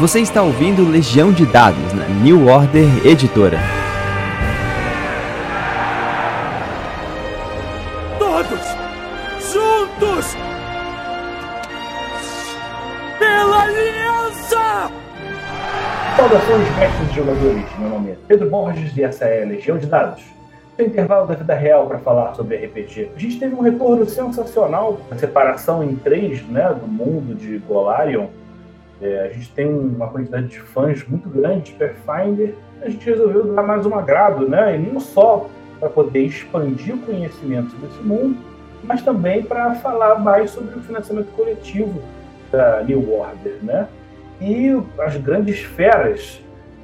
Você 0.00 0.18
está 0.18 0.42
ouvindo 0.42 0.90
Legião 0.90 1.30
de 1.30 1.46
Dados 1.46 1.92
na 1.92 2.08
New 2.08 2.48
Order 2.48 3.06
Editora. 3.06 3.60
Todos 8.18 8.60
juntos 9.52 10.36
pela 13.20 13.62
aliança! 13.62 14.90
Saudações, 16.16 16.76
mestres 16.76 17.10
e 17.10 17.14
jogadores. 17.14 17.64
Meu 17.78 17.88
nome 17.90 18.10
é 18.10 18.16
Pedro 18.26 18.50
Borges 18.50 18.96
e 18.96 19.04
essa 19.04 19.26
é 19.26 19.44
Legião 19.44 19.78
de 19.78 19.86
Dados. 19.86 20.24
Tem 20.76 20.88
intervalo 20.88 21.28
da 21.28 21.36
vida 21.36 21.54
real 21.54 21.86
para 21.86 22.00
falar 22.00 22.34
sobre 22.34 22.56
RPG. 22.56 23.12
A 23.14 23.18
gente 23.20 23.38
teve 23.38 23.54
um 23.54 23.60
retorno 23.60 24.04
sensacional 24.06 24.98
da 25.08 25.16
separação 25.16 25.84
em 25.84 25.94
três 25.94 26.44
né, 26.48 26.74
do 26.74 26.88
mundo 26.88 27.32
de 27.36 27.58
Golarion 27.58 28.26
é, 29.00 29.26
a 29.26 29.32
gente 29.32 29.50
tem 29.52 29.66
uma 29.66 30.08
quantidade 30.08 30.48
de 30.48 30.60
fãs 30.60 31.06
muito 31.06 31.28
grande 31.28 31.72
de 31.72 31.72
Pathfinder. 31.72 32.54
A 32.80 32.88
gente 32.88 33.04
resolveu 33.04 33.52
dar 33.52 33.62
mais 33.62 33.84
um 33.86 33.94
agrado, 33.94 34.48
né? 34.48 34.76
E 34.76 34.78
não 34.78 35.00
só 35.00 35.48
para 35.80 35.88
poder 35.88 36.20
expandir 36.20 36.94
o 36.94 36.98
conhecimento 36.98 37.74
desse 37.76 38.02
mundo, 38.02 38.38
mas 38.82 39.02
também 39.02 39.42
para 39.42 39.74
falar 39.76 40.18
mais 40.20 40.50
sobre 40.50 40.78
o 40.78 40.82
financiamento 40.82 41.30
coletivo 41.32 42.00
da 42.50 42.82
New 42.82 43.12
Order, 43.12 43.58
né? 43.62 43.88
E 44.40 44.70
as 44.98 45.16
grandes 45.16 45.60
feras 45.60 46.40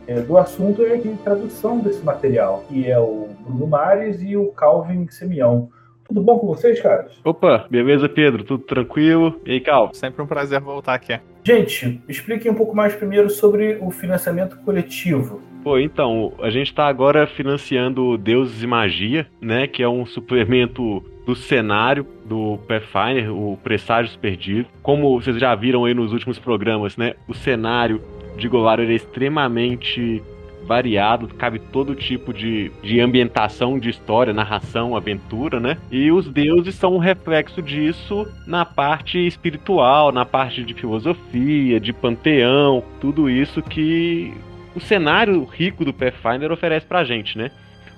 é, 0.06 0.20
do 0.20 0.36
assunto 0.36 0.82
é 0.82 0.96
a 0.96 1.22
tradução 1.22 1.78
desse 1.78 2.02
material, 2.02 2.64
que 2.68 2.90
é 2.90 2.98
o 2.98 3.28
Bruno 3.40 3.66
Mares 3.66 4.20
e 4.20 4.36
o 4.36 4.46
Calvin 4.48 5.06
Semião. 5.08 5.68
Tudo 6.10 6.22
bom 6.22 6.40
com 6.40 6.48
vocês, 6.48 6.80
caras? 6.80 7.12
Opa, 7.22 7.68
beleza, 7.70 8.08
Pedro? 8.08 8.42
Tudo 8.42 8.64
tranquilo? 8.64 9.40
E 9.46 9.52
aí, 9.52 9.60
Cal? 9.60 9.94
Sempre 9.94 10.20
um 10.20 10.26
prazer 10.26 10.58
voltar 10.58 10.94
aqui. 10.94 11.16
Gente, 11.44 12.02
expliquem 12.08 12.50
um 12.50 12.54
pouco 12.56 12.74
mais 12.74 12.96
primeiro 12.96 13.30
sobre 13.30 13.78
o 13.80 13.92
financiamento 13.92 14.56
coletivo. 14.64 15.40
Pô, 15.62 15.78
então, 15.78 16.32
a 16.42 16.50
gente 16.50 16.66
está 16.66 16.88
agora 16.88 17.28
financiando 17.28 18.18
Deuses 18.18 18.60
e 18.60 18.66
Magia, 18.66 19.28
né? 19.40 19.68
Que 19.68 19.84
é 19.84 19.88
um 19.88 20.04
suplemento 20.04 21.00
do 21.24 21.36
cenário 21.36 22.04
do 22.24 22.58
Pathfinder, 22.66 23.32
o 23.32 23.56
Presságios 23.62 24.16
Perdidos. 24.16 24.66
Como 24.82 25.20
vocês 25.20 25.38
já 25.38 25.54
viram 25.54 25.84
aí 25.84 25.94
nos 25.94 26.12
últimos 26.12 26.40
programas, 26.40 26.96
né? 26.96 27.14
O 27.28 27.34
cenário 27.34 28.02
de 28.36 28.48
Golarion 28.48 28.90
é 28.90 28.94
extremamente 28.94 30.20
variado, 30.66 31.28
cabe 31.28 31.58
todo 31.58 31.94
tipo 31.94 32.32
de, 32.32 32.70
de 32.82 33.00
ambientação 33.00 33.78
de 33.78 33.90
história, 33.90 34.32
narração, 34.32 34.96
aventura, 34.96 35.58
né? 35.58 35.76
E 35.90 36.10
os 36.10 36.28
deuses 36.28 36.74
são 36.74 36.94
um 36.94 36.98
reflexo 36.98 37.60
disso 37.62 38.26
na 38.46 38.64
parte 38.64 39.18
espiritual, 39.26 40.12
na 40.12 40.24
parte 40.24 40.62
de 40.62 40.74
filosofia, 40.74 41.80
de 41.80 41.92
panteão, 41.92 42.82
tudo 43.00 43.28
isso 43.28 43.62
que 43.62 44.32
o 44.74 44.80
cenário 44.80 45.44
rico 45.44 45.84
do 45.84 45.92
Pathfinder 45.92 46.52
oferece 46.52 46.86
pra 46.86 47.04
gente, 47.04 47.36
né? 47.36 47.50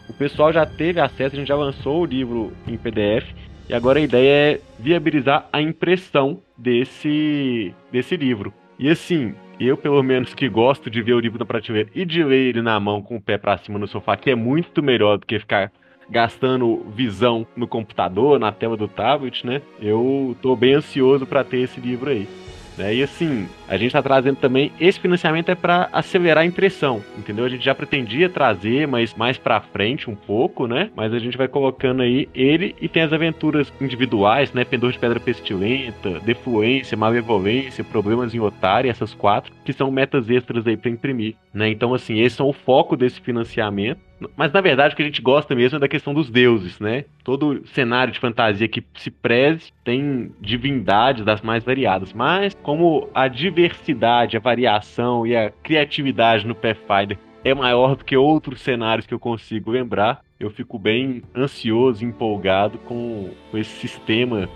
O 0.08 0.12
pessoal 0.12 0.52
já 0.52 0.66
teve 0.66 1.00
acesso, 1.00 1.36
a 1.36 1.38
gente 1.38 1.48
já 1.48 1.56
lançou 1.56 2.02
o 2.02 2.06
livro 2.06 2.52
em 2.66 2.77
PDF 2.77 3.30
e 3.68 3.74
agora 3.74 3.98
a 3.98 4.02
ideia 4.02 4.55
é 4.55 4.60
viabilizar 4.78 5.48
a 5.52 5.60
impressão 5.60 6.40
desse, 6.56 7.72
desse 7.90 8.16
livro. 8.16 8.52
E 8.78 8.88
assim, 8.88 9.34
eu, 9.66 9.77
pelo 9.77 10.02
menos, 10.02 10.34
que 10.34 10.48
gosto 10.48 10.91
de 10.91 11.02
ver 11.02 11.14
o 11.14 11.20
livro 11.20 11.38
na 11.38 11.44
prateleira 11.44 11.91
e 11.94 12.05
de 12.05 12.22
ler 12.22 12.48
ele 12.48 12.62
na 12.62 12.78
mão 12.80 13.02
com 13.02 13.16
o 13.16 13.20
pé 13.20 13.38
para 13.38 13.58
cima 13.58 13.78
no 13.78 13.86
sofá, 13.86 14.16
que 14.16 14.30
é 14.30 14.34
muito 14.34 14.82
melhor 14.82 15.18
do 15.18 15.27
que 15.27 15.38
ficar 15.38 15.72
gastando 16.10 16.84
visão 16.94 17.46
no 17.56 17.66
computador, 17.66 18.38
na 18.38 18.52
tela 18.52 18.77
do 18.77 18.88
tablet, 18.88 19.46
né? 19.46 19.62
Eu 19.80 20.36
tô 20.42 20.55
bem 20.55 20.74
ansioso 20.74 21.27
para 21.27 21.44
ter 21.44 21.58
esse 21.58 21.80
livro 21.80 22.10
aí. 22.10 22.28
Né? 22.77 22.95
E 22.97 23.03
assim, 23.03 23.48
a 23.69 23.77
gente 23.77 23.89
está 23.89 24.03
trazendo 24.03 24.37
também 24.37 24.73
esse 24.81 24.98
financiamento 24.98 25.51
é 25.51 25.55
para 25.55 25.89
acelerar 25.92 26.42
a 26.42 26.47
impressão, 26.47 27.03
entendeu? 27.19 27.45
A 27.45 27.48
gente 27.48 27.64
já 27.64 27.75
pretendia 27.75 28.29
trazer, 28.29 28.86
mas 28.86 29.14
mais 29.14 29.36
para 29.36 29.61
frente 29.61 30.08
um 30.08 30.14
pouco, 30.14 30.67
né? 30.67 30.91
Mas 30.96 31.13
a 31.13 31.19
gente 31.19 31.36
vai 31.36 31.48
colocando 31.48 32.02
aí 32.02 32.29
ele 32.35 32.74
e 32.80 32.89
tem 32.89 33.02
as 33.02 33.13
aventuras 33.13 33.73
individuais, 33.80 34.52
né? 34.52 34.64
Pendor 34.64 34.92
de 34.92 34.98
Pedra 34.98 35.20
Pestilenta, 35.20 36.20
Defluência, 36.20 36.96
Malevolência, 36.96 37.85
Problemas 37.85 38.35
em 38.35 38.41
Otário, 38.41 38.91
essas 38.91 39.14
quatro, 39.14 39.52
que 39.64 39.73
são 39.73 39.91
metas 39.91 40.30
extras 40.30 40.67
aí 40.67 40.77
para 40.77 40.91
imprimir, 40.91 41.35
né? 41.52 41.69
Então 41.69 41.95
assim, 41.95 42.20
esse 42.20 42.41
é 42.41 42.45
o 42.45 42.52
foco 42.52 42.96
desse 42.96 43.20
financiamento. 43.20 44.01
Mas 44.36 44.52
na 44.52 44.60
verdade 44.60 44.94
o 44.94 44.96
que 44.96 45.02
a 45.02 45.06
gente 45.06 45.22
gosta 45.22 45.55
mesmo 45.55 45.77
é 45.77 45.80
da 45.80 45.88
questão 45.88 46.14
dos 46.14 46.30
deuses, 46.30 46.78
né? 46.78 47.05
Todo 47.24 47.66
cenário 47.68 48.12
de 48.12 48.18
fantasia 48.18 48.68
que 48.68 48.84
se 48.96 49.10
preze 49.10 49.72
tem 49.84 50.33
divindades 50.40 51.24
das 51.24 51.40
mais 51.40 51.64
variadas, 51.64 52.12
mas 52.12 52.55
como 52.62 53.08
a 53.14 53.28
diversidade, 53.28 54.36
a 54.36 54.40
variação 54.40 55.27
e 55.27 55.36
a 55.36 55.50
criatividade 55.50 56.46
no 56.46 56.55
Pathfinder 56.55 57.18
é 57.44 57.55
maior 57.55 57.96
do 57.96 58.05
que 58.05 58.16
outros 58.16 58.60
cenários 58.60 59.06
que 59.06 59.14
eu 59.14 59.18
consigo 59.18 59.70
lembrar, 59.70 60.20
eu 60.39 60.50
fico 60.50 60.78
bem 60.78 61.22
ansioso, 61.36 62.04
empolgado 62.04 62.78
com, 62.78 63.30
com 63.50 63.58
esse 63.58 63.70
sistema 63.70 64.48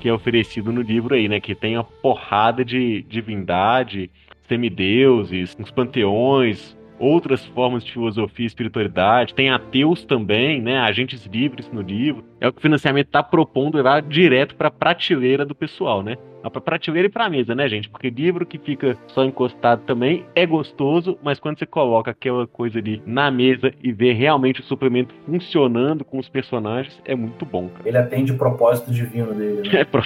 que 0.00 0.08
é 0.08 0.12
oferecido 0.12 0.72
no 0.72 0.82
livro 0.82 1.14
aí, 1.14 1.28
né? 1.28 1.38
Que 1.38 1.54
tem 1.54 1.76
uma 1.76 1.84
porrada 1.84 2.64
de 2.64 3.02
divindade, 3.02 4.10
semideuses, 4.48 5.56
uns 5.58 5.70
panteões, 5.70 6.76
outras 7.02 7.44
formas 7.46 7.84
de 7.84 7.92
filosofia 7.92 8.44
e 8.44 8.46
espiritualidade, 8.46 9.34
tem 9.34 9.50
ateus 9.50 10.04
também, 10.04 10.62
né, 10.62 10.78
agentes 10.78 11.26
livres 11.26 11.68
no 11.72 11.82
livro. 11.82 12.24
É 12.40 12.46
o 12.46 12.52
que 12.52 12.58
o 12.58 12.62
financiamento 12.62 13.06
está 13.06 13.22
propondo 13.22 13.76
levar 13.76 14.00
direto 14.02 14.54
para 14.54 14.68
a 14.68 14.70
prateleira 14.70 15.44
do 15.44 15.54
pessoal, 15.54 16.02
né? 16.02 16.16
Para 16.42 16.60
prateleira 16.60 17.06
e 17.06 17.10
para 17.10 17.30
mesa, 17.30 17.54
né, 17.54 17.68
gente? 17.68 17.88
Porque 17.88 18.10
livro 18.10 18.44
que 18.44 18.58
fica 18.58 18.96
só 19.08 19.24
encostado 19.24 19.82
também 19.84 20.26
é 20.34 20.44
gostoso, 20.44 21.16
mas 21.22 21.38
quando 21.38 21.58
você 21.58 21.66
coloca 21.66 22.10
aquela 22.10 22.46
coisa 22.46 22.78
ali 22.78 23.00
na 23.06 23.30
mesa 23.30 23.72
e 23.82 23.92
vê 23.92 24.12
realmente 24.12 24.60
o 24.60 24.64
suplemento 24.64 25.14
funcionando 25.24 26.04
com 26.04 26.18
os 26.18 26.28
personagens, 26.28 27.00
é 27.04 27.14
muito 27.14 27.46
bom. 27.46 27.68
Cara. 27.68 27.88
Ele 27.88 27.96
atende 27.96 28.32
o 28.32 28.36
propósito 28.36 28.90
divino 28.90 29.32
dele, 29.34 29.68
né? 29.68 29.72
É, 29.82 29.84
pro... 29.84 30.02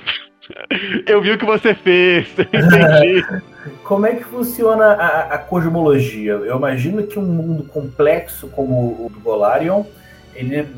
Eu 1.07 1.21
vi 1.23 1.33
o 1.33 1.39
que 1.39 1.45
você 1.45 1.75
fez, 1.75 2.29
entendi. 2.39 3.25
Como 3.83 4.07
é 4.07 4.15
que 4.15 4.25
funciona 4.25 4.85
a, 4.93 5.35
a, 5.35 5.39
cosmologia? 5.39 6.33
Eu 6.33 6.57
imagino 6.57 7.05
que 7.07 7.19
um 7.19 7.25
mundo 7.25 7.65
complexo 7.65 8.49
como 8.49 9.07
o 9.07 9.11
do 9.13 9.19
Golarion, 9.21 9.85
ele 10.35 10.69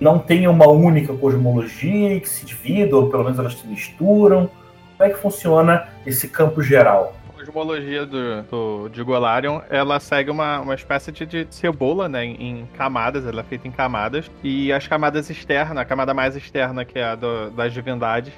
não 0.00 0.18
tenha 0.18 0.50
uma 0.50 0.68
única 0.68 1.12
cosmologia 1.14 2.14
e 2.14 2.20
que 2.20 2.28
se 2.28 2.44
divida, 2.44 2.96
ou 2.96 3.10
pelo 3.10 3.24
menos 3.24 3.38
elas 3.38 3.54
se 3.54 3.66
misturam. 3.66 4.50
Como 4.96 5.10
é 5.10 5.12
que 5.12 5.20
funciona 5.20 5.88
esse 6.06 6.28
campo 6.28 6.62
geral? 6.62 7.16
A 7.34 7.38
cosmologia 7.38 8.06
do, 8.06 8.42
do, 8.42 8.88
de 8.88 9.02
Golarion, 9.02 9.60
ela 9.68 9.98
segue 9.98 10.30
uma, 10.30 10.60
uma 10.60 10.74
espécie 10.74 11.10
de, 11.12 11.26
de 11.26 11.46
cebola, 11.50 12.08
né, 12.08 12.24
em, 12.24 12.60
em, 12.60 12.66
camadas, 12.76 13.26
ela 13.26 13.40
é 13.40 13.44
feita 13.44 13.66
em 13.68 13.70
camadas, 13.70 14.30
e 14.42 14.72
as 14.72 14.86
camadas 14.86 15.30
externas, 15.30 15.78
a 15.78 15.84
camada 15.84 16.14
mais 16.14 16.36
externa, 16.36 16.84
que 16.84 16.98
é 16.98 17.04
a 17.04 17.14
do, 17.14 17.50
das 17.50 17.72
divindades, 17.72 18.32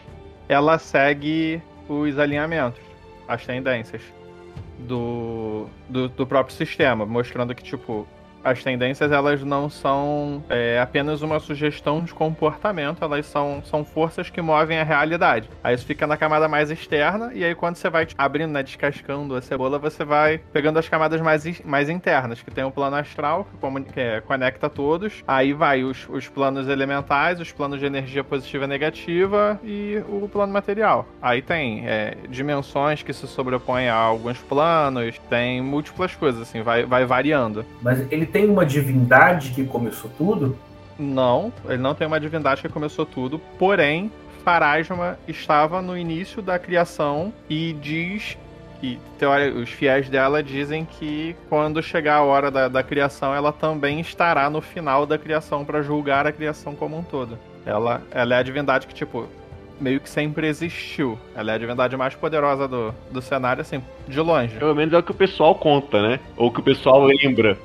ela 0.48 0.78
segue 0.78 1.62
os 1.88 2.18
alinhamentos, 2.18 2.80
as 3.26 3.44
tendências 3.44 4.02
do, 4.78 5.66
do, 5.88 6.08
do 6.08 6.26
próprio 6.26 6.54
sistema, 6.54 7.04
mostrando 7.04 7.54
que, 7.54 7.62
tipo, 7.62 8.06
as 8.44 8.62
tendências 8.62 9.12
elas 9.12 9.42
não 9.42 9.68
são 9.68 10.42
é, 10.48 10.78
apenas 10.80 11.22
uma 11.22 11.40
sugestão 11.40 12.00
de 12.00 12.12
comportamento, 12.12 13.02
elas 13.02 13.26
são, 13.26 13.62
são 13.64 13.84
forças 13.84 14.30
que 14.30 14.40
movem 14.40 14.78
a 14.78 14.84
realidade. 14.84 15.48
Aí 15.62 15.74
isso 15.74 15.86
fica 15.86 16.06
na 16.06 16.16
camada 16.16 16.48
mais 16.48 16.70
externa, 16.70 17.32
e 17.34 17.44
aí 17.44 17.54
quando 17.54 17.76
você 17.76 17.90
vai 17.90 18.06
abrindo, 18.16 18.52
né, 18.52 18.62
descascando 18.62 19.34
a 19.34 19.42
cebola, 19.42 19.78
você 19.78 20.04
vai 20.04 20.38
pegando 20.52 20.78
as 20.78 20.88
camadas 20.88 21.20
mais, 21.20 21.60
mais 21.62 21.88
internas, 21.88 22.42
que 22.42 22.50
tem 22.50 22.64
o 22.64 22.70
plano 22.70 22.96
astral, 22.96 23.44
que, 23.44 23.92
que 23.92 24.00
é, 24.00 24.20
conecta 24.20 24.68
todos, 24.68 25.22
aí 25.26 25.52
vai 25.52 25.84
os, 25.84 26.08
os 26.08 26.28
planos 26.28 26.68
elementais, 26.68 27.40
os 27.40 27.52
planos 27.52 27.80
de 27.80 27.86
energia 27.86 28.22
positiva 28.22 28.64
e 28.64 28.68
negativa 28.68 29.60
e 29.64 30.02
o 30.08 30.28
plano 30.28 30.52
material. 30.52 31.06
Aí 31.20 31.42
tem 31.42 31.86
é, 31.86 32.16
dimensões 32.28 33.02
que 33.02 33.12
se 33.12 33.26
sobrepõem 33.26 33.88
a 33.88 33.94
alguns 33.94 34.38
planos, 34.38 35.18
tem 35.30 35.60
múltiplas 35.60 36.14
coisas, 36.14 36.42
assim, 36.42 36.62
vai, 36.62 36.84
vai 36.84 37.04
variando. 37.04 37.64
Mas 37.82 38.10
ele 38.10 38.26
tem 38.28 38.48
uma 38.48 38.64
divindade 38.64 39.50
que 39.50 39.64
começou 39.64 40.10
tudo? 40.16 40.56
Não, 40.98 41.52
ele 41.66 41.78
não 41.78 41.94
tem 41.94 42.06
uma 42.06 42.18
divindade 42.18 42.62
que 42.62 42.68
começou 42.68 43.06
tudo, 43.06 43.38
porém, 43.58 44.10
Farasma 44.44 45.18
estava 45.28 45.80
no 45.80 45.96
início 45.96 46.42
da 46.42 46.58
criação 46.58 47.32
e 47.48 47.72
diz 47.74 48.36
que 48.80 48.98
teoria, 49.18 49.52
os 49.52 49.68
fiéis 49.70 50.08
dela 50.08 50.42
dizem 50.42 50.84
que 50.84 51.36
quando 51.48 51.82
chegar 51.82 52.16
a 52.16 52.22
hora 52.22 52.50
da, 52.50 52.68
da 52.68 52.82
criação, 52.82 53.34
ela 53.34 53.52
também 53.52 54.00
estará 54.00 54.48
no 54.48 54.60
final 54.60 55.04
da 55.04 55.18
criação 55.18 55.64
para 55.64 55.82
julgar 55.82 56.26
a 56.26 56.32
criação 56.32 56.74
como 56.74 56.96
um 56.96 57.02
todo. 57.02 57.38
Ela, 57.66 58.02
ela 58.10 58.34
é 58.34 58.38
a 58.38 58.42
divindade 58.42 58.86
que, 58.86 58.94
tipo, 58.94 59.28
meio 59.80 60.00
que 60.00 60.08
sempre 60.08 60.46
existiu. 60.46 61.18
Ela 61.34 61.52
é 61.52 61.54
a 61.56 61.58
divindade 61.58 61.96
mais 61.96 62.14
poderosa 62.14 62.66
do, 62.66 62.94
do 63.10 63.20
cenário, 63.20 63.60
assim, 63.60 63.82
de 64.06 64.20
longe. 64.20 64.56
Pelo 64.56 64.74
menos 64.74 64.94
é 64.94 64.98
o 64.98 65.02
que 65.02 65.10
o 65.10 65.14
pessoal 65.14 65.54
conta, 65.54 66.00
né? 66.00 66.20
Ou 66.36 66.48
o 66.48 66.52
que 66.52 66.60
o 66.60 66.62
pessoal 66.62 67.04
lembra. 67.04 67.58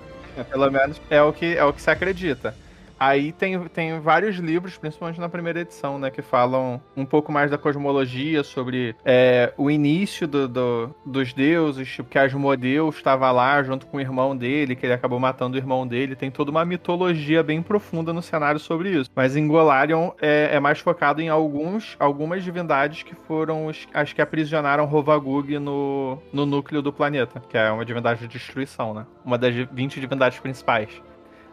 Pelo 0.49 0.71
menos 0.71 1.01
é 1.09 1.21
o 1.21 1.31
que 1.31 1.57
é 1.57 1.63
o 1.63 1.73
que 1.73 1.81
se 1.81 1.89
acredita. 1.89 2.55
Aí 3.05 3.33
tem, 3.33 3.59
tem 3.67 3.99
vários 3.99 4.37
livros, 4.37 4.77
principalmente 4.77 5.19
na 5.19 5.27
primeira 5.27 5.59
edição, 5.59 5.99
né, 5.99 6.09
que 6.09 6.21
falam 6.21 6.81
um 6.95 7.05
pouco 7.05 7.33
mais 7.33 7.51
da 7.51 7.57
cosmologia, 7.57 8.43
sobre 8.43 8.95
é, 9.03 9.53
o 9.57 9.69
início 9.69 10.25
do, 10.25 10.47
do, 10.47 10.95
dos 11.05 11.33
deuses, 11.33 11.89
tipo, 11.89 12.07
que 12.07 12.17
Asmodeus 12.17 12.95
estava 12.95 13.29
lá 13.29 13.61
junto 13.61 13.87
com 13.87 13.97
o 13.97 13.99
irmão 13.99 14.37
dele, 14.37 14.73
que 14.73 14.85
ele 14.85 14.93
acabou 14.93 15.19
matando 15.19 15.57
o 15.57 15.59
irmão 15.59 15.85
dele. 15.85 16.15
Tem 16.15 16.31
toda 16.31 16.49
uma 16.49 16.63
mitologia 16.63 17.43
bem 17.43 17.61
profunda 17.61 18.13
no 18.13 18.21
cenário 18.21 18.59
sobre 18.59 18.91
isso. 18.91 19.09
Mas 19.13 19.35
em 19.35 19.49
Golarion 19.49 20.11
é, 20.21 20.51
é 20.53 20.59
mais 20.61 20.79
focado 20.79 21.21
em 21.21 21.27
alguns, 21.27 21.97
algumas 21.99 22.41
divindades 22.41 23.03
que 23.03 23.15
foram 23.27 23.65
os, 23.65 23.85
as 23.93 24.13
que 24.13 24.21
aprisionaram 24.21 24.85
Rovagug 24.85 25.59
no, 25.59 26.17
no 26.31 26.45
núcleo 26.45 26.81
do 26.81 26.93
planeta, 26.93 27.43
que 27.49 27.57
é 27.57 27.69
uma 27.69 27.83
divindade 27.83 28.21
de 28.21 28.27
destruição, 28.29 28.93
né? 28.93 29.05
Uma 29.25 29.37
das 29.37 29.53
20 29.53 29.99
divindades 29.99 30.39
principais. 30.39 31.01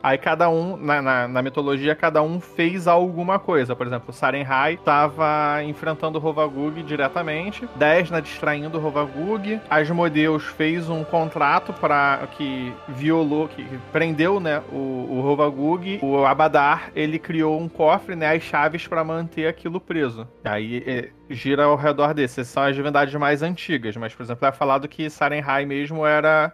Aí 0.02 0.17
cada 0.17 0.49
um, 0.49 0.76
na, 0.76 1.02
na, 1.02 1.29
na, 1.29 1.43
mitologia, 1.43 1.94
cada 1.94 2.23
um 2.23 2.41
fez 2.41 2.88
alguma 2.88 3.38
coisa. 3.38 3.76
Por 3.76 3.87
exemplo, 3.87 4.12
Sarenhai 4.12 4.75
estava 4.75 5.62
enfrentando 5.62 6.19
o 6.19 6.20
Rovagug 6.20 6.82
diretamente, 6.82 7.69
Desna 7.76 8.20
distraindo 8.20 8.79
o 8.79 8.81
Rovagug, 8.81 9.61
Asmodeus 9.69 10.44
fez 10.44 10.88
um 10.88 11.05
contrato 11.05 11.73
para 11.73 12.26
que 12.37 12.73
violou, 12.88 13.49
que 13.49 13.64
prendeu 13.93 14.41
né, 14.41 14.62
o, 14.73 15.08
o 15.11 15.20
Rovagug, 15.20 16.00
o 16.03 16.25
Abadar, 16.25 16.91
ele 16.94 17.19
criou 17.19 17.61
um 17.61 17.69
cofre, 17.69 18.17
né, 18.17 18.35
as 18.35 18.43
chaves 18.43 18.87
para 18.87 19.05
manter 19.05 19.46
aquilo 19.46 19.81
preso. 19.81 20.26
Aí 20.44 20.82
é, 20.87 21.11
gira 21.29 21.64
ao 21.64 21.76
redor 21.76 22.14
desses. 22.14 22.49
São 22.49 22.62
as 22.62 22.75
divindades 22.75 23.14
mais 23.14 23.43
antigas, 23.43 23.96
mas, 23.96 24.14
por 24.14 24.23
exemplo, 24.23 24.46
é 24.46 24.53
falado 24.53 24.88
que 24.88 25.11
Sarenhai 25.11 25.64
mesmo 25.67 26.06
era 26.06 26.53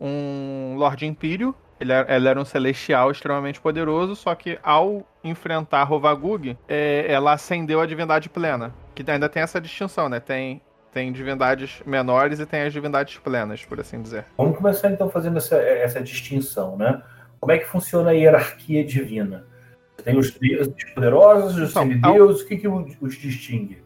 um 0.00 0.74
Lorde 0.76 1.06
Império 1.06 1.54
ele 1.80 1.92
era, 1.92 2.06
ela 2.12 2.30
era 2.30 2.40
um 2.40 2.44
celestial 2.44 3.10
extremamente 3.10 3.60
poderoso, 3.60 4.14
só 4.14 4.34
que 4.34 4.58
ao 4.62 5.06
enfrentar 5.22 5.84
Rovagug, 5.84 6.56
é, 6.68 7.06
ela 7.08 7.32
acendeu 7.32 7.80
a 7.80 7.86
divindade 7.86 8.28
plena. 8.28 8.72
Que 8.94 9.08
ainda 9.10 9.28
tem 9.28 9.42
essa 9.42 9.60
distinção, 9.60 10.08
né? 10.08 10.20
Tem, 10.20 10.62
tem 10.92 11.12
divindades 11.12 11.82
menores 11.84 12.38
e 12.38 12.46
tem 12.46 12.62
as 12.62 12.72
divindades 12.72 13.18
plenas, 13.18 13.64
por 13.64 13.80
assim 13.80 14.00
dizer. 14.00 14.24
Vamos 14.36 14.56
começar 14.56 14.90
então 14.90 15.10
fazendo 15.10 15.38
essa, 15.38 15.56
essa 15.56 16.00
distinção, 16.00 16.76
né? 16.76 17.02
Como 17.40 17.52
é 17.52 17.58
que 17.58 17.66
funciona 17.66 18.10
a 18.10 18.12
hierarquia 18.12 18.84
divina? 18.84 19.46
Tem 20.02 20.16
os 20.16 20.30
deuses 20.32 20.74
poderosos, 20.94 21.56
os 21.56 21.70
então, 21.70 21.82
semideuses, 21.82 22.40
ao... 22.40 22.46
o 22.46 22.48
que, 22.48 22.56
que 22.56 22.68
os 22.68 23.14
distingue? 23.16 23.82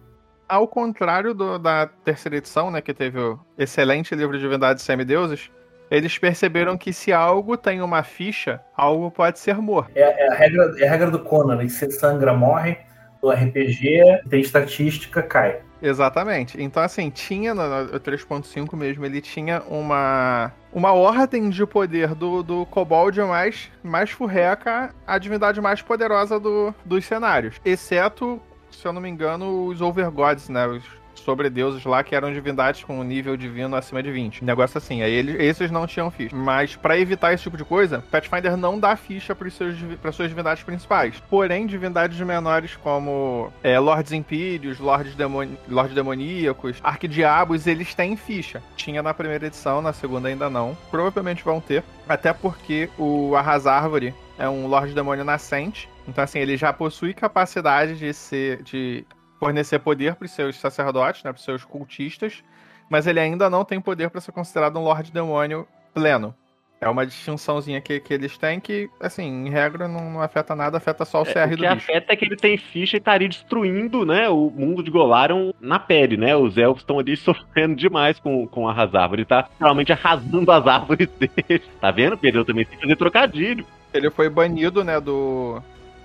Ao 0.49 0.67
contrário 0.67 1.35
do, 1.35 1.59
da 1.59 1.87
terceira 1.87 2.39
edição, 2.39 2.71
né, 2.71 2.81
que 2.81 2.95
teve 2.95 3.21
o 3.21 3.39
excelente 3.59 4.15
livro 4.15 4.37
de 4.37 4.43
divindades 4.43 4.83
e 4.83 4.87
semideuses, 4.87 5.51
eles 5.91 6.19
perceberam 6.19 6.77
que 6.77 6.93
se 6.93 7.13
algo 7.13 7.57
tem 7.57 7.81
uma 7.81 8.03
ficha, 8.03 8.61
algo 8.77 9.11
pode 9.11 9.39
ser 9.39 9.57
morto. 9.57 9.91
É, 9.95 10.27
é 10.27 10.33
a, 10.33 10.35
regra, 10.35 10.75
é 10.79 10.87
a 10.87 10.91
regra 10.91 11.11
do 11.11 11.21
Conan, 11.21 11.57
né? 11.57 11.69
Se 11.69 11.91
sangra, 11.91 12.35
morre. 12.35 12.77
No 13.21 13.31
RPG, 13.31 14.29
tem 14.31 14.41
estatística, 14.41 15.21
cai. 15.21 15.61
Exatamente. 15.83 16.61
Então, 16.63 16.83
assim, 16.83 17.11
tinha 17.11 17.53
no 17.53 17.63
3.5 18.01 18.77
mesmo, 18.77 19.05
ele 19.05 19.21
tinha 19.21 19.61
uma 19.69 20.53
uma 20.73 20.93
ordem 20.93 21.49
de 21.49 21.65
poder 21.67 22.15
do, 22.15 22.43
do 22.43 22.67
Kobold 22.67 23.19
mais, 23.23 23.71
mais 23.83 24.11
furreca, 24.11 24.95
a 25.07 25.19
divindade 25.19 25.61
mais 25.61 25.81
poderosa 25.81 26.39
do, 26.39 26.75
dos 26.85 27.05
cenários. 27.05 27.57
Exceto, 27.65 28.41
se 28.71 28.87
eu 28.87 28.93
não 28.93 29.01
me 29.01 29.09
engano, 29.09 29.67
os 29.67 29.81
Overgods, 29.81 30.49
né? 30.49 30.67
Os 30.67 30.85
sobre 31.19 31.51
deuses 31.51 31.85
lá 31.85 32.03
que 32.03 32.15
eram 32.15 32.33
divindades 32.33 32.85
com 32.85 32.99
um 32.99 33.05
nível 33.05 33.37
divino 33.37 33.77
acima 33.77 34.03
de 34.03 34.11
20. 34.11 34.45
negócio 34.45 34.79
assim, 34.79 35.03
aí 35.03 35.13
eles, 35.13 35.37
esses 35.39 35.71
não 35.71 35.87
tinham 35.87 36.11
ficha. 36.11 36.35
Mas 36.35 36.77
para 36.77 36.99
evitar 36.99 37.33
esse 37.33 37.43
tipo 37.43 37.57
de 37.57 37.65
coisa, 37.65 38.05
Pathfinder 38.11 38.57
não 38.57 38.79
dá 38.79 38.97
ficha 38.97 39.35
para 39.35 40.13
suas 40.13 40.29
divindades 40.29 40.63
principais. 40.63 41.21
Porém, 41.29 41.67
divindades 41.67 42.19
menores 42.21 42.77
como 42.77 43.53
é, 43.63 43.79
Lords 43.79 44.13
Impírios, 44.13 44.79
Lords, 44.79 45.15
Demon, 45.15 45.49
Lords 45.69 45.95
Demoníacos, 45.95 46.79
Arquidiabos, 46.83 47.67
eles 47.67 47.95
têm 47.95 48.17
ficha. 48.17 48.63
Tinha 48.77 49.03
na 49.03 49.15
primeira 49.15 49.47
edição, 49.47 49.83
na 49.83 49.93
segunda 49.93 50.29
ainda 50.29 50.49
não. 50.49 50.77
Provavelmente 50.91 51.45
vão 51.45 51.61
ter. 51.61 51.83
Até 52.09 52.33
porque 52.33 52.89
o 52.99 53.35
Arrasárvore 53.37 54.15
é 54.39 54.49
um 54.49 54.67
Lorde 54.67 54.95
Demônio 54.95 55.25
nascente. 55.25 55.89
Então, 56.07 56.25
assim, 56.25 56.39
ele 56.39 56.57
já 56.57 56.73
possui 56.73 57.13
capacidade 57.13 57.99
de 57.99 58.15
ser. 58.15 58.63
de 58.63 59.05
fornecer 59.39 59.79
poder 59.79 60.15
para 60.15 60.27
os 60.27 60.31
seus 60.33 60.57
sacerdotes, 60.57 61.23
né, 61.23 61.33
para 61.33 61.39
os 61.39 61.45
seus 61.45 61.65
cultistas, 61.65 62.43
mas 62.91 63.07
ele 63.07 63.21
ainda 63.21 63.49
não 63.49 63.65
tem 63.65 63.81
poder 63.81 64.11
para 64.11 64.21
ser 64.21 64.33
considerado 64.33 64.79
um 64.79 64.83
Lorde 64.83 65.13
Demônio 65.13 65.67
pleno. 65.95 66.35
É 66.81 66.89
uma 66.89 67.05
distinçãozinha 67.05 67.81
que, 67.81 67.99
que 67.99 68.15
eles 68.15 68.39
têm 68.39 68.61
que, 68.61 68.89
assim, 69.01 69.25
em 69.25 69.51
regra, 69.51 69.89
não, 69.89 70.13
não 70.13 70.23
afeta 70.23 70.55
nada, 70.55 70.77
afeta 70.77 71.05
só 71.05 71.23
o 71.23 71.25
CR 71.25 71.39
é, 71.39 71.47
o 71.47 71.51
do 71.51 71.57
bicho. 71.57 71.65
O 71.65 71.77
que 71.77 71.91
afeta 71.91 72.13
é 72.13 72.17
que 72.17 72.25
ele 72.25 72.37
tem 72.37 72.57
ficha 72.57 72.97
e 72.97 72.99
estaria 72.99 73.29
destruindo, 73.29 74.07
né, 74.07 74.29
o 74.29 74.49
mundo 74.49 74.81
de 74.81 74.91
Golarion 74.91 75.51
na 75.61 75.81
pele, 75.81 76.17
né? 76.17 76.37
Os 76.37 76.57
elfos 76.57 76.83
estão 76.83 77.01
ali 77.01 77.17
sofrendo 77.19 77.75
demais 77.75 78.21
com, 78.21 78.47
com 78.47 78.69
as 78.69 78.95
árvores. 78.95 79.23
Ele 79.23 79.25
tá 79.25 79.49
realmente 79.59 79.93
arrasando 79.93 80.53
as 80.53 80.67
árvores 80.69 81.09
dele. 81.19 81.63
Tá 81.81 81.91
vendo, 81.91 82.17
Pedro? 82.17 82.43
Eu 82.43 82.45
também 82.45 82.65
tem 82.65 82.77
que 82.77 82.83
fazer 82.83 82.97
trocadilho. 82.97 83.67
Ele 83.93 84.09
foi 84.09 84.29
banido, 84.29 84.85
né, 84.85 85.01
do, 85.01 85.61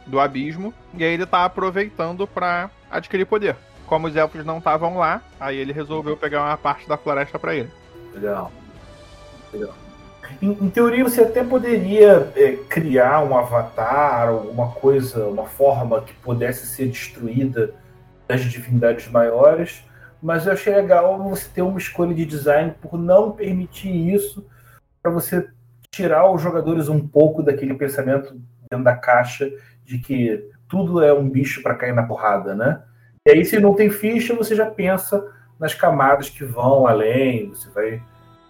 do 0.07 0.19
abismo, 0.19 0.73
e 0.97 1.03
aí 1.03 1.13
ele 1.13 1.25
tá 1.25 1.45
aproveitando 1.45 2.25
para 2.25 2.71
adquirir 2.93 3.25
poder. 3.25 3.55
Como 3.85 4.07
os 4.07 4.15
elfos 4.15 4.45
não 4.45 4.59
estavam 4.59 4.97
lá, 4.97 5.21
aí 5.39 5.57
ele 5.57 5.73
resolveu 5.73 6.15
pegar 6.15 6.41
uma 6.41 6.57
parte 6.57 6.87
da 6.87 6.97
floresta 6.97 7.37
para 7.37 7.55
ele. 7.55 7.69
Legal. 8.13 8.51
Legal. 9.51 9.75
Em, 10.41 10.51
em, 10.51 10.69
teoria, 10.69 11.03
você 11.03 11.21
até 11.21 11.43
poderia 11.43 12.31
é, 12.35 12.53
criar 12.69 13.23
um 13.23 13.37
avatar, 13.37 14.29
alguma 14.29 14.71
coisa, 14.71 15.27
uma 15.27 15.45
forma 15.45 16.01
que 16.01 16.13
pudesse 16.13 16.65
ser 16.67 16.87
destruída 16.87 17.73
das 18.27 18.41
divindades 18.41 19.09
maiores, 19.09 19.83
mas 20.21 20.45
eu 20.45 20.53
achei 20.53 20.73
legal 20.73 21.21
você 21.21 21.49
ter 21.53 21.61
uma 21.61 21.77
escolha 21.77 22.15
de 22.15 22.25
design 22.25 22.73
por 22.81 22.97
não 22.97 23.31
permitir 23.31 23.91
isso, 24.13 24.47
para 25.01 25.11
você 25.11 25.47
tirar 25.91 26.31
os 26.31 26.41
jogadores 26.41 26.87
um 26.87 27.05
pouco 27.05 27.43
daquele 27.43 27.73
pensamento 27.73 28.33
dentro 28.69 28.83
da 28.83 28.95
caixa 28.95 29.51
de 29.83 29.99
que 29.99 30.49
tudo 30.67 31.03
é 31.03 31.13
um 31.13 31.29
bicho 31.29 31.61
para 31.61 31.75
cair 31.75 31.93
na 31.93 32.03
porrada, 32.03 32.55
né? 32.55 32.81
E 33.25 33.31
aí, 33.31 33.45
se 33.45 33.59
não 33.59 33.73
tem 33.73 33.89
ficha, 33.89 34.35
você 34.35 34.55
já 34.55 34.65
pensa 34.65 35.25
nas 35.59 35.73
camadas 35.73 36.29
que 36.29 36.43
vão 36.43 36.85
além, 36.85 37.49
você 37.49 37.69
vai 37.69 38.01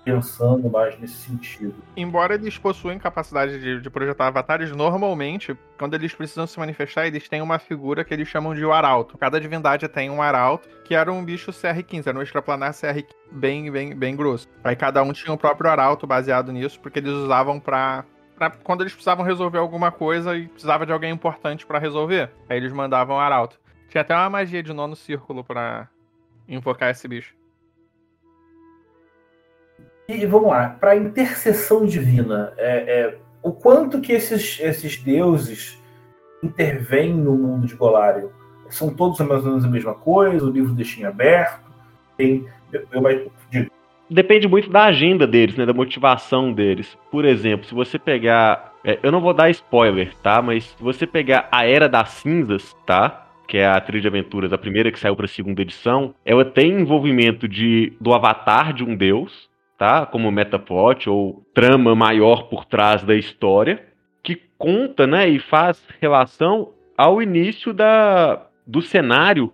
pensando 0.04 0.70
mais 0.70 1.00
nesse 1.00 1.14
sentido. 1.14 1.76
Embora 1.96 2.36
eles 2.36 2.58
possuem 2.58 3.00
capacidade 3.00 3.60
de, 3.60 3.80
de, 3.80 3.90
projetar 3.90 4.28
avatares, 4.28 4.72
normalmente, 4.72 5.56
quando 5.78 5.94
eles 5.94 6.14
precisam 6.14 6.46
se 6.46 6.60
manifestar, 6.60 7.08
eles 7.08 7.30
têm 7.30 7.42
uma 7.42 7.58
figura 7.58 8.04
que 8.04 8.14
eles 8.14 8.28
chamam 8.28 8.54
de 8.54 8.66
o 8.66 8.74
arauto. 8.74 9.18
Cada 9.18 9.40
divindade 9.40 9.88
tem 9.88 10.10
um 10.10 10.22
arauto, 10.22 10.68
que 10.84 10.94
era 10.94 11.12
um 11.12 11.24
bicho 11.24 11.52
CR15, 11.52 12.08
era 12.08 12.18
um 12.18 12.22
extraplanar 12.22 12.74
CR 12.74 13.02
bem, 13.32 13.72
bem, 13.72 13.96
bem 13.96 14.16
grosso. 14.16 14.48
Aí 14.64 14.76
cada 14.76 15.02
um 15.04 15.14
tinha 15.14 15.34
o 15.34 15.38
próprio 15.38 15.70
arauto 15.70 16.06
baseado 16.06 16.52
nisso, 16.52 16.80
porque 16.82 17.00
eles 17.00 17.12
usavam 17.12 17.60
para 17.60 18.04
pra 18.50 18.60
quando 18.64 18.82
eles 18.82 18.94
precisavam 18.94 19.26
resolver 19.26 19.58
alguma 19.58 19.92
coisa 19.92 20.36
e 20.36 20.48
precisava 20.48 20.86
de 20.86 20.92
alguém 20.92 21.12
importante 21.12 21.66
para 21.66 21.80
resolver. 21.80 22.32
Aí 22.50 22.58
eles 22.58 22.72
mandavam 22.72 23.16
o 23.16 23.20
arauto. 23.20 23.60
Tinha 23.90 24.02
até 24.02 24.16
uma 24.16 24.30
magia 24.30 24.64
de 24.64 24.74
nono 24.74 24.96
círculo 24.96 25.44
para 25.44 25.88
invocar 26.48 26.90
esse 26.90 27.08
bicho. 27.08 27.36
E 30.08 30.26
vamos 30.26 30.50
lá, 30.50 30.70
para 30.70 30.96
intercessão 30.96 31.86
divina, 31.86 32.54
é, 32.58 33.00
é, 33.02 33.18
o 33.42 33.54
quanto 33.54 34.02
que 34.02 34.12
esses, 34.12 34.60
esses 34.60 34.98
deuses 34.98 35.82
intervêm 36.44 37.14
no 37.14 37.36
mundo 37.38 37.66
de 37.66 37.76
Golarion? 37.76 38.30
São 38.70 38.94
todos 38.94 39.20
mais 39.20 39.44
ou 39.44 39.52
menos 39.52 39.66
a 39.66 39.70
mesma 39.70 39.94
coisa? 39.94 40.46
O 40.46 40.50
livro 40.50 40.74
deixa 40.74 41.00
em 41.00 41.06
aberto? 41.06 41.62
Tem, 42.18 42.48
eu, 42.72 42.88
eu, 42.92 43.72
depende 44.14 44.48
muito 44.48 44.70
da 44.70 44.86
agenda 44.86 45.26
deles, 45.26 45.56
né? 45.56 45.66
Da 45.66 45.74
motivação 45.74 46.54
deles. 46.54 46.98
Por 47.12 47.26
exemplo, 47.26 47.66
se 47.66 47.74
você 47.74 47.98
pegar. 47.98 48.74
É, 48.86 49.00
eu 49.02 49.12
não 49.12 49.22
vou 49.22 49.34
dar 49.34 49.50
spoiler, 49.50 50.14
tá? 50.22 50.42
Mas 50.42 50.66
se 50.66 50.84
você 50.84 51.08
pegar 51.08 51.48
a 51.52 51.66
Era 51.66 51.90
das 51.90 52.10
Cinzas, 52.10 52.76
tá? 52.86 53.28
Que 53.48 53.58
é 53.58 53.66
a 53.66 53.80
trilha 53.80 54.02
de 54.02 54.08
aventuras, 54.08 54.54
a 54.54 54.58
primeira 54.58 54.92
que 54.92 55.00
saiu 55.00 55.16
para 55.16 55.26
a 55.26 55.30
segunda 55.30 55.62
edição, 55.62 56.14
ela 56.26 56.46
tem 56.46 56.72
envolvimento 56.72 57.48
de 57.48 57.94
do 58.00 58.14
avatar 58.14 58.74
de 58.74 58.84
um 58.84 58.96
deus, 58.96 59.50
tá? 59.78 60.06
Como 60.06 60.32
metaplot 60.32 61.10
ou 61.10 61.44
trama 61.54 61.96
maior 61.96 62.44
por 62.44 62.66
trás 62.66 63.04
da 63.04 63.16
história, 63.16 63.84
que 64.22 64.40
conta, 64.58 65.08
né? 65.08 65.28
E 65.28 65.40
faz 65.40 65.82
relação 66.02 66.72
ao 66.98 67.22
início 67.22 67.74
da, 67.74 68.46
do 68.68 68.82
cenário, 68.82 69.52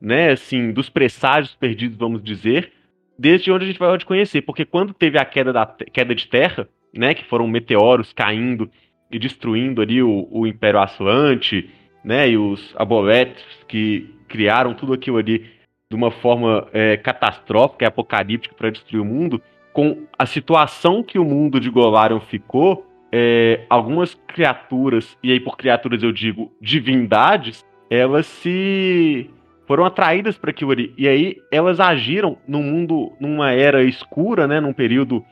né? 0.00 0.32
Assim, 0.32 0.72
dos 0.72 0.88
presságios 0.88 1.54
perdidos, 1.54 1.96
vamos 1.98 2.22
dizer, 2.22 2.72
desde 3.20 3.52
onde 3.52 3.64
a 3.64 3.66
gente 3.66 3.78
vai 3.78 3.98
conhecer, 4.02 4.40
porque 4.40 4.64
quando 4.64 4.94
teve 4.94 5.18
a 5.18 5.24
queda, 5.26 5.52
da, 5.52 5.66
queda 5.66 6.14
de 6.14 6.26
terra, 6.26 6.66
né, 6.92 7.12
que 7.12 7.22
foram 7.26 7.46
meteoros 7.46 8.14
caindo 8.14 8.70
e 9.10 9.18
destruindo 9.18 9.82
ali 9.82 10.02
o, 10.02 10.26
o 10.30 10.46
Império 10.46 10.80
Atlante, 10.80 11.68
né, 12.02 12.30
e 12.30 12.38
os 12.38 12.74
Aboletes 12.78 13.44
que 13.68 14.08
criaram 14.26 14.72
tudo 14.72 14.94
aquilo 14.94 15.18
ali 15.18 15.44
de 15.90 15.94
uma 15.94 16.10
forma 16.10 16.66
é, 16.72 16.96
catastrófica 16.96 17.84
e 17.84 17.88
apocalíptica 17.88 18.54
para 18.54 18.70
destruir 18.70 19.02
o 19.02 19.04
mundo, 19.04 19.42
com 19.74 20.06
a 20.18 20.24
situação 20.24 21.02
que 21.02 21.18
o 21.18 21.24
mundo 21.24 21.60
de 21.60 21.68
Golarion 21.68 22.20
ficou, 22.20 22.86
é, 23.12 23.66
algumas 23.68 24.14
criaturas, 24.28 25.18
e 25.22 25.30
aí 25.30 25.40
por 25.40 25.58
criaturas 25.58 26.02
eu 26.02 26.10
digo 26.10 26.50
divindades, 26.58 27.66
elas 27.90 28.24
se 28.24 29.28
foram 29.70 29.84
atraídas 29.84 30.36
para 30.36 30.50
aquilo. 30.50 30.74
E 30.98 31.06
aí 31.06 31.36
elas 31.48 31.78
agiram 31.78 32.36
num 32.44 32.60
mundo, 32.60 33.12
numa 33.20 33.52
era 33.52 33.84
escura, 33.84 34.48
né? 34.48 34.58
Num 34.58 34.72
período 34.72 35.24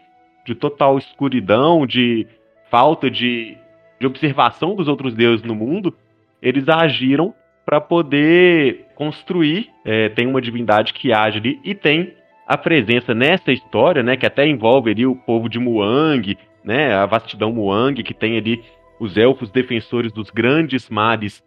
de 0.46 0.54
total 0.54 0.96
escuridão, 0.96 1.84
de 1.84 2.24
falta 2.70 3.10
de, 3.10 3.56
de 3.98 4.06
observação 4.06 4.76
dos 4.76 4.86
outros 4.86 5.12
deuses 5.12 5.44
no 5.44 5.56
mundo. 5.56 5.92
Eles 6.40 6.68
agiram 6.68 7.34
para 7.66 7.80
poder 7.80 8.86
construir. 8.94 9.70
É, 9.84 10.08
tem 10.08 10.28
uma 10.28 10.40
divindade 10.40 10.92
que 10.92 11.12
age 11.12 11.38
ali 11.38 11.58
e 11.64 11.74
tem 11.74 12.14
a 12.46 12.56
presença 12.56 13.12
nessa 13.12 13.50
história, 13.50 14.04
né? 14.04 14.16
Que 14.16 14.26
até 14.26 14.46
envolve 14.46 14.92
ali 14.92 15.04
o 15.04 15.16
povo 15.16 15.48
de 15.48 15.58
Muang, 15.58 16.38
né? 16.62 16.94
A 16.94 17.06
vastidão 17.06 17.52
Muang, 17.52 18.00
que 18.04 18.14
tem 18.14 18.38
ali 18.38 18.62
os 19.00 19.16
elfos 19.16 19.50
defensores 19.50 20.12
dos 20.12 20.30
grandes 20.30 20.88
mares 20.88 21.42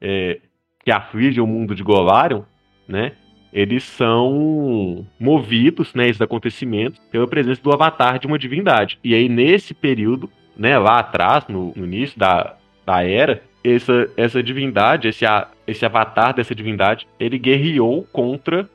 é, 0.00 0.40
que 0.84 0.90
afligem 0.90 1.42
o 1.42 1.46
mundo 1.46 1.74
de 1.74 1.82
Golarion, 1.82 2.42
né? 2.86 3.12
Eles 3.52 3.84
são 3.84 5.06
movidos, 5.20 5.94
né, 5.94 6.08
esses 6.08 6.22
acontecimentos, 6.22 6.98
pela 7.10 7.28
presença 7.28 7.60
do 7.62 7.70
avatar 7.70 8.18
de 8.18 8.26
uma 8.26 8.38
divindade. 8.38 8.98
E 9.04 9.14
aí, 9.14 9.28
nesse 9.28 9.74
período, 9.74 10.30
né, 10.56 10.78
lá 10.78 11.00
atrás, 11.00 11.44
no, 11.48 11.70
no 11.76 11.84
início 11.84 12.18
da, 12.18 12.56
da 12.86 13.04
era, 13.04 13.42
essa, 13.62 14.10
essa 14.16 14.42
divindade, 14.42 15.06
esse, 15.06 15.24
esse 15.66 15.84
avatar 15.84 16.34
dessa 16.34 16.54
divindade, 16.54 17.06
ele 17.20 17.38
guerreou 17.38 18.06
contra 18.10 18.68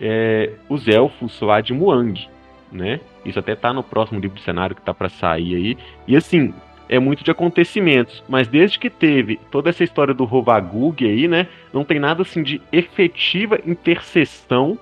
é, 0.00 0.52
os 0.68 0.86
elfos 0.86 1.40
lá 1.40 1.60
de 1.60 1.72
Muang, 1.72 2.28
né? 2.70 3.00
Isso 3.24 3.38
até 3.38 3.54
tá 3.54 3.72
no 3.72 3.82
próximo 3.82 4.20
livro 4.20 4.36
de 4.36 4.42
cenário 4.42 4.76
que 4.76 4.82
tá 4.82 4.94
para 4.94 5.08
sair 5.08 5.54
aí. 5.54 5.78
E 6.06 6.16
assim, 6.16 6.54
é 6.88 6.98
muito 6.98 7.24
de 7.24 7.30
acontecimentos, 7.30 8.22
mas 8.28 8.48
desde 8.48 8.78
que 8.78 8.88
teve 8.88 9.38
toda 9.50 9.70
essa 9.70 9.82
história 9.82 10.14
do 10.14 10.24
Rovagug 10.24 11.04
aí, 11.04 11.26
né, 11.26 11.48
não 11.72 11.84
tem 11.84 11.98
nada 11.98 12.22
assim 12.22 12.42
de 12.42 12.60
efetiva 12.72 13.58
intercessão 13.66 14.78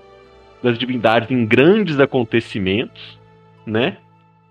das 0.63 0.79
divindades 0.79 1.31
em 1.31 1.45
grandes 1.45 1.99
acontecimentos, 2.01 3.19
né, 3.67 3.99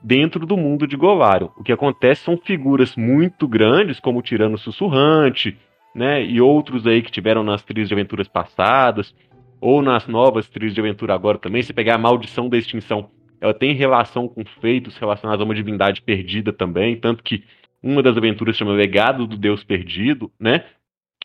dentro 0.02 0.46
do 0.46 0.58
mundo 0.58 0.86
de 0.86 0.96
Golarion. 0.96 1.50
O 1.58 1.64
que 1.64 1.72
acontece 1.72 2.24
são 2.24 2.38
figuras 2.38 2.96
muito 2.96 3.48
grandes, 3.48 4.00
como 4.00 4.20
o 4.20 4.22
Tirano 4.22 4.58
Sussurrante, 4.58 5.58
né, 5.96 6.24
e 6.24 6.42
outros 6.42 6.86
aí 6.88 7.02
que 7.02 7.12
tiveram 7.12 7.44
nas 7.44 7.64
trilhas 7.64 7.88
de 7.88 7.94
aventuras 7.94 8.28
passadas, 8.28 9.16
ou 9.62 9.82
nas 9.82 10.08
novas 10.08 10.50
trilhas 10.50 10.74
de 10.74 10.82
aventura 10.82 11.14
agora 11.14 11.38
também. 11.38 11.62
Se 11.62 11.72
pegar 11.72 11.96
a 11.96 11.98
Maldição 11.98 12.50
da 12.50 12.58
Extinção, 12.58 13.10
ela 13.44 13.54
tem 13.54 13.74
relação 13.74 14.26
com 14.26 14.46
feitos 14.62 14.96
relacionados 14.96 15.42
a 15.42 15.44
uma 15.44 15.54
divindade 15.54 16.02
perdida 16.02 16.54
também, 16.54 16.96
tanto 16.96 17.22
que 17.22 17.44
uma 17.84 18.02
das 18.02 18.16
aventuras 18.16 18.56
chama 18.56 18.72
Legado 18.72 19.28
do 19.28 19.36
Deus 19.36 19.66
Perdido, 19.66 20.32
né? 20.40 20.64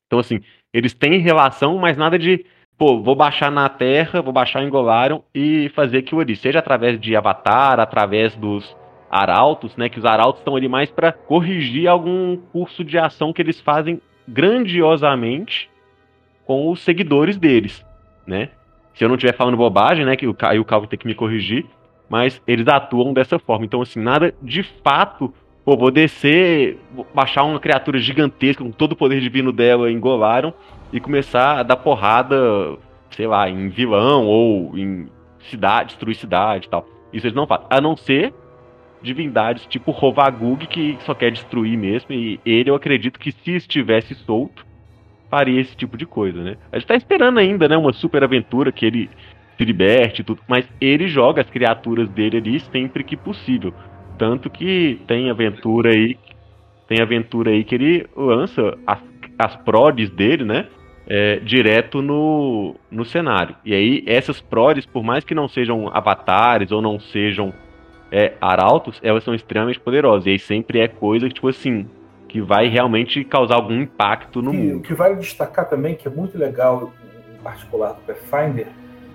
Então, 0.05 0.19
assim, 0.19 0.41
eles 0.75 0.93
têm 0.93 1.21
relação, 1.21 1.79
mas 1.79 1.97
nada 1.97 2.19
de, 2.19 2.45
pô, 2.77 3.01
vou 3.01 3.15
baixar 3.15 3.53
na 3.53 3.69
Terra, 3.69 4.21
vou 4.21 4.33
baixar 4.33 4.65
em 4.65 4.69
Golarion 4.69 5.21
e 5.33 5.69
fazer 5.77 5.99
aquilo 5.99 6.21
ali, 6.21 6.35
seja 6.35 6.59
através 6.59 7.01
de 7.01 7.15
Avatar, 7.15 7.79
através 7.79 8.35
dos 8.35 8.77
arautos, 9.09 9.77
né? 9.77 9.89
Que 9.89 10.01
os 10.01 10.05
arautos 10.05 10.41
estão 10.41 10.57
ali 10.57 10.69
mais 10.69 10.91
para 10.91 11.13
corrigir 11.13 11.87
algum 11.87 12.37
curso 12.37 12.83
de 12.83 12.99
ação 12.99 13.33
que 13.33 13.41
eles 13.41 13.61
fazem 13.61 14.03
grandiosamente 14.27 15.71
com 16.45 16.69
os 16.69 16.81
seguidores 16.81 17.39
deles, 17.39 17.87
né? 18.27 18.49
Se 18.93 19.05
eu 19.05 19.09
não 19.09 19.15
estiver 19.15 19.37
falando 19.37 19.57
bobagem, 19.57 20.05
né? 20.05 20.17
Que 20.17 20.27
o 20.27 20.35
Caio 20.35 20.65
Calvo 20.65 20.89
tem 20.89 20.99
que 20.99 21.07
me 21.07 21.15
corrigir 21.15 21.65
mas 22.09 22.41
eles 22.47 22.67
atuam 22.69 23.13
dessa 23.13 23.39
forma. 23.39 23.65
Então, 23.65 23.83
assim, 23.83 24.01
nada 24.01 24.35
de 24.43 24.63
fato. 24.63 25.33
Pô, 25.65 25.77
vou 25.77 25.91
descer, 25.91 26.79
vou 26.95 27.07
baixar 27.15 27.45
uma 27.45 27.61
criatura 27.61 27.99
gigantesca 27.99 28.65
com 28.65 28.71
todo 28.71 28.93
o 28.93 28.97
poder 28.97 29.21
divino 29.21 29.53
dela, 29.53 29.93
engolaram, 29.93 30.55
e 30.91 30.99
começar 30.99 31.59
a 31.59 31.63
dar 31.63 31.77
porrada, 31.77 32.79
sei 33.11 33.27
lá, 33.27 33.51
em 33.51 33.69
vilão 33.69 34.25
ou 34.27 34.79
em 34.79 35.09
cidade, 35.51 35.89
destruir 35.89 36.15
cidade 36.15 36.67
e 36.67 36.71
tal. 36.71 36.87
Isso 37.13 37.27
eles 37.27 37.37
não 37.37 37.47
fazem. 37.47 37.67
A 37.69 37.81
não 37.81 37.97
ser 37.97 38.33
divindades 39.03 39.67
tipo 39.67 39.91
Rovagug, 39.91 40.67
que 40.67 40.97
só 41.01 41.15
quer 41.15 41.31
destruir 41.31 41.77
mesmo, 41.77 42.15
e 42.15 42.41
ele 42.45 42.71
eu 42.71 42.75
acredito 42.75 43.19
que 43.21 43.31
se 43.31 43.57
estivesse 43.57 44.15
solto, 44.15 44.67
faria 45.31 45.61
esse 45.61 45.77
tipo 45.77 45.97
de 45.97 46.07
coisa, 46.07 46.43
né? 46.43 46.57
A 46.73 46.79
gente 46.79 46.89
tá 46.89 46.95
esperando 46.95 47.39
ainda, 47.39 47.69
né, 47.69 47.77
uma 47.77 47.93
super 47.93 48.25
aventura 48.25 48.73
que 48.73 48.87
ele 48.87 49.11
se 49.59 49.65
liberte 49.65 50.23
tudo, 50.23 50.41
mas 50.47 50.67
ele 50.81 51.09
joga 51.09 51.43
as 51.43 51.51
criaturas 51.51 52.09
dele 52.09 52.39
ali 52.39 52.61
sempre 52.61 53.03
que 53.03 53.17
possível. 53.17 53.75
Tanto 54.17 54.49
que 54.49 55.01
tem 55.07 55.31
aventura 55.31 55.91
aí, 55.91 56.17
tem 56.87 57.03
aventura 57.03 57.51
aí 57.51 57.65
que 57.65 57.75
ele 57.75 58.07
lança 58.17 58.79
as, 58.87 59.01
as 59.37 59.57
prods 59.57 60.09
dele, 60.11 60.45
né? 60.45 60.67
É, 61.11 61.37
direto 61.37 62.03
no, 62.03 62.77
no 62.91 63.05
cenário. 63.05 63.57
E 63.65 63.75
aí, 63.75 64.05
essas 64.07 64.41
prods, 64.41 64.85
por 64.85 65.03
mais 65.03 65.25
que 65.25 65.35
não 65.35 65.49
sejam 65.49 65.89
avatares 65.89 66.71
ou 66.71 66.83
não 66.83 67.01
sejam 67.01 67.53
é, 68.13 68.35
arautos, 68.41 69.01
elas 69.03 69.25
são 69.25 69.35
extremamente 69.35 69.81
poderosas. 69.81 70.27
E 70.27 70.31
aí 70.31 70.39
sempre 70.39 70.81
é 70.81 70.89
coisa 70.89 71.27
que, 71.27 71.35
tipo 71.35 71.49
assim, 71.49 71.87
que 72.29 72.43
vai 72.43 72.69
realmente 72.69 73.25
causar 73.25 73.55
algum 73.55 73.81
impacto 73.81 74.43
no 74.43 74.53
e, 74.53 74.57
mundo. 74.57 74.79
O 74.79 74.83
que 74.83 74.93
vale 74.93 75.17
destacar 75.17 75.67
também, 75.67 75.95
que 75.95 76.07
é 76.07 76.11
muito 76.11 76.37
legal, 76.37 76.93
em 77.35 77.43
particular 77.43 77.93
do 77.95 78.03
Pathfinder, 78.03 78.67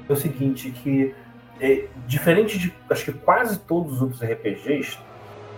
é 0.08 0.14
o 0.14 0.16
seguinte, 0.16 0.72
que 0.72 1.14
é, 1.60 1.88
diferente 2.08 2.58
de 2.58 2.74
acho 2.90 3.06
que 3.06 3.14
quase 3.14 3.60
todos 3.60 3.94
os 3.94 4.02
outros 4.02 4.22
RPGs, 4.22 4.98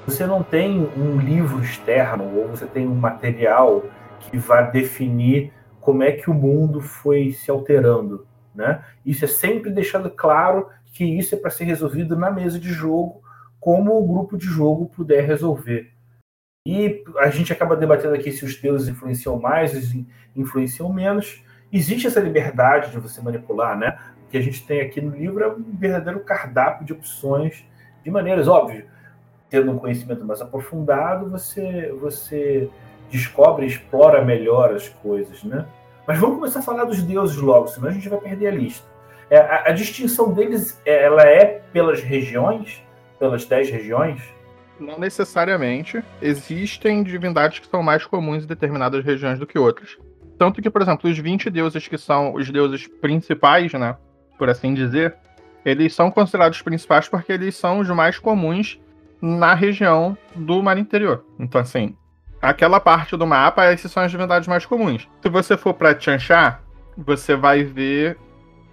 você 0.06 0.26
não 0.26 0.44
tem 0.44 0.88
um 0.98 1.18
livro 1.18 1.62
externo 1.62 2.26
ou 2.38 2.50
você 2.50 2.66
tem 2.66 2.88
um 2.88 2.96
material 2.96 3.84
que 4.20 4.38
vai 4.38 4.72
definir 4.72 5.52
como 5.82 6.04
é 6.04 6.12
que 6.12 6.30
o 6.30 6.34
mundo 6.34 6.82
foi 6.82 7.32
se 7.32 7.50
alterando, 7.50 8.26
né? 8.54 8.84
Isso 9.06 9.26
é 9.26 9.28
sempre 9.28 9.72
deixado 9.72 10.10
claro 10.10 10.70
que 10.94 11.04
isso 11.04 11.36
é 11.36 11.38
para 11.38 11.52
ser 11.52 11.66
resolvido 11.66 12.16
na 12.16 12.32
mesa 12.32 12.60
de 12.60 12.70
jogo, 12.70 13.22
como 13.60 13.98
o 13.98 14.08
grupo 14.08 14.38
de 14.38 14.46
jogo 14.46 14.88
puder 14.88 15.26
resolver. 15.26 15.92
E 16.68 17.04
a 17.18 17.30
gente 17.30 17.54
acaba 17.54 17.76
debatendo 17.76 18.16
aqui 18.16 18.32
se 18.32 18.44
os 18.44 18.60
deuses 18.60 18.88
influenciam 18.88 19.40
mais, 19.40 19.94
influenciam 20.36 20.92
menos. 20.92 21.44
Existe 21.72 22.08
essa 22.08 22.20
liberdade 22.20 22.92
de 22.92 23.00
você 23.00 23.22
manipular, 23.22 23.78
né? 23.78 23.98
Que 24.30 24.38
a 24.38 24.42
gente 24.42 24.66
tem 24.66 24.82
aqui 24.82 25.02
no 25.02 25.16
livro 25.16 25.44
é 25.44 25.48
um 25.48 25.64
verdadeiro 25.78 26.20
cardápio 26.22 26.86
de 26.86 26.94
opções, 26.94 27.66
de 28.04 28.12
maneiras 28.12 28.48
óbvias. 28.48 28.86
Tendo 29.50 29.72
um 29.72 29.78
conhecimento 29.78 30.26
mais 30.26 30.42
aprofundado, 30.42 31.30
você, 31.30 31.94
você 32.00 32.70
descobre 33.10 33.66
e 33.66 33.70
explora 33.70 34.24
melhor 34.24 34.74
as 34.74 34.90
coisas, 34.90 35.44
né? 35.44 35.66
Mas 36.08 36.20
vamos 36.20 36.38
começar 36.38 36.60
a 36.60 36.64
falar 36.64 36.86
dos 36.86 37.02
deuses 37.02 37.38
logo, 37.38 37.68
senão 37.68 37.90
a 37.90 37.92
gente 37.92 38.10
vai 38.10 38.20
perder 38.20 38.48
a 38.48 38.52
lista. 38.52 38.88
É, 39.30 39.38
a, 39.38 39.70
a, 39.70 39.72
distinção 39.72 40.32
deles, 40.32 40.80
é, 40.86 41.04
ela 41.04 41.24
é 41.24 41.62
pelas 41.74 42.02
regiões, 42.02 42.84
pelas 43.18 43.46
dez 43.46 43.70
regiões? 43.70 44.22
Não 44.80 45.00
necessariamente. 45.00 46.04
Existem 46.22 47.02
divindades 47.02 47.60
que 47.60 47.68
são 47.68 47.82
mais 47.82 48.06
comuns 48.06 48.44
em 48.44 48.48
determinadas 48.48 49.04
regiões 49.04 49.40
do 49.40 49.48
que 49.48 49.58
outras. 49.58 49.98
Tanto 50.38 50.62
que, 50.62 50.70
por 50.70 50.82
exemplo, 50.82 51.10
os 51.10 51.18
20 51.18 51.50
deuses 51.50 51.88
que 51.88 51.98
são 51.98 52.34
os 52.34 52.52
deuses 52.52 52.88
principais, 52.88 53.74
né? 53.74 53.96
Por 54.38 54.50
assim 54.50 54.74
dizer, 54.74 55.16
eles 55.66 55.94
são 55.94 56.12
considerados 56.12 56.62
principais 56.62 57.08
porque 57.10 57.32
eles 57.32 57.56
são 57.56 57.80
os 57.80 57.90
mais 57.90 58.20
comuns 58.20 58.80
na 59.22 59.54
região 59.54 60.18
do 60.36 60.62
mar 60.62 60.78
interior. 60.78 61.26
Então, 61.40 61.60
assim, 61.60 61.96
aquela 62.42 62.80
parte 62.80 63.18
do 63.18 63.26
mapa, 63.26 63.66
essas 63.66 63.92
são 63.92 64.04
as 64.04 64.12
divindades 64.12 64.48
mais 64.48 64.66
comuns. 64.66 65.08
Se 65.22 65.30
você 65.30 65.58
for 65.58 65.74
para 65.74 65.96
Tianxia, 65.96 66.60
você 66.98 67.36
vai 67.36 67.64
ver 67.64 68.18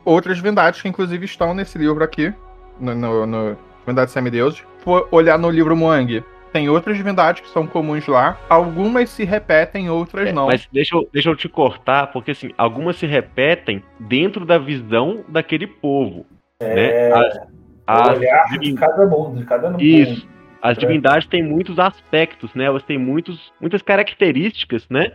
outras 0.04 0.36
divindades 0.36 0.82
que, 0.82 0.88
inclusive, 0.88 1.24
estão 1.24 1.54
nesse 1.54 1.78
livro 1.78 2.04
aqui, 2.04 2.32
no, 2.78 2.94
no, 2.94 3.26
no 3.26 3.56
Divindades 3.80 4.12
Semideuses. 4.12 4.62
For 4.80 5.08
olhar 5.10 5.38
no 5.38 5.48
livro 5.48 5.76
Muang, 5.76 6.22
tem 6.52 6.68
outras 6.68 6.96
divindades 6.96 7.40
que 7.40 7.48
são 7.48 7.66
comuns 7.66 8.06
lá. 8.06 8.38
Algumas 8.48 9.08
se 9.10 9.24
repetem, 9.24 9.88
outras 9.88 10.28
é, 10.28 10.32
não. 10.32 10.46
Mas 10.46 10.68
deixa 10.72 10.94
eu, 10.94 11.08
deixa 11.12 11.30
eu 11.30 11.36
te 11.36 11.48
cortar, 11.48 12.08
porque 12.12 12.32
assim, 12.32 12.50
algumas 12.58 12.96
se 12.96 13.06
repetem 13.06 13.82
dentro 13.98 14.44
da 14.44 14.58
visão 14.58 15.24
daquele 15.28 15.66
povo. 15.66 16.26
É, 16.60 16.74
né? 16.74 17.12
As, 17.12 17.38
as 17.86 18.18
olhar 18.18 18.58
de 18.58 18.74
cada 18.74 19.06
mundo, 19.06 19.38
de 19.38 19.44
cada 19.44 19.70
mundo. 19.70 19.82
Isso. 19.82 20.28
As 20.60 20.76
é. 20.76 20.80
divindades 20.80 21.26
têm 21.26 21.42
muitos 21.42 21.78
aspectos, 21.78 22.54
né? 22.54 22.64
Elas 22.64 22.84
têm 22.84 22.98
muitos, 22.98 23.52
muitas 23.60 23.82
características, 23.82 24.86
né? 24.88 25.12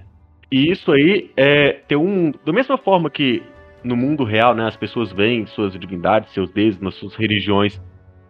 E 0.52 0.72
isso 0.72 0.92
aí 0.92 1.32
é 1.38 1.74
tem 1.88 1.98
um. 1.98 2.34
Da 2.46 2.52
mesma 2.52 2.78
forma 2.78 3.10
que 3.10 3.44
no 3.84 3.96
mundo 3.96 4.24
real, 4.24 4.54
né, 4.54 4.68
as 4.68 4.76
pessoas 4.76 5.12
veem 5.12 5.46
suas 5.46 5.74
divindades, 5.80 6.34
seus 6.34 6.50
deuses, 6.52 6.82
nas 6.82 6.96
suas 6.96 7.16
religiões, 7.16 7.82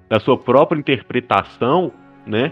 da 0.10 0.20
sua 0.20 0.38
própria 0.38 0.78
interpretação, 0.78 1.92
né? 2.26 2.52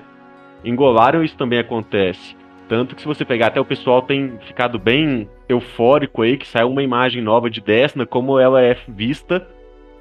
Em 0.65 0.75
Golarion 0.75 1.23
isso 1.23 1.37
também 1.37 1.59
acontece. 1.59 2.35
Tanto 2.67 2.95
que 2.95 3.01
se 3.01 3.07
você 3.07 3.23
pegar, 3.23 3.47
até 3.47 3.61
o 3.61 3.65
pessoal 3.65 4.01
tem 4.01 4.39
ficado 4.47 4.79
bem 4.79 5.29
eufórico 5.47 6.23
aí, 6.23 6.35
que 6.35 6.47
saiu 6.47 6.69
uma 6.69 6.81
imagem 6.81 7.21
nova 7.21 7.49
de 7.49 7.61
Desna, 7.61 8.05
como 8.05 8.39
ela 8.39 8.61
é 8.61 8.75
vista 8.87 9.47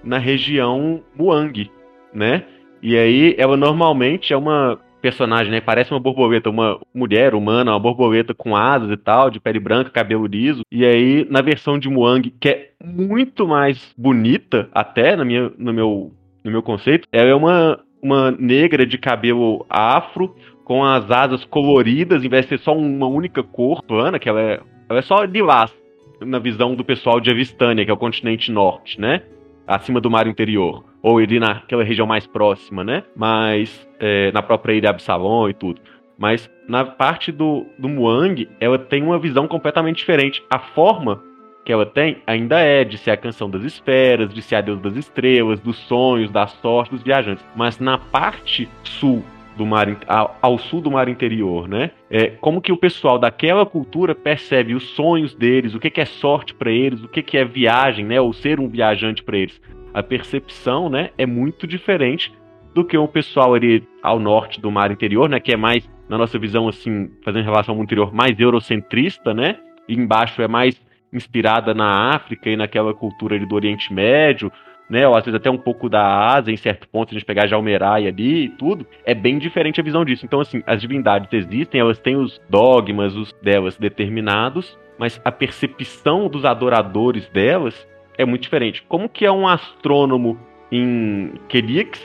na 0.02 0.18
região 0.18 1.02
Muang, 1.14 1.70
né? 2.12 2.44
E 2.82 2.96
aí 2.96 3.34
ela 3.38 3.56
normalmente 3.56 4.32
é 4.32 4.36
uma 4.36 4.78
personagem, 5.04 5.52
né? 5.52 5.60
Parece 5.60 5.90
uma 5.90 6.00
borboleta, 6.00 6.48
uma 6.48 6.80
mulher 6.94 7.34
humana, 7.34 7.72
uma 7.72 7.78
borboleta 7.78 8.32
com 8.32 8.56
asas 8.56 8.90
e 8.90 8.96
tal, 8.96 9.28
de 9.28 9.38
pele 9.38 9.60
branca, 9.60 9.90
cabelo 9.90 10.26
liso. 10.26 10.62
E 10.72 10.82
aí, 10.82 11.26
na 11.28 11.42
versão 11.42 11.78
de 11.78 11.90
Muang, 11.90 12.32
que 12.40 12.48
é 12.48 12.70
muito 12.82 13.46
mais 13.46 13.92
bonita, 13.98 14.70
até, 14.72 15.14
na 15.14 15.24
minha, 15.24 15.52
no, 15.58 15.74
meu, 15.74 16.12
no 16.42 16.50
meu 16.50 16.62
conceito, 16.62 17.06
ela 17.12 17.28
é 17.28 17.34
uma, 17.34 17.80
uma 18.02 18.30
negra 18.30 18.86
de 18.86 18.96
cabelo 18.96 19.66
afro, 19.68 20.34
com 20.64 20.84
as 20.84 21.10
asas 21.10 21.44
coloridas, 21.44 22.24
em 22.24 22.28
vez 22.28 22.44
de 22.44 22.50
ser 22.50 22.58
só 22.58 22.76
uma 22.76 23.06
única 23.06 23.42
cor 23.42 23.82
plana, 23.82 24.18
que 24.18 24.28
ela 24.28 24.40
é, 24.40 24.60
ela 24.88 24.98
é 24.98 25.02
só 25.02 25.22
lilás, 25.24 25.72
na 26.20 26.38
visão 26.38 26.74
do 26.74 26.84
pessoal 26.84 27.20
de 27.20 27.30
Avistânia, 27.30 27.84
que 27.84 27.90
é 27.90 27.94
o 27.94 27.98
continente 27.98 28.50
norte, 28.50 29.00
né? 29.00 29.22
Acima 29.66 30.00
do 30.00 30.10
mar 30.10 30.26
interior 30.26 30.84
ou 31.04 31.18
ali 31.18 31.38
naquela 31.38 31.84
região 31.84 32.06
mais 32.06 32.26
próxima, 32.26 32.82
né? 32.82 33.04
Mas 33.14 33.86
é, 34.00 34.32
na 34.32 34.42
própria 34.42 34.72
ilha 34.72 34.88
Absalom 34.88 35.50
e 35.50 35.54
tudo. 35.54 35.78
Mas 36.16 36.50
na 36.66 36.82
parte 36.82 37.30
do, 37.30 37.66
do 37.78 37.90
Muang, 37.90 38.48
ela 38.58 38.78
tem 38.78 39.02
uma 39.02 39.18
visão 39.18 39.46
completamente 39.46 39.98
diferente. 39.98 40.42
A 40.50 40.58
forma 40.58 41.22
que 41.62 41.70
ela 41.70 41.84
tem 41.84 42.22
ainda 42.26 42.58
é 42.58 42.84
de 42.84 42.96
ser 42.96 43.10
a 43.10 43.16
canção 43.18 43.50
das 43.50 43.62
esferas, 43.64 44.32
de 44.32 44.40
ser 44.40 44.56
a 44.56 44.60
deusa 44.62 44.80
das 44.80 44.96
estrelas, 44.96 45.60
dos 45.60 45.76
sonhos, 45.80 46.30
da 46.30 46.46
sorte 46.46 46.92
dos 46.92 47.02
viajantes. 47.02 47.44
Mas 47.54 47.78
na 47.78 47.98
parte 47.98 48.66
sul 48.82 49.22
do 49.56 49.64
mar 49.64 49.86
ao, 50.06 50.36
ao 50.42 50.58
sul 50.58 50.80
do 50.80 50.90
mar 50.90 51.08
interior, 51.08 51.68
né? 51.68 51.90
É, 52.10 52.26
como 52.26 52.60
que 52.60 52.72
o 52.72 52.76
pessoal 52.76 53.18
daquela 53.18 53.64
cultura 53.64 54.14
percebe 54.14 54.74
os 54.74 54.90
sonhos 54.90 55.34
deles, 55.34 55.74
o 55.74 55.80
que, 55.80 55.90
que 55.90 56.00
é 56.00 56.04
sorte 56.04 56.54
para 56.54 56.70
eles, 56.70 57.02
o 57.02 57.08
que, 57.08 57.22
que 57.22 57.38
é 57.38 57.44
viagem, 57.44 58.04
né? 58.04 58.20
Ou 58.20 58.32
ser 58.32 58.58
um 58.58 58.68
viajante 58.68 59.22
para 59.22 59.38
eles 59.38 59.60
a 59.94 60.02
percepção, 60.02 60.90
né, 60.90 61.10
é 61.16 61.24
muito 61.24 61.68
diferente 61.68 62.32
do 62.74 62.84
que 62.84 62.98
um 62.98 63.06
pessoal 63.06 63.54
ali 63.54 63.86
ao 64.02 64.18
norte 64.18 64.60
do 64.60 64.70
mar 64.70 64.90
interior, 64.90 65.28
né, 65.28 65.38
que 65.38 65.52
é 65.52 65.56
mais, 65.56 65.88
na 66.08 66.18
nossa 66.18 66.36
visão, 66.36 66.66
assim, 66.66 67.08
fazendo 67.24 67.44
relação 67.44 67.76
ao 67.76 67.82
interior, 67.82 68.12
mais 68.12 68.38
eurocentrista, 68.38 69.32
né, 69.32 69.56
e 69.88 69.94
embaixo 69.94 70.42
é 70.42 70.48
mais 70.48 70.82
inspirada 71.12 71.72
na 71.72 72.12
África 72.12 72.50
e 72.50 72.56
naquela 72.56 72.92
cultura 72.92 73.36
ali 73.36 73.46
do 73.46 73.54
Oriente 73.54 73.94
Médio, 73.94 74.50
né, 74.88 75.06
ou 75.08 75.16
às 75.16 75.24
vezes 75.24 75.38
até 75.38 75.50
um 75.50 75.58
pouco 75.58 75.88
da 75.88 76.34
Ásia, 76.34 76.52
em 76.52 76.56
certo 76.56 76.88
ponto, 76.88 77.08
se 77.08 77.14
a 77.14 77.18
gente 77.18 77.26
pegar 77.26 77.46
Jalmerai 77.46 78.06
ali 78.06 78.44
e 78.44 78.48
tudo, 78.48 78.86
é 79.04 79.14
bem 79.14 79.38
diferente 79.38 79.80
a 79.80 79.84
visão 79.84 80.04
disso. 80.04 80.24
Então, 80.26 80.40
assim, 80.40 80.62
as 80.66 80.80
divindades 80.80 81.32
existem, 81.32 81.80
elas 81.80 81.98
têm 81.98 82.16
os 82.16 82.40
dogmas 82.48 83.16
os 83.16 83.32
delas 83.42 83.76
determinados, 83.76 84.78
mas 84.98 85.20
a 85.24 85.32
percepção 85.32 86.28
dos 86.28 86.44
adoradores 86.44 87.28
delas 87.28 87.86
é 88.16 88.24
muito 88.24 88.42
diferente. 88.42 88.82
Como 88.88 89.08
que 89.08 89.24
é 89.24 89.32
um 89.32 89.46
astrônomo 89.46 90.38
em 90.70 91.32
Kelix 91.48 92.00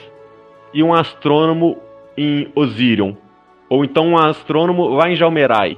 e 0.73 0.81
um 0.81 0.93
astrônomo 0.93 1.77
em 2.17 2.49
Osirion? 2.55 3.13
Ou 3.69 3.83
então 3.83 4.07
um 4.07 4.17
astrônomo 4.17 4.87
lá 4.89 5.09
em 5.09 5.15
Jalmerai? 5.15 5.77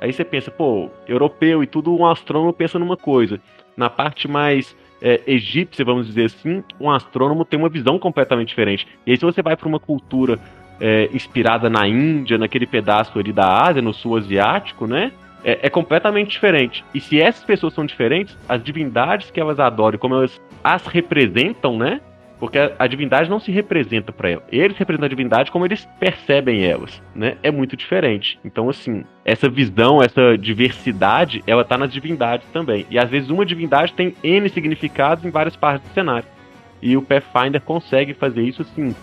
Aí 0.00 0.12
você 0.12 0.24
pensa, 0.24 0.50
pô, 0.50 0.90
europeu 1.08 1.62
e 1.62 1.66
tudo, 1.66 1.96
um 1.96 2.06
astrônomo 2.06 2.52
pensa 2.52 2.78
numa 2.78 2.96
coisa. 2.96 3.40
Na 3.76 3.90
parte 3.90 4.28
mais 4.28 4.76
é, 5.00 5.20
egípcia, 5.26 5.84
vamos 5.84 6.06
dizer 6.06 6.26
assim, 6.26 6.62
um 6.80 6.90
astrônomo 6.90 7.44
tem 7.44 7.58
uma 7.58 7.68
visão 7.68 7.98
completamente 7.98 8.48
diferente. 8.48 8.86
E 9.06 9.10
aí 9.10 9.16
se 9.16 9.24
você 9.24 9.42
vai 9.42 9.56
para 9.56 9.68
uma 9.68 9.80
cultura 9.80 10.38
é, 10.80 11.08
inspirada 11.12 11.68
na 11.70 11.86
Índia, 11.86 12.38
naquele 12.38 12.66
pedaço 12.66 13.18
ali 13.18 13.32
da 13.32 13.66
Ásia, 13.66 13.82
no 13.82 13.92
sul 13.92 14.16
asiático, 14.16 14.86
né? 14.86 15.12
é, 15.46 15.60
é, 15.62 15.70
completamente 15.70 16.30
diferente. 16.30 16.84
E 16.92 17.00
se 17.00 17.20
essas 17.20 17.44
pessoas 17.44 17.72
são 17.72 17.86
diferentes, 17.86 18.36
as 18.48 18.60
divindades 18.60 19.30
que 19.30 19.38
elas 19.38 19.60
adoram, 19.60 19.96
como 19.96 20.16
elas 20.16 20.40
as 20.62 20.84
representam, 20.88 21.78
né? 21.78 22.00
Porque 22.38 22.58
a, 22.78 22.86
divindade 22.86 23.30
não 23.30 23.40
se 23.40 23.50
representa 23.50 24.12
para 24.12 24.30
ela. 24.30 24.42
Eles 24.52 24.76
representam 24.76 25.06
a 25.06 25.08
divindade 25.08 25.50
como 25.50 25.64
eles 25.64 25.88
percebem 25.98 26.64
elas, 26.64 27.02
né? 27.14 27.36
É 27.42 27.50
muito 27.50 27.76
diferente. 27.76 28.38
Então, 28.44 28.68
assim, 28.68 29.04
essa 29.24 29.48
visão, 29.48 30.02
essa 30.02 30.36
diversidade, 30.36 31.42
ela 31.46 31.64
tá 31.64 31.78
nas 31.78 31.90
divindades 31.90 32.46
também. 32.52 32.86
E 32.90 32.98
às 32.98 33.08
vezes 33.08 33.30
uma 33.30 33.46
divindade 33.46 33.94
tem 33.94 34.14
N 34.22 34.48
significados 34.50 35.24
em 35.24 35.30
várias 35.30 35.56
partes 35.56 35.88
do 35.88 35.94
cenário. 35.94 36.28
E 36.82 36.96
o 36.96 37.02
Pathfinder 37.02 37.62
consegue 37.62 38.12
fazer 38.12 38.42
isso, 38.42 38.60
assim, 38.60 38.94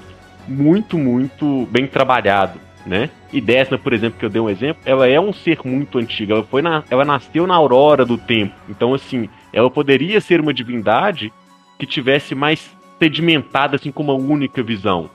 muito, 0.47 0.97
muito 0.97 1.67
bem 1.71 1.87
trabalhado 1.87 2.59
né? 2.85 3.09
E 3.31 3.39
Desna, 3.39 3.77
por 3.77 3.93
exemplo, 3.93 4.19
que 4.19 4.25
eu 4.25 4.29
dei 4.29 4.41
um 4.41 4.49
exemplo, 4.49 4.81
ela 4.85 5.07
é 5.07 5.19
um 5.19 5.33
ser 5.33 5.59
muito 5.63 5.97
antigo. 5.97 6.33
Ela 6.33 6.43
foi 6.43 6.61
na, 6.61 6.83
ela 6.89 7.05
nasceu 7.05 7.47
na 7.47 7.55
aurora 7.55 8.05
do 8.05 8.17
tempo. 8.17 8.53
Então, 8.69 8.93
assim, 8.93 9.29
ela 9.51 9.69
poderia 9.69 10.19
ser 10.21 10.39
uma 10.39 10.53
divindade 10.53 11.31
que 11.79 11.85
tivesse 11.85 12.35
mais 12.35 12.75
sedimentada 13.03 13.75
assim 13.75 13.91
com 13.91 14.01
uma 14.01 14.13
única 14.13 14.63
visão, 14.63 15.09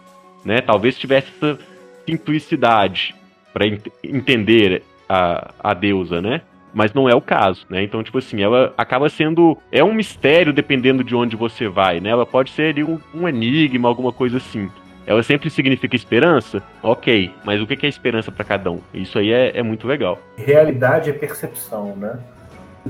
né? 0.45 0.61
Talvez 0.61 0.99
tivesse 0.99 1.29
essa 1.37 1.59
simplicidade 2.07 3.15
para 3.53 3.67
ent 3.67 3.87
entender 4.05 4.83
a, 5.09 5.53
a 5.59 5.75
deusa, 5.75 6.21
né? 6.21 6.43
Mas 6.75 6.93
não 6.93 7.09
é 7.09 7.15
o 7.15 7.21
caso, 7.21 7.65
né? 7.71 7.83
Então, 7.83 8.03
tipo 8.03 8.19
assim, 8.19 8.43
ela 8.43 8.75
acaba 8.77 9.09
sendo. 9.09 9.57
É 9.73 9.83
um 9.83 9.95
mistério 9.95 10.53
dependendo 10.53 11.03
de 11.03 11.17
onde 11.17 11.35
você 11.35 11.67
vai, 11.67 11.99
né? 11.99 12.11
Ela 12.11 12.27
pode 12.27 12.51
ser 12.51 12.71
ali 12.71 12.85
um, 12.85 12.99
um 13.15 13.27
enigma, 13.27 13.89
alguma 13.89 14.13
coisa 14.13 14.37
assim. 14.37 14.71
Ela 15.07 15.23
sempre 15.23 15.49
significa 15.49 15.97
esperança? 15.97 16.63
Ok, 16.83 17.33
mas 17.43 17.63
o 17.63 17.67
que 17.67 17.87
é 17.87 17.89
esperança 17.89 18.31
para 18.31 18.45
cada 18.45 18.71
um? 18.71 18.81
Isso 18.93 19.19
aí 19.19 19.33
é, 19.33 19.59
é 19.59 19.63
muito 19.63 19.89
legal. 19.89 20.19
Realidade 20.37 21.09
é 21.09 21.15
percepção, 21.15 21.97
né? 21.97 22.19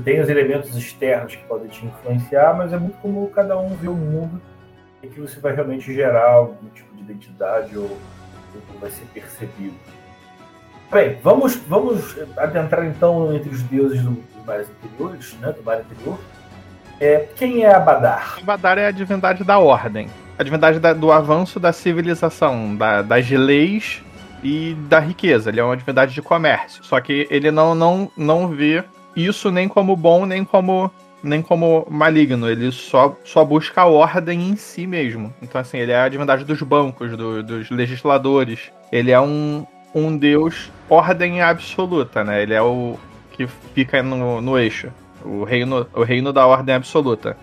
Tem 0.03 0.19
os 0.19 0.27
elementos 0.27 0.75
externos 0.75 1.35
que 1.35 1.43
podem 1.45 1.69
te 1.69 1.85
influenciar, 1.85 2.53
mas 2.57 2.73
é 2.73 2.77
muito 2.77 2.97
como 2.97 3.25
cada 3.29 3.57
um 3.57 3.69
vê 3.75 3.87
o 3.87 3.95
mundo 3.95 4.41
e 5.01 5.07
que 5.07 5.19
você 5.19 5.39
vai 5.39 5.53
realmente 5.53 5.93
gerar 5.93 6.31
algum 6.31 6.69
tipo 6.69 6.95
de 6.95 7.01
identidade 7.01 7.77
ou, 7.77 7.85
ou 7.85 8.79
vai 8.79 8.89
ser 8.89 9.05
percebido. 9.13 9.75
Bem, 10.91 11.17
vamos, 11.23 11.55
vamos 11.55 12.17
adentrar 12.37 12.85
então 12.85 13.33
entre 13.33 13.49
os 13.49 13.61
deuses 13.63 14.01
do, 14.01 14.11
dos 14.11 14.45
mares 14.45 14.67
interiores, 14.69 15.33
né, 15.39 15.51
do 15.51 15.63
mar 15.63 15.81
interior. 15.81 16.19
É, 16.99 17.27
quem 17.35 17.63
é 17.63 17.73
Abadar? 17.73 18.39
Abadar 18.41 18.77
é 18.77 18.87
a 18.87 18.91
divindade 18.91 19.43
da 19.43 19.59
ordem 19.59 20.09
a 20.39 20.43
divindade 20.43 20.79
da, 20.79 20.93
do 20.93 21.11
avanço 21.11 21.59
da 21.59 21.73
civilização, 21.73 22.73
da, 22.73 23.01
das 23.01 23.29
leis 23.29 24.01
e 24.41 24.73
da 24.87 24.97
riqueza. 24.97 25.49
Ele 25.49 25.59
é 25.59 25.63
uma 25.63 25.75
divindade 25.75 26.13
de 26.13 26.21
comércio. 26.21 26.81
Só 26.81 27.01
que 27.01 27.27
ele 27.29 27.51
não, 27.51 27.75
não, 27.75 28.09
não 28.15 28.47
vê 28.47 28.81
isso 29.13 29.51
nem 29.51 29.67
como 29.67 29.97
bom, 29.97 30.25
nem 30.25 30.45
como 30.45 30.89
nem 31.23 31.41
como 31.41 31.85
maligno. 31.89 32.49
Ele 32.49 32.71
só, 32.71 33.15
só 33.23 33.43
busca 33.43 33.81
a 33.81 33.85
ordem 33.85 34.49
em 34.49 34.55
si 34.55 34.87
mesmo. 34.87 35.33
Então, 35.41 35.59
assim, 35.59 35.77
ele 35.77 35.91
é 35.91 35.99
a 35.99 36.09
divindade 36.09 36.43
dos 36.43 36.61
bancos, 36.61 37.15
do, 37.15 37.43
dos 37.43 37.69
legisladores. 37.69 38.71
Ele 38.91 39.11
é 39.11 39.19
um, 39.19 39.65
um 39.93 40.17
deus 40.17 40.71
ordem 40.89 41.41
absoluta, 41.41 42.23
né? 42.23 42.41
Ele 42.41 42.53
é 42.53 42.61
o 42.61 42.97
que 43.31 43.47
fica 43.73 44.01
no, 44.01 44.41
no 44.41 44.57
eixo. 44.57 44.91
O 45.23 45.43
reino, 45.43 45.87
o 45.93 46.03
reino 46.03 46.33
da 46.33 46.45
ordem 46.45 46.75
absoluta. 46.75 47.37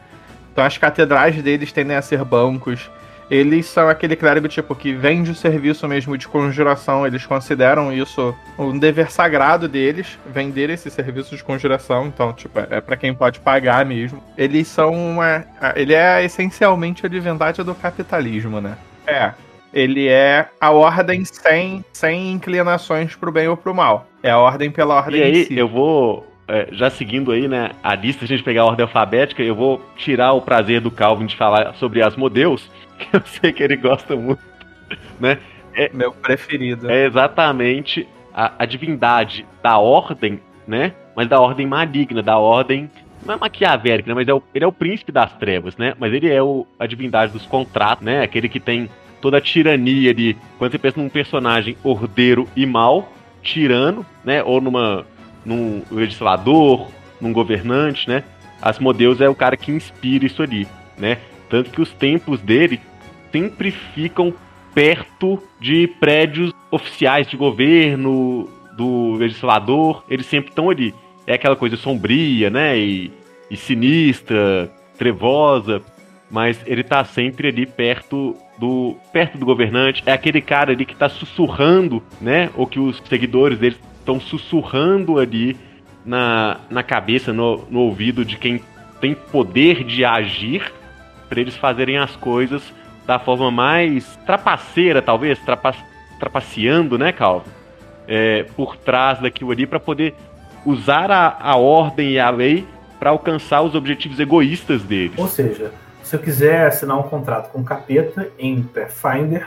Então 0.53 0.65
as 0.65 0.79
catedrais 0.79 1.41
deles 1.43 1.73
tendem 1.73 1.97
a 1.97 2.03
ser 2.03 2.25
bancos. 2.25 2.91
Eles 3.31 3.67
são 3.67 3.89
aquele 3.89 4.15
clérigo 4.15 4.47
tipo 4.47 4.75
que 4.75 4.93
vende 4.93 5.31
o 5.31 5.35
serviço 5.35 5.87
mesmo 5.89 6.17
de 6.17 6.29
conjuração. 6.29 7.07
Eles 7.07 7.27
consideram 7.27 7.93
isso 7.93 8.35
um 8.59 8.79
dever 8.79 9.11
sagrado 9.11 9.67
deles, 9.67 10.19
vender 10.27 10.71
esse 10.71 10.91
serviço 10.91 11.37
de 11.37 11.43
conjuração. 11.43 12.07
Então, 12.07 12.33
tipo, 12.33 12.59
é 12.59 12.81
para 12.81 12.97
quem 12.97 13.13
pode 13.13 13.41
pagar 13.41 13.85
mesmo. 13.85 14.23
Eles 14.39 14.69
são 14.69 14.93
uma. 14.93 15.45
Ele 15.75 15.95
é 15.95 16.25
essencialmente 16.25 17.05
a 17.05 17.09
divindade 17.09 17.63
do 17.63 17.75
capitalismo, 17.75 18.61
né? 18.61 18.77
É. 19.07 19.33
Ele 19.75 20.09
é 20.09 20.49
a 20.61 20.71
ordem 20.71 21.25
sem, 21.25 21.85
sem 21.93 22.33
inclinações 22.33 23.15
pro 23.15 23.33
bem 23.33 23.49
ou 23.49 23.57
pro 23.57 23.75
mal. 23.75 24.07
É 24.23 24.31
a 24.31 24.39
ordem 24.39 24.71
pela 24.71 24.95
ordem 24.95 25.21
e 25.21 25.23
aí, 25.23 25.45
si. 25.45 25.59
eu 25.59 25.69
vou 25.69 26.27
é, 26.49 26.69
já 26.71 26.89
seguindo 26.89 27.33
aí, 27.33 27.49
né, 27.49 27.71
a 27.83 27.95
lista, 27.95 28.25
a 28.25 28.29
gente 28.29 28.43
pegar 28.43 28.63
a 28.63 28.67
ordem 28.67 28.85
alfabética, 28.85 29.43
eu 29.43 29.55
vou 29.55 29.85
tirar 29.97 30.33
o 30.33 30.41
prazer 30.41 30.81
do 30.81 30.91
Calvin 30.91 31.27
de 31.27 31.37
falar 31.37 31.75
sobre 31.75 32.03
Asmodeus, 32.03 32.71
que 32.99 33.09
eu 33.17 33.23
sei 33.25 33.53
que 33.53 33.63
ele 33.63 33.77
gosta 33.77 34.17
muito, 34.17 34.43
né? 35.21 35.39
É, 35.75 35.91
Meu 35.93 36.13
preferido. 36.13 36.91
É 36.91 37.05
exatamente 37.05 38.09
a, 38.35 38.53
a, 38.59 38.67
divindade 38.67 39.47
da 39.63 39.79
ordem, 39.79 40.41
né? 40.67 40.93
Mas 41.15 41.29
da 41.29 41.41
ordem 41.41 41.67
maligna, 41.67 42.23
da 42.23 42.39
ordem. 42.39 42.91
Não 43.25 43.35
é 43.35 43.37
maquiavélica, 43.39 44.09
né? 44.09 44.15
Mas 44.15 44.29
é 44.29 44.35
o, 44.35 44.43
ele 44.55 44.65
é 44.65 44.69
o 44.69 44.73
príncipe 44.73 45.13
das 45.13 45.33
trevas, 45.35 45.77
né? 45.77 45.95
Mas 45.99 46.13
ele 46.13 46.33
é 46.33 46.43
o, 46.43 46.67
a 46.79 46.87
divindade 46.87 47.33
dos 47.33 47.45
contratos, 47.45 48.05
né? 48.05 48.23
Aquele 48.23 48.49
que 48.49 48.61
tem 48.61 48.89
toda 49.21 49.39
a 49.39 49.41
tirania 49.41 50.15
de. 50.15 50.37
Quando 50.59 50.73
você 50.73 50.79
pensa 50.79 51.01
num 51.01 51.09
personagem 51.09 51.77
ordeiro 51.83 52.49
e 52.57 52.65
mal, 52.65 53.13
tirano, 53.43 54.05
né? 54.25 54.43
Ou 54.43 54.61
numa 54.61 55.05
num 55.45 55.83
legislador, 55.91 56.89
num 57.21 57.33
governante, 57.33 58.09
né? 58.09 58.25
Asmodeus 58.61 59.21
é 59.21 59.29
o 59.29 59.35
cara 59.35 59.57
que 59.57 59.71
inspira 59.71 60.27
isso 60.27 60.43
ali, 60.43 60.67
né? 60.99 61.19
Tanto 61.49 61.71
que 61.71 61.81
os 61.81 61.93
templos 61.93 62.41
dele 62.41 62.81
sempre 63.31 63.71
ficam 63.71 64.33
perto 64.75 65.43
de 65.61 65.87
prédios 65.87 66.53
oficiais 66.71 67.27
de 67.29 67.37
governo, 67.37 68.49
do 68.77 69.15
legislador, 69.15 70.05
eles 70.09 70.27
sempre 70.27 70.51
estão 70.51 70.69
ali. 70.69 70.95
É 71.27 71.35
aquela 71.35 71.57
coisa 71.57 71.77
sombria, 71.77 72.51
né? 72.51 72.79
E, 72.79 73.11
e 73.51 73.57
sinistra, 73.57 74.71
trevosa. 74.99 75.83
mas 76.31 76.61
ele 76.67 76.83
tá 76.83 77.05
sempre 77.05 77.49
ali 77.49 77.67
perto 77.67 78.37
do 78.59 78.97
perto 79.13 79.39
do 79.39 79.47
governante. 79.47 80.03
É 80.07 80.13
aquele 80.13 80.41
cara 80.41 80.73
ali 80.73 80.85
que 80.85 80.95
tá 80.95 81.09
sussurrando, 81.09 82.03
né? 82.21 82.51
Ou 82.55 82.67
que 82.67 82.79
os 82.79 83.03
seguidores 83.09 83.59
dele 83.59 83.77
estão 83.99 84.21
sussurrando 84.21 85.19
ali 85.19 85.57
na, 86.05 86.61
na 86.71 86.83
cabeça, 86.83 87.33
no, 87.33 87.65
no 87.71 87.81
ouvido 87.81 88.25
de 88.25 88.37
quem 88.37 88.61
tem 89.01 89.15
poder 89.15 89.85
de 89.85 90.05
agir 90.05 90.73
para 91.29 91.41
eles 91.41 91.57
fazerem 91.57 91.99
as 91.99 92.15
coisas 92.17 92.63
da 93.07 93.19
forma 93.19 93.51
mais 93.51 94.17
trapaceira, 94.27 95.01
talvez, 95.01 95.39
trapa, 95.41 95.75
trapaceando, 96.19 96.99
né, 96.99 97.13
Calvin? 97.13 97.51
É, 98.09 98.45
por 98.57 98.77
trás 98.77 99.21
daquilo 99.21 99.51
ali 99.51 99.67
para 99.67 99.81
poder 99.81 100.15
usar 100.65 101.11
a, 101.11 101.37
a 101.41 101.57
ordem 101.57 102.13
e 102.13 102.19
a 102.19 102.31
lei 102.31 102.67
para 102.99 103.11
alcançar 103.11 103.63
os 103.63 103.75
objetivos 103.75 104.19
egoístas 104.19 104.83
deles. 104.83 105.19
Ou 105.19 105.29
seja, 105.29 105.73
se 106.03 106.15
eu 106.15 106.21
quiser 106.21 106.67
assinar 106.67 106.99
um 106.99 107.03
contrato 107.03 107.51
com 107.51 107.61
o 107.61 107.65
capeta 107.65 108.29
em 108.39 108.63
Pathfinder, 108.63 109.47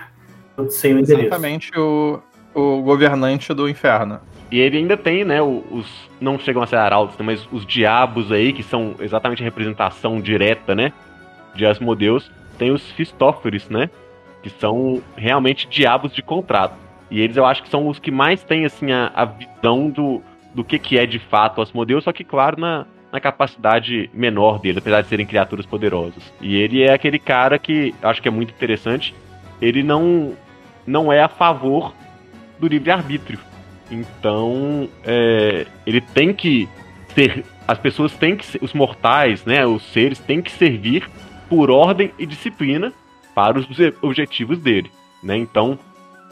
eu 0.57 0.69
sei 0.69 0.93
o 0.93 0.99
endereço. 0.99 1.27
Exatamente 1.27 1.71
o, 1.77 2.19
o 2.53 2.81
governante 2.81 3.53
do 3.53 3.69
inferno. 3.69 4.19
E 4.51 4.59
ele 4.59 4.77
ainda 4.77 4.97
tem, 4.97 5.23
né, 5.23 5.41
os. 5.41 6.09
Não 6.19 6.37
chegam 6.37 6.61
a 6.61 6.67
ser 6.67 6.75
arautos, 6.75 7.17
né, 7.17 7.23
mas 7.23 7.47
os 7.51 7.65
diabos 7.65 8.31
aí, 8.31 8.51
que 8.51 8.63
são 8.63 8.95
exatamente 8.99 9.41
a 9.41 9.45
representação 9.45 10.19
direta, 10.19 10.75
né? 10.75 10.91
De 11.55 11.65
Asmodeus. 11.65 12.29
Tem 12.57 12.71
os 12.71 12.89
Fistóferes, 12.91 13.69
né? 13.69 13.89
Que 14.43 14.49
são 14.49 15.01
realmente 15.15 15.67
diabos 15.67 16.13
de 16.13 16.21
contrato. 16.21 16.75
E 17.11 17.19
eles 17.21 17.37
eu 17.37 17.45
acho 17.45 17.63
que 17.63 17.69
são 17.69 17.87
os 17.87 17.99
que 17.99 18.11
mais 18.11 18.43
têm, 18.43 18.65
assim, 18.65 18.91
a, 18.91 19.11
a 19.13 19.25
visão 19.25 19.89
do, 19.89 20.21
do 20.53 20.63
que, 20.63 20.77
que 20.77 20.97
é 20.97 21.05
de 21.05 21.19
fato 21.19 21.61
Asmodeus, 21.61 22.03
só 22.03 22.11
que, 22.11 22.23
claro, 22.23 22.59
na, 22.59 22.85
na 23.11 23.19
capacidade 23.19 24.09
menor 24.13 24.59
dele, 24.59 24.79
apesar 24.79 25.01
de 25.01 25.07
serem 25.07 25.25
criaturas 25.25 25.65
poderosas. 25.65 26.21
E 26.39 26.55
ele 26.55 26.83
é 26.83 26.93
aquele 26.93 27.19
cara 27.19 27.57
que 27.57 27.93
acho 28.01 28.21
que 28.21 28.27
é 28.27 28.31
muito 28.31 28.53
interessante. 28.53 29.15
Ele 29.61 29.83
não, 29.83 30.33
não 30.85 31.11
é 31.11 31.21
a 31.21 31.27
favor 31.27 31.93
do 32.59 32.67
livre-arbítrio. 32.67 33.39
Então, 33.91 34.87
é, 35.03 35.65
ele 35.85 36.01
tem 36.01 36.33
que 36.33 36.69
ser. 37.15 37.43
As 37.67 37.79
pessoas 37.79 38.13
têm 38.13 38.35
que 38.35 38.45
ser, 38.45 38.59
os 38.63 38.73
mortais, 38.73 39.45
né, 39.45 39.65
os 39.65 39.83
seres 39.91 40.19
têm 40.19 40.41
que 40.41 40.51
servir 40.51 41.09
por 41.49 41.71
ordem 41.71 42.11
e 42.17 42.25
disciplina 42.25 42.93
para 43.33 43.57
os 43.57 43.65
objetivos 44.01 44.59
dele, 44.59 44.91
né? 45.23 45.35
Então, 45.37 45.79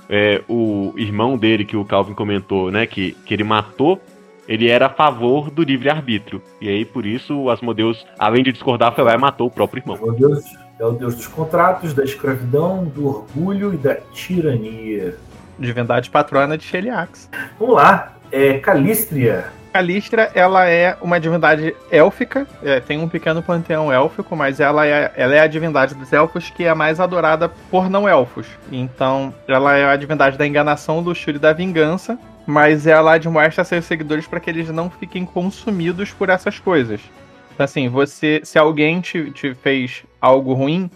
é, 0.10 0.42
o 0.48 0.94
irmão 0.96 1.38
dele 1.38 1.66
que 1.66 1.76
o 1.76 1.84
Calvin 1.84 2.14
comentou, 2.14 2.72
né, 2.72 2.86
que, 2.86 3.12
que 3.26 3.34
ele 3.34 3.44
matou, 3.44 4.02
ele 4.48 4.70
era 4.70 4.86
a 4.86 4.90
favor 4.90 5.50
do 5.50 5.64
livre 5.64 5.90
arbítrio. 5.90 6.42
E 6.62 6.70
aí 6.70 6.86
por 6.86 7.06
isso 7.06 7.38
o 7.38 7.50
Asmodeus, 7.50 8.06
além 8.18 8.44
de 8.44 8.52
discordar, 8.52 8.94
foi 8.94 9.04
lá 9.04 9.14
e 9.14 9.18
matou 9.18 9.48
o 9.48 9.52
próprio 9.52 9.82
irmão. 9.82 9.96
Asmodeus 9.96 10.46
é 10.80 10.86
o 10.86 10.92
deus 10.92 11.16
dos 11.16 11.28
contratos, 11.28 11.94
da 11.94 12.04
escravidão, 12.04 12.86
do 12.86 13.08
orgulho 13.08 13.74
e 13.74 13.78
da 13.78 13.96
tirania. 13.96 15.18
Divindade 15.60 16.10
patrona 16.10 16.58
de 16.58 16.64
Sheliax. 16.64 17.30
Vamos 17.60 17.76
lá, 17.76 18.14
é 18.32 18.60
Calístria. 18.60 19.57
Calístria, 19.78 20.32
ela 20.34 20.68
é 20.68 20.98
uma 21.04 21.20
divindade 21.20 21.76
élfica, 21.92 22.48
é, 22.64 22.80
tem 22.80 22.98
um 22.98 23.08
pequeno 23.08 23.44
panteão 23.44 23.94
élfico, 23.94 24.36
mas 24.36 24.60
ela 24.60 24.88
é, 24.88 25.12
ela 25.16 25.36
é 25.36 25.40
a 25.40 25.46
divindade 25.46 25.94
dos 25.94 26.12
elfos 26.12 26.50
que 26.50 26.64
é 26.64 26.74
mais 26.74 27.00
adorada 27.00 27.48
por 27.48 27.88
não 27.88 28.10
elfos. 28.10 28.48
Então, 28.72 29.32
ela 29.48 29.78
é 29.78 29.86
a 29.86 29.96
divindade 29.96 30.36
da 30.36 30.48
enganação, 30.48 31.00
luxúria 31.00 31.38
e 31.38 31.40
da 31.40 31.54
vingança, 31.54 32.18
mas 32.48 32.88
ela 32.88 33.14
admoesta 33.14 33.64
seus 33.64 33.86
seguidores 33.86 34.26
para 34.26 34.40
que 34.40 34.50
eles 34.50 34.68
não 34.72 34.90
fiquem 34.90 35.24
consumidos 35.24 36.12
por 36.12 36.30
essas 36.30 36.58
coisas. 36.58 37.00
Então, 37.54 37.64
assim, 37.64 37.88
você, 37.88 38.42
se 38.44 38.58
alguém 38.58 39.00
te, 39.00 39.30
te 39.30 39.54
fez 39.54 40.04
algo 40.20 40.54
ruim, 40.54 40.90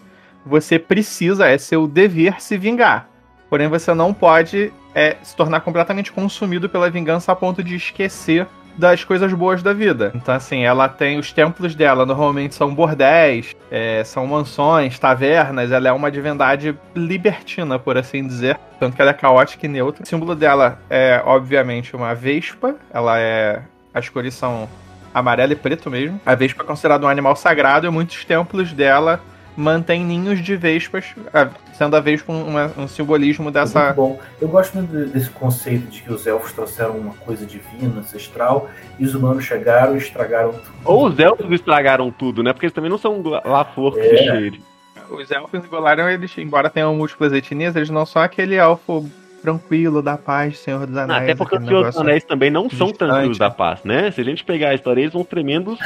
você 0.43 0.79
precisa, 0.79 1.45
é 1.45 1.55
seu 1.59 1.85
dever 1.85 2.41
se 2.41 2.57
vingar. 2.57 3.07
Porém, 3.47 3.67
você 3.67 3.93
não 3.93 4.11
pode 4.11 4.73
é, 4.95 5.17
se 5.21 5.35
tornar 5.35 5.61
completamente 5.61 6.11
consumido 6.11 6.67
pela 6.67 6.89
vingança 6.89 7.31
a 7.31 7.35
ponto 7.35 7.63
de 7.63 7.75
esquecer 7.75 8.47
das 8.77 9.03
coisas 9.03 9.31
boas 9.33 9.61
da 9.61 9.73
vida. 9.73 10.11
Então, 10.15 10.33
assim, 10.33 10.63
ela 10.63 10.87
tem 10.87 11.19
os 11.19 11.31
templos 11.31 11.75
dela, 11.75 12.05
normalmente 12.05 12.55
são 12.55 12.73
bordéis, 12.73 13.55
é, 13.69 14.03
são 14.03 14.25
mansões, 14.25 14.97
tavernas. 14.97 15.71
Ela 15.71 15.89
é 15.89 15.91
uma 15.91 16.11
divindade 16.11 16.77
libertina, 16.95 17.77
por 17.77 17.97
assim 17.97 18.25
dizer. 18.25 18.59
Tanto 18.79 18.95
que 18.95 19.01
ela 19.01 19.11
é 19.11 19.13
caótica 19.13 19.65
e 19.65 19.69
neutra. 19.69 20.03
O 20.03 20.07
símbolo 20.07 20.35
dela 20.35 20.79
é, 20.89 21.21
obviamente, 21.25 21.95
uma 21.95 22.13
vespa. 22.15 22.75
Ela 22.93 23.19
é. 23.19 23.61
As 23.93 24.07
cores 24.07 24.33
são 24.33 24.69
amarelo 25.13 25.51
e 25.51 25.55
preto 25.55 25.89
mesmo. 25.89 26.19
A 26.25 26.35
vespa 26.35 26.63
é 26.63 26.65
considerada 26.65 27.05
um 27.05 27.09
animal 27.09 27.35
sagrado 27.35 27.85
e 27.85 27.89
muitos 27.89 28.23
templos 28.23 28.71
dela 28.71 29.19
mantém 29.55 30.03
ninhos 30.05 30.39
de 30.41 30.55
vespas, 30.55 31.05
sendo 31.73 31.95
a 31.95 31.99
vespa 31.99 32.31
um, 32.31 32.83
um 32.83 32.87
simbolismo 32.87 33.51
dessa. 33.51 33.85
Muito 33.85 33.95
bom. 33.95 34.19
Eu 34.39 34.47
gosto 34.47 34.75
muito 34.77 34.91
desse 35.11 35.29
conceito 35.29 35.87
de 35.87 36.01
que 36.01 36.11
os 36.11 36.25
elfos 36.25 36.51
trouxeram 36.53 36.97
uma 36.97 37.13
coisa 37.13 37.45
divina, 37.45 37.99
ancestral, 37.99 38.69
e 38.97 39.05
os 39.05 39.13
humanos 39.15 39.43
chegaram 39.43 39.95
e 39.95 39.97
estragaram 39.97 40.51
tudo. 40.53 40.71
Ou 40.85 41.07
os 41.07 41.19
elfos 41.19 41.51
estragaram 41.51 42.11
tudo, 42.11 42.41
né? 42.43 42.53
Porque 42.53 42.65
eles 42.65 42.73
também 42.73 42.89
não 42.89 42.97
são 42.97 43.21
lá 43.43 43.65
flor 43.65 43.97
É. 43.97 44.01
que 44.01 44.17
cheire. 44.17 44.61
Os 45.09 45.29
elfos 45.29 45.61
de 45.61 45.67
Golarion, 45.67 46.07
eles, 46.07 46.37
embora 46.37 46.69
tenham 46.69 46.95
múltiplas 46.95 47.33
etnias, 47.33 47.75
eles 47.75 47.89
não 47.89 48.05
são 48.05 48.21
aquele 48.21 48.55
elfo 48.55 49.05
tranquilo, 49.41 50.01
da 50.01 50.17
paz, 50.17 50.59
Senhor 50.59 50.85
dos 50.85 50.95
Ah, 50.97 51.03
Anéis. 51.03 51.23
até 51.23 51.35
porque 51.35 51.57
os 51.57 51.65
Senhor 51.65 51.85
dos 51.85 51.97
Anéis 51.97 52.23
também 52.23 52.49
não 52.49 52.69
são 52.69 52.87
distante, 52.87 53.09
tranquilos 53.09 53.37
da 53.37 53.49
paz, 53.49 53.79
né? 53.83 54.11
Se 54.11 54.21
a 54.21 54.23
gente 54.23 54.43
pegar 54.43 54.69
a 54.69 54.73
história, 54.75 55.01
eles 55.01 55.11
são 55.13 55.23
tremendos. 55.23 55.79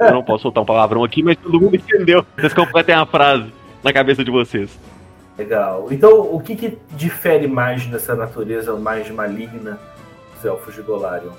Eu 0.00 0.12
não 0.12 0.22
posso 0.22 0.42
soltar 0.42 0.62
um 0.62 0.66
palavrão 0.66 1.02
aqui, 1.04 1.22
mas 1.22 1.36
todo 1.36 1.60
mundo 1.60 1.76
entendeu. 1.76 2.24
Vocês 2.36 2.54
completem 2.54 2.94
a 2.94 3.04
frase 3.04 3.52
na 3.82 3.92
cabeça 3.92 4.24
de 4.24 4.30
vocês. 4.30 4.78
Legal. 5.36 5.88
Então, 5.90 6.20
o 6.32 6.40
que, 6.40 6.54
que 6.54 6.78
difere 6.92 7.46
mais 7.48 7.84
dessa 7.86 8.14
natureza 8.14 8.74
mais 8.76 9.10
maligna 9.10 9.78
dos 10.34 10.44
elfos 10.44 10.74
de 10.74 10.82
Golarion? 10.82 11.32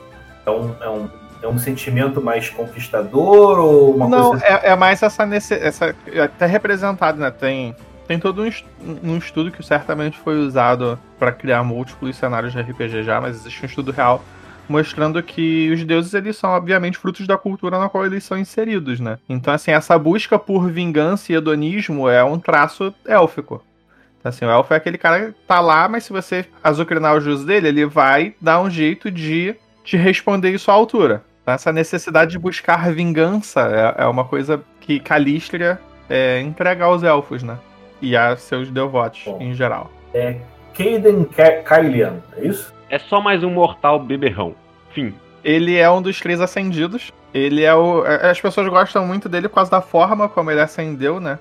É 0.46 0.50
um, 0.52 0.76
é 0.82 0.90
um, 0.90 1.10
é 1.44 1.48
um 1.48 1.58
sentimento 1.58 2.22
mais 2.22 2.50
conquistador 2.50 3.58
ou 3.58 3.96
uma 3.96 4.08
Não, 4.08 4.30
coisa. 4.32 4.46
é, 4.46 4.72
é 4.72 4.76
mais 4.76 5.02
essa, 5.02 5.26
nesse, 5.26 5.54
essa. 5.54 5.96
é 6.12 6.22
Até 6.22 6.46
representado, 6.46 7.20
né? 7.20 7.32
Tem, 7.32 7.74
tem 8.08 8.20
todo 8.20 8.42
um, 8.42 8.46
est- 8.46 8.66
um 9.04 9.18
estudo 9.18 9.52
que 9.52 9.64
certamente 9.64 10.18
foi 10.18 10.38
usado 10.38 11.00
para 11.18 11.32
criar 11.32 11.64
múltiplos 11.64 12.16
cenários 12.16 12.54
de 12.54 12.60
RPG 12.60 13.04
já, 13.04 13.20
mas 13.20 13.36
existe 13.38 13.64
um 13.64 13.66
estudo 13.66 13.92
real 13.92 14.24
mostrando 14.68 15.22
que 15.22 15.72
os 15.72 15.84
deuses 15.84 16.14
eles 16.14 16.38
são 16.38 16.50
obviamente 16.50 16.98
frutos 16.98 17.28
da 17.28 17.38
cultura 17.38 17.78
na 17.78 17.88
qual 17.88 18.06
eles 18.06 18.24
são 18.24 18.38
inseridos, 18.38 19.00
né? 19.00 19.20
Então 19.30 19.54
assim, 19.54 19.72
essa 19.72 19.98
busca 19.98 20.40
por 20.40 20.70
vingança 20.72 21.32
e 21.32 21.36
hedonismo 21.36 22.10
é 22.10 22.24
um 22.24 22.40
traço 22.40 22.94
élfico. 23.06 23.64
Então, 24.20 24.32
assim, 24.32 24.44
o 24.44 24.50
elfo 24.50 24.74
é 24.74 24.78
aquele 24.78 24.98
cara 24.98 25.28
que 25.28 25.34
tá 25.48 25.60
lá, 25.60 25.88
mas 25.88 26.04
se 26.06 26.12
você 26.12 26.46
azucrinar 26.64 27.16
o 27.16 27.22
juízo 27.22 27.46
dele, 27.46 27.68
ele 27.68 27.86
vai 27.86 28.34
dar 28.42 28.60
um 28.60 28.72
jeito 28.72 29.12
de 29.12 29.56
te 29.84 29.98
responder 29.98 30.50
isso 30.50 30.72
à 30.72 30.74
altura. 30.74 31.24
Então, 31.44 31.54
essa 31.54 31.72
necessidade 31.72 32.32
de 32.32 32.40
buscar 32.40 32.92
vingança 32.92 33.62
é, 33.98 34.04
é 34.04 34.08
uma 34.08 34.26
coisa 34.26 34.64
que 34.82 35.00
Calístria 35.00 35.80
é, 36.10 36.42
entrega 36.42 36.86
aos 36.86 37.04
elfos, 37.04 37.44
né? 37.44 37.56
E 38.02 38.16
a 38.16 38.36
seus 38.36 38.70
devotos, 38.70 39.22
Bom. 39.26 39.38
em 39.42 39.54
geral. 39.54 39.90
Kaiden 40.74 41.24
Ka- 41.26 41.64
Kylian, 41.64 42.22
é 42.38 42.46
isso? 42.48 42.74
É 42.90 43.00
só 43.00 43.22
mais 43.22 43.44
um 43.44 43.50
mortal 43.50 44.00
beberrão. 44.00 44.56
Fim. 44.92 45.14
Ele 45.44 45.76
é 45.78 45.90
um 45.90 46.02
dos 46.02 46.20
três 46.20 46.42
ascendidos. 46.42 47.12
Ele 47.34 47.64
é 47.64 47.74
o. 47.74 48.06
é- 48.06 48.30
As 48.30 48.40
pessoas 48.42 48.68
gostam 48.68 49.06
muito 49.06 49.28
dele 49.30 49.48
por 49.48 49.56
causa 49.56 49.72
da 49.72 49.82
forma 49.82 50.28
como 50.30 50.52
ele 50.52 50.62
ascendeu, 50.62 51.20
né? 51.20 51.40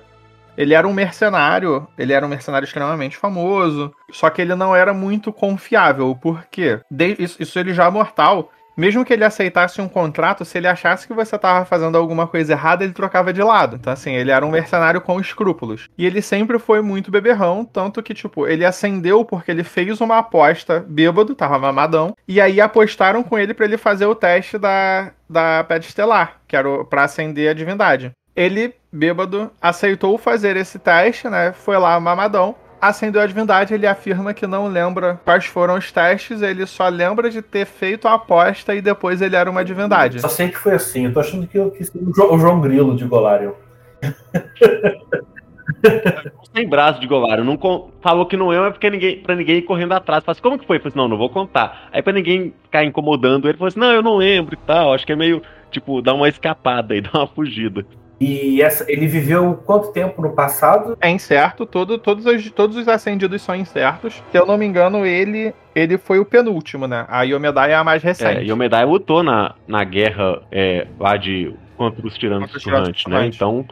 Ele 0.57 0.73
era 0.73 0.87
um 0.87 0.93
mercenário, 0.93 1.85
ele 1.97 2.13
era 2.13 2.25
um 2.25 2.29
mercenário 2.29 2.65
extremamente 2.65 3.17
famoso, 3.17 3.93
só 4.09 4.29
que 4.29 4.41
ele 4.41 4.55
não 4.55 4.73
era 4.73 4.93
muito 4.93 5.33
confiável, 5.33 6.17
porque 6.21 6.79
de- 6.89 7.15
isso, 7.19 7.41
isso 7.41 7.59
ele 7.59 7.73
já 7.73 7.91
mortal, 7.91 8.49
mesmo 8.75 9.05
que 9.05 9.13
ele 9.13 9.23
aceitasse 9.23 9.81
um 9.81 9.87
contrato, 9.87 10.45
se 10.45 10.57
ele 10.57 10.67
achasse 10.67 11.07
que 11.07 11.13
você 11.13 11.35
estava 11.35 11.65
fazendo 11.65 11.97
alguma 11.97 12.27
coisa 12.27 12.53
errada, 12.53 12.83
ele 12.83 12.93
trocava 12.93 13.31
de 13.31 13.41
lado. 13.41 13.75
Então, 13.75 13.93
assim, 13.93 14.13
ele 14.13 14.31
era 14.31 14.45
um 14.45 14.51
mercenário 14.51 15.01
com 15.01 15.19
escrúpulos. 15.19 15.89
E 15.97 16.05
ele 16.05 16.21
sempre 16.21 16.59
foi 16.59 16.81
muito 16.81 17.11
beberrão, 17.11 17.65
tanto 17.65 18.03
que, 18.03 18.13
tipo, 18.13 18.47
ele 18.47 18.65
ascendeu 18.65 19.23
porque 19.23 19.51
ele 19.51 19.63
fez 19.63 20.01
uma 20.01 20.19
aposta 20.19 20.85
bêbado, 20.87 21.35
tava 21.35 21.59
mamadão, 21.59 22.15
e 22.27 22.41
aí 22.41 22.59
apostaram 22.59 23.23
com 23.23 23.37
ele 23.37 23.53
para 23.53 23.65
ele 23.65 23.77
fazer 23.77 24.05
o 24.05 24.15
teste 24.15 24.57
da, 24.57 25.11
da 25.29 25.63
Pedra 25.63 25.87
Estelar, 25.87 26.37
que 26.47 26.55
era 26.55 26.83
pra 26.85 27.03
ascender 27.03 27.49
a 27.49 27.53
divindade. 27.53 28.11
Ele, 28.35 28.73
bêbado, 28.91 29.49
aceitou 29.61 30.17
fazer 30.17 30.57
esse 30.57 30.77
teste, 30.77 31.29
né? 31.29 31.53
Foi 31.53 31.77
lá 31.77 31.97
mamadão. 31.99 32.55
Acendeu 32.81 33.21
a 33.21 33.25
divindade, 33.25 33.73
ele 33.73 33.87
afirma 33.87 34.33
que 34.33 34.45
não 34.45 34.67
lembra 34.67 35.19
quais 35.25 35.45
foram 35.45 35.75
os 35.75 35.91
testes, 35.91 36.41
ele 36.41 36.65
só 36.65 36.87
lembra 36.87 37.29
de 37.29 37.41
ter 37.41 37.65
feito 37.65 38.07
a 38.07 38.13
aposta 38.13 38.75
e 38.75 38.81
depois 38.81 39.21
ele 39.21 39.35
era 39.35 39.49
uma 39.49 39.65
divindade. 39.65 40.19
Só 40.19 40.27
sei 40.27 40.49
que 40.49 40.57
foi 40.57 40.73
assim. 40.73 41.05
Eu 41.05 41.13
tô 41.13 41.19
achando 41.19 41.47
que 41.47 41.57
eu 41.57 41.71
quis 41.71 41.87
ser 41.87 41.97
o 41.99 42.13
Jo- 42.13 42.33
o 42.33 42.37
João 42.37 42.61
Grilo 42.61 42.95
de 42.95 43.05
Golarion. 43.05 43.53
Sem 46.55 46.67
braço 46.67 46.99
de 46.99 47.07
Golaro. 47.07 47.43
Não 47.43 47.57
con- 47.57 47.89
Falou 48.01 48.25
que 48.25 48.37
não 48.37 48.51
é, 48.53 48.59
mas 48.59 48.71
porque 48.73 48.89
ninguém, 48.89 49.19
pra 49.21 49.35
ninguém 49.35 49.57
ir 49.57 49.61
correndo 49.63 49.93
atrás. 49.93 50.23
Falou 50.23 50.33
assim, 50.33 50.41
como 50.41 50.59
que 50.59 50.65
foi? 50.65 50.77
Eu 50.77 50.81
falei 50.81 50.91
assim, 50.91 50.97
não, 50.99 51.07
não 51.07 51.17
vou 51.17 51.29
contar. 51.29 51.89
Aí 51.91 52.01
pra 52.01 52.13
ninguém 52.13 52.53
ficar 52.63 52.83
incomodando 52.83 53.47
ele, 53.47 53.57
falou 53.57 53.67
assim, 53.67 53.79
não, 53.79 53.91
eu 53.91 54.01
não 54.03 54.15
lembro 54.17 54.53
e 54.55 54.57
tal. 54.65 54.93
Acho 54.93 55.05
que 55.05 55.11
é 55.11 55.15
meio, 55.15 55.41
tipo, 55.71 56.01
dar 56.01 56.13
uma 56.13 56.29
escapada 56.29 56.95
e 56.95 57.01
dar 57.01 57.11
uma 57.19 57.27
fugida. 57.27 57.85
E 58.19 58.61
essa, 58.61 58.89
ele 58.89 59.07
viveu 59.07 59.61
quanto 59.65 59.91
tempo 59.91 60.21
no 60.21 60.33
passado? 60.33 60.97
É 61.01 61.09
incerto, 61.09 61.65
todo, 61.65 61.97
todos, 61.97 62.25
os, 62.25 62.49
todos 62.51 62.77
os 62.77 62.87
acendidos 62.87 63.41
são 63.41 63.55
incertos. 63.55 64.23
Se 64.31 64.37
eu 64.37 64.45
não 64.45 64.57
me 64.57 64.65
engano, 64.65 65.05
ele 65.05 65.53
ele 65.75 65.97
foi 65.97 66.19
o 66.19 66.25
penúltimo, 66.25 66.87
né? 66.87 67.05
A 67.09 67.23
Yomedai 67.23 67.71
é 67.71 67.75
a 67.75 67.83
mais 67.83 68.01
recente. 68.01 68.39
É, 68.39 68.43
Yomedai 68.43 68.85
lutou 68.85 69.21
na, 69.21 69.55
na 69.67 69.83
guerra 69.83 70.41
é, 70.49 70.87
lá 70.97 71.17
de 71.17 71.53
contra 71.75 72.07
os 72.07 72.17
tiranos 72.17 72.49
sussurrantes, 72.51 73.05
né? 73.07 73.27
Então, 73.27 73.65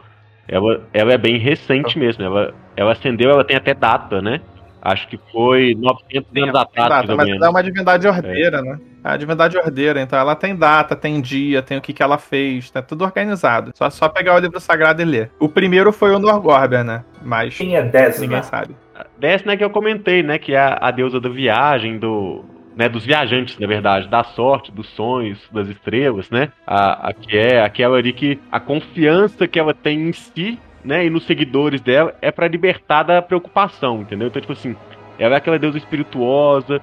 ela, 0.46 0.86
ela 0.92 1.14
é 1.14 1.18
bem 1.18 1.38
recente 1.38 1.98
mesmo. 1.98 2.22
Ela, 2.22 2.52
ela 2.76 2.92
acendeu, 2.92 3.30
ela 3.30 3.42
tem 3.42 3.56
até 3.56 3.72
data, 3.72 4.20
né? 4.20 4.42
Acho 4.84 5.08
que 5.08 5.18
foi 5.32 5.74
900 5.74 6.42
anos 6.42 6.54
atrás, 6.54 6.88
data, 6.90 7.16
Mas 7.16 7.28
ela 7.30 7.46
é 7.46 7.48
uma 7.48 7.62
divindade 7.62 8.06
ordeira, 8.06 8.58
é. 8.58 8.62
né? 8.62 8.78
É 9.02 9.08
a 9.08 9.16
divindade 9.16 9.56
ordeira, 9.56 9.98
então 10.02 10.18
ela 10.18 10.36
tem 10.36 10.54
data, 10.54 10.94
tem 10.94 11.22
dia, 11.22 11.62
tem 11.62 11.78
o 11.78 11.80
que, 11.80 11.94
que 11.94 12.02
ela 12.02 12.18
fez, 12.18 12.70
tá 12.70 12.82
tudo 12.82 13.02
organizado. 13.02 13.72
Só, 13.74 13.88
só 13.88 14.10
pegar 14.10 14.34
o 14.34 14.38
livro 14.38 14.60
sagrado 14.60 15.00
e 15.00 15.04
ler. 15.06 15.30
O 15.40 15.48
primeiro 15.48 15.90
foi 15.90 16.14
o 16.14 16.18
Norgorber, 16.18 16.84
né? 16.84 17.02
Mas 17.22 17.56
Quem 17.56 17.74
é 17.74 17.82
Desna? 17.82 18.26
ninguém 18.26 18.42
sabe. 18.42 18.76
Desna 19.18 19.52
é 19.52 19.56
que 19.56 19.64
eu 19.64 19.70
comentei, 19.70 20.22
né? 20.22 20.38
Que 20.38 20.52
é 20.52 20.58
a, 20.58 20.78
a 20.82 20.90
deusa 20.90 21.18
da 21.18 21.30
viagem, 21.30 21.98
do, 21.98 22.44
né, 22.76 22.86
dos 22.86 23.06
viajantes, 23.06 23.58
na 23.58 23.66
verdade, 23.66 24.06
da 24.08 24.22
sorte, 24.22 24.70
dos 24.70 24.88
sonhos, 24.90 25.38
das 25.50 25.68
estrelas, 25.68 26.28
né? 26.28 26.50
A, 26.66 27.08
a 27.08 27.12
que 27.14 27.36
é 27.36 27.62
aquela 27.62 27.96
ali 27.96 28.12
que 28.12 28.38
a 28.52 28.60
confiança 28.60 29.48
que 29.48 29.58
ela 29.58 29.72
tem 29.72 30.08
em 30.08 30.12
si 30.12 30.58
né, 30.84 31.06
e 31.06 31.10
nos 31.10 31.24
seguidores 31.24 31.80
dela, 31.80 32.14
é 32.20 32.30
para 32.30 32.46
libertar 32.48 33.02
da 33.02 33.22
preocupação, 33.22 34.02
entendeu? 34.02 34.28
Então, 34.28 34.40
tipo 34.40 34.52
assim, 34.52 34.76
ela 35.18 35.34
é 35.34 35.38
aquela 35.38 35.58
deusa 35.58 35.78
espirituosa 35.78 36.82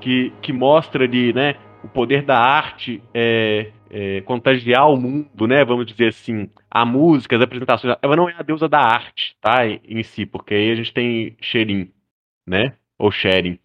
que, 0.00 0.32
que 0.42 0.52
mostra 0.52 1.04
ali, 1.04 1.32
né, 1.32 1.56
o 1.82 1.88
poder 1.88 2.22
da 2.22 2.38
arte 2.38 3.02
é, 3.14 3.70
é, 3.90 4.20
contagiar 4.22 4.90
o 4.90 4.96
mundo, 4.96 5.46
né, 5.46 5.64
vamos 5.64 5.86
dizer 5.86 6.08
assim, 6.08 6.48
a 6.70 6.84
música, 6.84 7.36
as 7.36 7.42
apresentações. 7.42 7.96
Ela 8.02 8.16
não 8.16 8.28
é 8.28 8.34
a 8.38 8.42
deusa 8.42 8.68
da 8.68 8.80
arte, 8.80 9.34
tá, 9.40 9.66
em 9.66 10.02
si, 10.02 10.26
porque 10.26 10.54
aí 10.54 10.70
a 10.70 10.74
gente 10.74 10.92
tem 10.92 11.36
Sherin, 11.40 11.90
né, 12.46 12.74
ou 12.98 13.10
Sherin. 13.10 13.58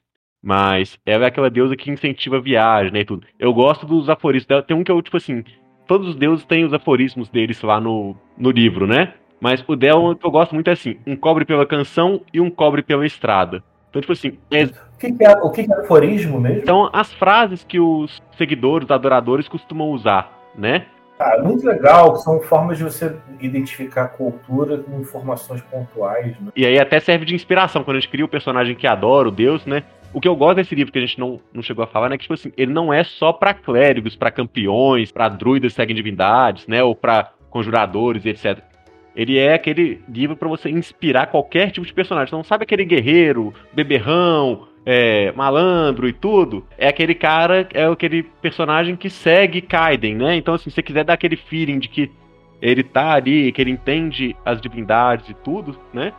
Mas 0.45 0.99
ela 1.05 1.23
é 1.23 1.27
aquela 1.27 1.49
deusa 1.49 1.75
que 1.75 1.89
incentiva 1.89 2.37
a 2.37 2.41
viagem, 2.41 2.91
né, 2.91 2.99
e 2.99 3.05
tudo. 3.05 3.25
Eu 3.39 3.53
gosto 3.53 3.85
dos 3.85 4.09
aforismos 4.09 4.45
dela. 4.45 4.61
Tem 4.61 4.75
um 4.75 4.83
que 4.83 4.91
eu, 4.91 5.01
tipo 5.01 5.15
assim, 5.15 5.41
todos 5.87 6.09
os 6.09 6.15
deuses 6.15 6.45
têm 6.45 6.65
os 6.65 6.73
aforismos 6.73 7.29
deles 7.29 7.61
lá 7.61 7.79
no, 7.79 8.13
no 8.37 8.51
livro, 8.51 8.85
né? 8.85 9.13
Mas 9.43 9.62
o 9.67 9.75
Del, 9.75 10.15
que 10.15 10.25
eu 10.25 10.32
gosto 10.32 10.56
muito 10.56 10.69
é 10.69 10.71
assim: 10.71 10.95
um 11.06 11.17
cobre 11.17 11.43
pela 11.43 11.65
canção 11.65 12.21
e 12.34 12.39
um 12.39 12.49
cobre 12.49 12.82
pela 12.82 13.06
estrada. 13.06 13.62
Então, 13.89 14.01
tipo 14.01 14.13
assim. 14.13 14.38
É... 14.49 14.63
O, 14.63 14.69
que, 14.97 15.12
que, 15.12 15.25
é, 15.25 15.32
o 15.34 15.51
que, 15.51 15.63
que 15.65 15.73
é 15.73 15.79
aforismo 15.82 16.39
mesmo? 16.39 16.60
Então, 16.60 16.89
as 16.93 17.12
frases 17.12 17.62
que 17.62 17.77
os 17.77 18.23
seguidores, 18.38 18.89
adoradores 18.89 19.49
costumam 19.49 19.89
usar, 19.89 20.32
né? 20.56 20.86
Ah, 21.19 21.41
muito 21.43 21.65
legal, 21.65 22.15
são 22.15 22.39
formas 22.39 22.77
de 22.77 22.86
você 22.86 23.17
identificar 23.41 24.08
cultura 24.08 24.77
com 24.77 25.01
informações 25.01 25.62
pontuais. 25.63 26.39
Né? 26.39 26.51
E 26.56 26.65
aí 26.65 26.79
até 26.79 27.01
serve 27.01 27.25
de 27.25 27.36
inspiração 27.36 27.84
quando 27.84 27.97
a 27.97 27.99
gente 27.99 28.10
cria 28.10 28.23
o 28.23 28.29
personagem 28.29 28.75
que 28.77 28.88
adora, 28.88 29.27
o 29.27 29.32
Deus, 29.32 29.65
né? 29.65 29.84
O 30.13 30.21
que 30.21 30.27
eu 30.27 30.38
gosto 30.38 30.56
desse 30.56 30.73
livro 30.73 30.93
que 30.93 30.99
a 30.99 31.01
gente 31.01 31.19
não, 31.19 31.41
não 31.53 31.62
chegou 31.62 31.84
a 31.84 31.88
falar, 31.88 32.08
né? 32.08 32.15
Que, 32.15 32.23
tipo 32.23 32.34
assim, 32.34 32.53
ele 32.56 32.71
não 32.71 32.93
é 32.93 33.03
só 33.03 33.34
para 33.34 33.53
clérigos, 33.53 34.15
para 34.15 34.32
campeões, 34.32 35.12
para 35.12 35.27
druidas 35.27 35.73
que 35.73 35.75
seguem 35.75 35.95
divindades, 35.95 36.65
né? 36.65 36.82
Ou 36.82 36.95
para 36.95 37.34
conjuradores, 37.49 38.25
etc. 38.25 38.63
Ele 39.15 39.38
é 39.38 39.54
aquele 39.54 40.02
livro 40.10 40.36
para 40.36 40.47
você 40.47 40.69
inspirar 40.69 41.28
qualquer 41.28 41.71
tipo 41.71 41.86
de 41.86 41.93
personagem. 41.93 42.30
Então, 42.30 42.43
sabe 42.43 42.63
aquele 42.63 42.84
guerreiro, 42.84 43.54
beberrão, 43.73 44.67
é, 44.86 45.32
malandro 45.34 46.08
e 46.08 46.13
tudo? 46.13 46.65
É 46.78 46.88
aquele 46.88 47.13
cara, 47.13 47.67
é 47.73 47.86
aquele 47.86 48.23
personagem 48.23 48.95
que 48.95 49.10
segue 49.10 49.62
Kaiden, 49.62 50.15
né? 50.15 50.36
Então, 50.36 50.54
assim, 50.54 50.69
se 50.69 50.76
você 50.76 50.82
quiser 50.82 51.04
dar 51.04 51.13
aquele 51.13 51.36
feeling 51.36 51.80
de 51.80 51.88
que 51.88 52.12
ele 52.62 52.84
tá 52.84 53.13
ali, 53.13 53.52
que 53.52 53.62
ele 53.62 53.71
entende 53.71 54.36
as 54.45 54.62
divindades 54.62 55.30
e 55.30 55.34
tudo, 55.34 55.78
né? 55.93 56.13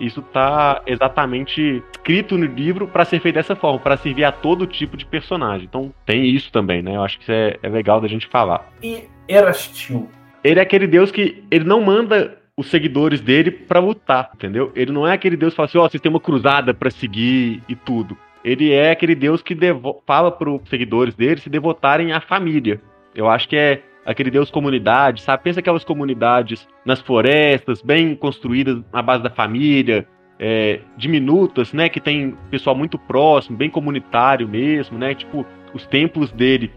Isso 0.00 0.22
tá 0.22 0.80
exatamente 0.86 1.82
escrito 1.92 2.38
no 2.38 2.46
livro 2.46 2.86
para 2.86 3.04
ser 3.04 3.20
feito 3.20 3.34
dessa 3.34 3.56
forma, 3.56 3.80
para 3.80 3.96
servir 3.96 4.24
a 4.24 4.30
todo 4.30 4.64
tipo 4.66 4.96
de 4.96 5.04
personagem. 5.04 5.66
Então 5.68 5.92
tem 6.06 6.24
isso 6.24 6.52
também, 6.52 6.82
né? 6.82 6.94
Eu 6.94 7.02
acho 7.02 7.18
que 7.18 7.24
isso 7.24 7.32
é, 7.32 7.56
é 7.60 7.68
legal 7.68 8.00
da 8.00 8.06
gente 8.06 8.28
falar. 8.28 8.70
E 8.80 9.04
Erastil? 9.28 10.08
Ele 10.44 10.60
é 10.60 10.62
aquele 10.62 10.86
deus 10.86 11.10
que 11.10 11.42
ele 11.50 11.64
não 11.64 11.82
manda 11.82 12.37
os 12.58 12.66
seguidores 12.66 13.20
dele 13.20 13.52
para 13.52 13.78
lutar, 13.78 14.32
entendeu? 14.34 14.72
Ele 14.74 14.90
não 14.90 15.06
é 15.06 15.12
aquele 15.12 15.36
Deus 15.36 15.52
que 15.52 15.56
fala 15.56 15.68
assim, 15.68 15.78
ó, 15.78 15.84
oh, 15.84 15.88
vocês 15.88 16.00
têm 16.00 16.10
uma 16.10 16.18
cruzada 16.18 16.74
para 16.74 16.90
seguir 16.90 17.62
e 17.68 17.76
tudo. 17.76 18.18
Ele 18.44 18.72
é 18.72 18.90
aquele 18.90 19.14
Deus 19.14 19.40
que 19.40 19.56
fala 20.04 20.32
para 20.32 20.50
os 20.50 20.68
seguidores 20.68 21.14
dele 21.14 21.40
se 21.40 21.48
devotarem 21.48 22.12
à 22.12 22.20
família. 22.20 22.80
Eu 23.14 23.28
acho 23.28 23.48
que 23.48 23.56
é 23.56 23.82
aquele 24.04 24.28
Deus 24.28 24.50
comunidade, 24.50 25.22
sabe? 25.22 25.44
Pensa 25.44 25.60
aquelas 25.60 25.84
comunidades 25.84 26.66
nas 26.84 27.00
florestas, 27.00 27.80
bem 27.80 28.16
construídas 28.16 28.82
na 28.92 29.02
base 29.02 29.22
da 29.22 29.30
família, 29.30 30.04
é, 30.36 30.80
diminutas, 30.96 31.72
né? 31.72 31.88
Que 31.88 32.00
tem 32.00 32.36
pessoal 32.50 32.74
muito 32.74 32.98
próximo, 32.98 33.56
bem 33.56 33.70
comunitário 33.70 34.48
mesmo, 34.48 34.98
né? 34.98 35.14
Tipo, 35.14 35.46
os 35.72 35.86
templos 35.86 36.32
dele 36.32 36.72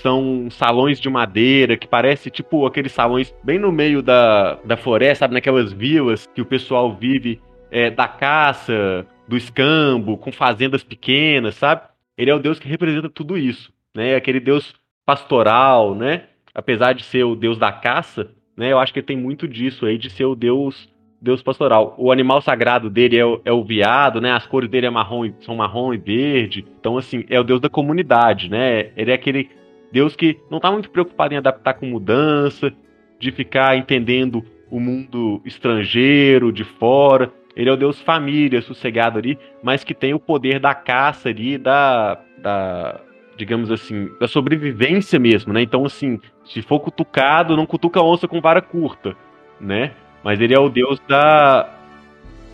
são 0.00 0.48
salões 0.50 1.00
de 1.00 1.08
madeira, 1.08 1.76
que 1.76 1.86
parece 1.86 2.30
tipo 2.30 2.66
aqueles 2.66 2.92
salões 2.92 3.34
bem 3.42 3.58
no 3.58 3.70
meio 3.70 4.02
da, 4.02 4.54
da 4.64 4.76
floresta, 4.76 5.24
sabe? 5.24 5.34
Naquelas 5.34 5.72
vilas 5.72 6.26
que 6.34 6.40
o 6.40 6.46
pessoal 6.46 6.94
vive 6.94 7.40
é, 7.70 7.90
da 7.90 8.08
caça, 8.08 9.06
do 9.28 9.36
escambo, 9.36 10.18
com 10.18 10.32
fazendas 10.32 10.82
pequenas, 10.82 11.54
sabe? 11.54 11.82
Ele 12.16 12.30
é 12.30 12.34
o 12.34 12.38
Deus 12.40 12.58
que 12.58 12.68
representa 12.68 13.08
tudo 13.08 13.38
isso, 13.38 13.72
né? 13.94 14.16
Aquele 14.16 14.40
Deus 14.40 14.74
pastoral, 15.06 15.94
né? 15.94 16.24
Apesar 16.54 16.92
de 16.92 17.04
ser 17.04 17.24
o 17.24 17.36
Deus 17.36 17.56
da 17.56 17.70
caça, 17.70 18.30
né? 18.56 18.72
Eu 18.72 18.78
acho 18.78 18.92
que 18.92 19.02
tem 19.02 19.16
muito 19.16 19.46
disso 19.46 19.86
aí, 19.86 19.96
de 19.96 20.10
ser 20.10 20.24
o 20.24 20.34
Deus 20.34 20.88
Deus 21.22 21.42
pastoral. 21.42 21.94
O 21.98 22.10
animal 22.10 22.40
sagrado 22.40 22.88
dele 22.88 23.18
é 23.18 23.24
o, 23.24 23.40
é 23.44 23.52
o 23.52 23.62
viado, 23.62 24.20
né? 24.20 24.32
As 24.32 24.46
cores 24.46 24.70
dele 24.70 24.86
é 24.86 24.90
marrom 24.90 25.30
são 25.40 25.54
marrom 25.54 25.92
e 25.92 25.98
verde. 25.98 26.64
Então, 26.80 26.96
assim, 26.96 27.24
é 27.28 27.38
o 27.38 27.44
Deus 27.44 27.60
da 27.60 27.68
comunidade, 27.68 28.50
né? 28.50 28.90
Ele 28.96 29.10
é 29.10 29.14
aquele 29.14 29.50
Deus 29.92 30.14
que 30.14 30.38
não 30.50 30.58
está 30.58 30.70
muito 30.70 30.90
preocupado 30.90 31.34
em 31.34 31.36
adaptar 31.36 31.74
com 31.74 31.86
mudança, 31.86 32.72
de 33.18 33.30
ficar 33.30 33.76
entendendo 33.76 34.44
o 34.70 34.78
mundo 34.78 35.42
estrangeiro, 35.44 36.52
de 36.52 36.64
fora. 36.64 37.32
Ele 37.56 37.68
é 37.68 37.72
o 37.72 37.76
Deus 37.76 38.00
família, 38.00 38.62
sossegado 38.62 39.18
ali, 39.18 39.38
mas 39.62 39.82
que 39.82 39.92
tem 39.92 40.14
o 40.14 40.20
poder 40.20 40.60
da 40.60 40.74
caça 40.74 41.28
ali, 41.28 41.58
da, 41.58 42.20
da 42.38 43.00
digamos 43.36 43.70
assim, 43.70 44.08
da 44.20 44.28
sobrevivência 44.28 45.18
mesmo, 45.18 45.52
né? 45.52 45.62
Então, 45.62 45.84
assim, 45.84 46.20
se 46.44 46.62
for 46.62 46.80
cutucado, 46.80 47.56
não 47.56 47.66
cutuca 47.66 48.02
onça 48.02 48.28
com 48.28 48.40
vara 48.40 48.62
curta, 48.62 49.16
né? 49.60 49.92
Mas 50.22 50.40
ele 50.40 50.54
é 50.54 50.58
o 50.58 50.68
Deus 50.68 51.00
da 51.08 51.79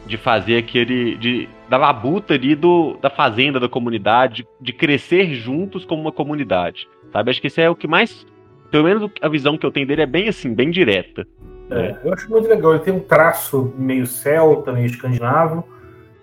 de 0.07 0.17
fazer 0.17 0.59
aquele 0.59 1.17
de 1.17 1.49
da 1.69 1.77
labuta 1.77 2.35
ali 2.35 2.55
do, 2.55 2.97
da 3.03 3.11
fazenda 3.11 3.59
da 3.59 3.69
comunidade, 3.69 4.47
de 4.61 4.73
crescer 4.73 5.35
juntos 5.35 5.85
como 5.85 6.01
uma 6.01 6.13
comunidade. 6.13 6.89
Sabe? 7.13 7.31
Acho 7.31 7.41
que 7.41 7.49
isso 7.49 7.61
é 7.61 7.69
o 7.69 7.75
que 7.75 7.89
mais. 7.89 8.25
Pelo 8.71 8.85
menos 8.85 9.11
a 9.21 9.29
visão 9.29 9.59
que 9.59 9.67
eu 9.67 9.73
tenho 9.73 9.87
dele 9.87 10.03
é 10.03 10.07
bem 10.07 10.29
assim, 10.29 10.55
bem 10.55 10.71
direta. 10.71 11.27
É, 11.71 11.97
eu 12.05 12.13
acho 12.13 12.31
muito 12.31 12.49
legal. 12.49 12.75
Ele 12.75 12.85
tem 12.85 12.95
um 12.95 13.01
traço 13.01 13.75
meio 13.77 14.07
celta, 14.07 14.73
meio 14.73 14.87
escandinavo, 14.87 15.65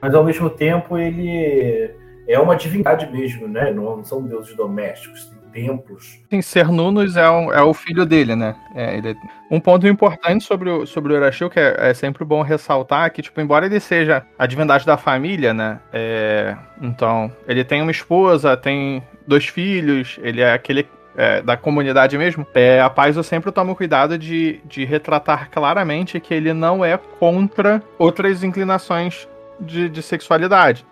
mas 0.01 0.15
ao 0.15 0.23
mesmo 0.23 0.49
tempo 0.49 0.97
ele 0.97 1.91
é 2.27 2.39
uma 2.39 2.55
divindade 2.55 3.11
mesmo, 3.11 3.47
né? 3.47 3.71
Não 3.71 4.03
são 4.03 4.21
deuses 4.23 4.55
domésticos, 4.55 5.25
tem 5.25 5.37
templos. 5.53 6.19
Sim, 6.29 6.41
Cernunnos 6.41 7.15
é, 7.15 7.29
um, 7.29 7.53
é 7.53 7.61
o 7.61 7.73
filho 7.73 8.05
dele, 8.05 8.35
né? 8.35 8.55
É, 8.75 8.97
ele... 8.97 9.15
Um 9.51 9.59
ponto 9.59 9.87
importante 9.87 10.43
sobre 10.43 10.69
o, 10.69 10.85
sobre 10.85 11.13
o 11.13 11.49
que 11.49 11.59
é, 11.59 11.75
é, 11.77 11.93
sempre 11.93 12.25
bom 12.25 12.41
ressaltar, 12.41 13.11
que, 13.11 13.21
tipo, 13.21 13.39
embora 13.39 13.67
ele 13.67 13.79
seja 13.79 14.25
a 14.37 14.47
divindade 14.47 14.85
da 14.85 14.97
família, 14.97 15.53
né? 15.53 15.79
É... 15.93 16.57
Então, 16.81 17.31
ele 17.47 17.63
tem 17.63 17.81
uma 17.81 17.91
esposa, 17.91 18.57
tem 18.57 19.03
dois 19.27 19.47
filhos, 19.47 20.19
ele 20.23 20.41
é 20.41 20.53
aquele 20.53 20.87
é, 21.15 21.41
da 21.41 21.55
comunidade 21.55 22.17
mesmo, 22.17 22.45
é, 22.53 22.81
a 22.81 22.91
eu 23.15 23.23
sempre 23.23 23.51
tomo 23.51 23.75
cuidado 23.75 24.17
de, 24.17 24.59
de 24.65 24.85
retratar 24.85 25.49
claramente 25.51 26.19
que 26.19 26.33
ele 26.33 26.53
não 26.53 26.83
é 26.83 26.97
contra 26.97 27.83
outras 27.99 28.43
inclinações 28.43 29.27
de, 29.59 29.89
de 29.89 30.01
sexualidade. 30.01 30.85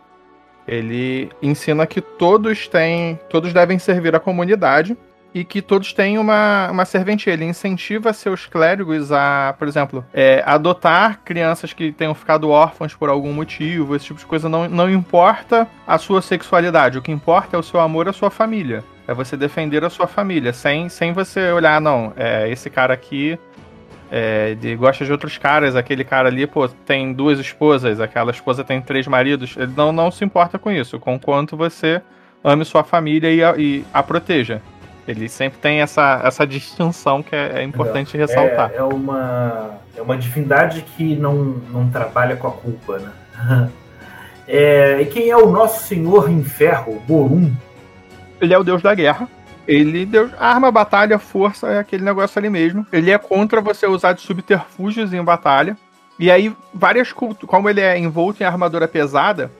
Ele 0.71 1.29
ensina 1.41 1.85
que 1.85 1.99
todos 1.99 2.65
têm, 2.69 3.19
todos 3.29 3.51
devem 3.51 3.77
servir 3.77 4.15
a 4.15 4.21
comunidade 4.21 4.97
e 5.33 5.43
que 5.43 5.61
todos 5.61 5.91
têm 5.91 6.17
uma, 6.17 6.69
uma 6.71 6.85
serventia. 6.85 7.33
Ele 7.33 7.43
incentiva 7.43 8.13
seus 8.13 8.45
clérigos 8.45 9.11
a, 9.11 9.53
por 9.59 9.67
exemplo, 9.67 10.05
é, 10.13 10.41
adotar 10.45 11.19
crianças 11.25 11.73
que 11.73 11.91
tenham 11.91 12.15
ficado 12.15 12.49
órfãos 12.49 12.95
por 12.95 13.09
algum 13.09 13.33
motivo, 13.33 13.97
esse 13.97 14.05
tipo 14.05 14.19
de 14.21 14.25
coisa. 14.25 14.47
Não, 14.47 14.69
não 14.69 14.89
importa 14.89 15.67
a 15.85 15.97
sua 15.97 16.21
sexualidade, 16.21 16.97
o 16.97 17.01
que 17.01 17.11
importa 17.11 17.57
é 17.57 17.59
o 17.59 17.63
seu 17.63 17.81
amor 17.81 18.07
à 18.07 18.13
sua 18.13 18.29
família. 18.29 18.81
É 19.05 19.13
você 19.13 19.35
defender 19.35 19.83
a 19.83 19.89
sua 19.89 20.07
família, 20.07 20.53
sem, 20.53 20.87
sem 20.87 21.11
você 21.11 21.51
olhar, 21.51 21.81
não, 21.81 22.13
é, 22.15 22.49
esse 22.49 22.69
cara 22.69 22.93
aqui 22.93 23.37
é, 24.11 24.55
de, 24.55 24.75
gosta 24.75 25.05
de 25.05 25.11
outros 25.11 25.37
caras, 25.37 25.73
aquele 25.73 26.03
cara 26.03 26.27
ali, 26.27 26.45
pô, 26.45 26.67
tem 26.67 27.13
duas 27.13 27.39
esposas, 27.39 28.01
aquela 28.01 28.31
esposa 28.31 28.61
tem 28.61 28.81
três 28.81 29.07
maridos. 29.07 29.55
Ele 29.55 29.71
não, 29.75 29.93
não 29.93 30.11
se 30.11 30.25
importa 30.25 30.59
com 30.59 30.69
isso, 30.69 30.99
com 30.99 31.17
quanto 31.17 31.55
você 31.55 32.01
ame 32.43 32.65
sua 32.65 32.83
família 32.83 33.31
e 33.31 33.41
a, 33.41 33.55
e 33.57 33.85
a 33.93 34.03
proteja. 34.03 34.61
Ele 35.07 35.29
sempre 35.29 35.59
tem 35.59 35.79
essa, 35.79 36.21
essa 36.25 36.45
distinção 36.45 37.23
que 37.23 37.33
é, 37.33 37.61
é 37.61 37.63
importante 37.63 38.17
ressaltar. 38.17 38.71
É, 38.73 38.77
é, 38.77 38.83
uma, 38.83 39.77
é 39.95 40.01
uma 40.01 40.17
divindade 40.17 40.81
que 40.81 41.15
não, 41.15 41.33
não 41.71 41.89
trabalha 41.89 42.35
com 42.35 42.47
a 42.47 42.51
culpa, 42.51 42.99
né? 42.99 43.69
É, 44.53 44.99
e 44.99 45.05
quem 45.05 45.29
é 45.29 45.37
o 45.37 45.49
nosso 45.49 45.83
senhor 45.83 46.29
em 46.29 46.43
ferro, 46.43 47.01
Borum? 47.07 47.53
Ele 48.41 48.53
é 48.53 48.57
o 48.57 48.63
deus 48.65 48.81
da 48.81 48.93
guerra. 48.93 49.25
Ele 49.67 50.05
deu 50.05 50.29
arma, 50.39 50.71
batalha, 50.71 51.19
força, 51.19 51.67
é 51.67 51.79
aquele 51.79 52.03
negócio 52.03 52.37
ali 52.39 52.49
mesmo. 52.49 52.85
Ele 52.91 53.11
é 53.11 53.17
contra 53.17 53.61
você 53.61 53.85
usar 53.85 54.13
de 54.13 54.21
subterfúgios 54.21 55.13
em 55.13 55.23
batalha. 55.23 55.77
E 56.17 56.29
aí, 56.29 56.55
várias 56.73 57.11
culturas. 57.11 57.49
Como 57.49 57.69
ele 57.69 57.81
é 57.81 57.97
envolto 57.97 58.43
em 58.43 58.45
armadura 58.45 58.87
pesada, 58.87 59.51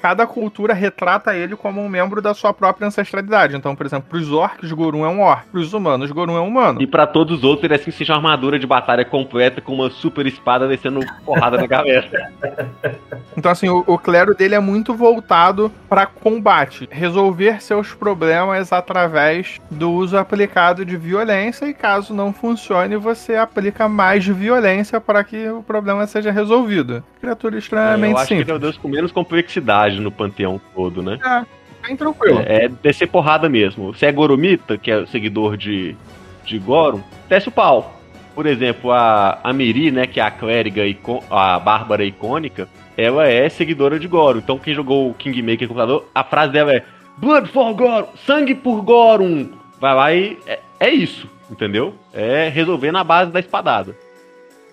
cada 0.00 0.26
cultura 0.26 0.72
retrata 0.72 1.34
ele 1.36 1.56
como 1.56 1.80
um 1.80 1.88
membro 1.88 2.20
da 2.20 2.34
sua 2.34 2.52
própria 2.52 2.86
ancestralidade. 2.86 3.56
Então, 3.56 3.74
por 3.74 3.86
exemplo, 3.86 4.08
para 4.08 4.18
os 4.18 4.32
orcs, 4.32 4.72
Gorun 4.72 5.04
é 5.04 5.08
um 5.08 5.20
orc. 5.20 5.46
Para 5.48 5.60
os 5.60 5.72
humanos, 5.72 6.10
Gorun 6.10 6.36
é 6.36 6.40
um 6.40 6.48
humano. 6.48 6.80
E 6.80 6.86
para 6.86 7.06
todos 7.06 7.38
os 7.38 7.44
outros, 7.44 7.64
ele 7.64 7.74
é 7.74 7.76
assim, 7.76 7.90
seja 7.90 8.14
uma 8.14 8.18
armadura 8.18 8.58
de 8.58 8.66
batalha 8.66 9.04
completa 9.04 9.60
com 9.60 9.74
uma 9.74 9.90
super 9.90 10.26
espada 10.26 10.68
descendo 10.68 11.00
porrada 11.24 11.56
na 11.56 11.68
cabeça. 11.68 12.08
Então, 13.36 13.52
assim, 13.52 13.68
o, 13.68 13.84
o 13.86 13.96
clero 13.96 14.34
dele 14.34 14.56
é 14.56 14.58
muito 14.58 14.92
voltado 14.92 15.70
para 15.88 16.06
combate. 16.06 16.88
Resolver 16.90 17.62
seus 17.62 17.94
problemas 17.94 18.72
através 18.72 19.60
do 19.70 19.92
uso 19.92 20.18
aplicado 20.18 20.84
de 20.84 20.96
violência. 20.96 21.66
E 21.66 21.72
caso 21.72 22.12
não 22.12 22.32
funcione, 22.32 22.96
você 22.96 23.36
aplica 23.36 23.88
mais 23.88 24.26
violência 24.26 25.00
para 25.00 25.22
que 25.22 25.48
o 25.48 25.62
problema 25.62 26.04
seja 26.08 26.32
resolvido. 26.32 27.04
Criatura 27.20 27.58
extremamente 27.58 28.10
é, 28.10 28.12
eu 28.12 28.18
acho 28.18 28.28
simples. 28.28 28.46
que 28.46 28.50
é 28.50 28.54
o 28.54 28.58
deus 28.58 28.76
com 28.76 28.88
menos 28.88 29.12
complexidade 29.12 29.87
no 29.96 30.10
panteão 30.10 30.60
todo, 30.74 31.02
né? 31.02 31.18
É, 31.24 31.86
bem 31.86 31.96
tranquilo. 31.96 32.40
É, 32.40 32.64
é 32.64 32.68
descer 32.68 33.08
porrada 33.08 33.48
mesmo. 33.48 33.94
Se 33.94 34.06
é 34.06 34.12
Goromita, 34.12 34.76
que 34.76 34.90
é 34.90 35.06
seguidor 35.06 35.56
de, 35.56 35.96
de 36.44 36.58
Goron, 36.58 37.00
desce 37.28 37.48
o 37.48 37.52
pau. 37.52 37.94
Por 38.34 38.46
exemplo, 38.46 38.92
a, 38.92 39.40
a 39.42 39.52
Miri, 39.52 39.90
né, 39.90 40.06
que 40.06 40.20
é 40.20 40.22
a 40.22 40.30
clériga, 40.30 40.86
icon, 40.86 41.22
a 41.28 41.58
bárbara 41.58 42.04
icônica, 42.04 42.68
ela 42.96 43.26
é 43.26 43.48
seguidora 43.48 43.98
de 43.98 44.06
Goron. 44.06 44.38
Então 44.38 44.58
quem 44.58 44.74
jogou 44.74 45.10
o 45.10 45.14
Kingmaker 45.14 45.66
computador, 45.66 46.08
a 46.14 46.22
frase 46.22 46.52
dela 46.52 46.72
é 46.72 46.84
Blood 47.16 47.48
for 47.48 47.74
Goron, 47.74 48.08
sangue 48.24 48.54
por 48.54 48.82
Goron. 48.82 49.48
Vai 49.80 49.94
lá 49.94 50.14
e 50.14 50.38
é, 50.46 50.60
é 50.78 50.90
isso, 50.90 51.28
entendeu? 51.50 51.94
É 52.12 52.48
resolver 52.48 52.92
na 52.92 53.02
base 53.02 53.32
da 53.32 53.40
espadada. 53.40 53.96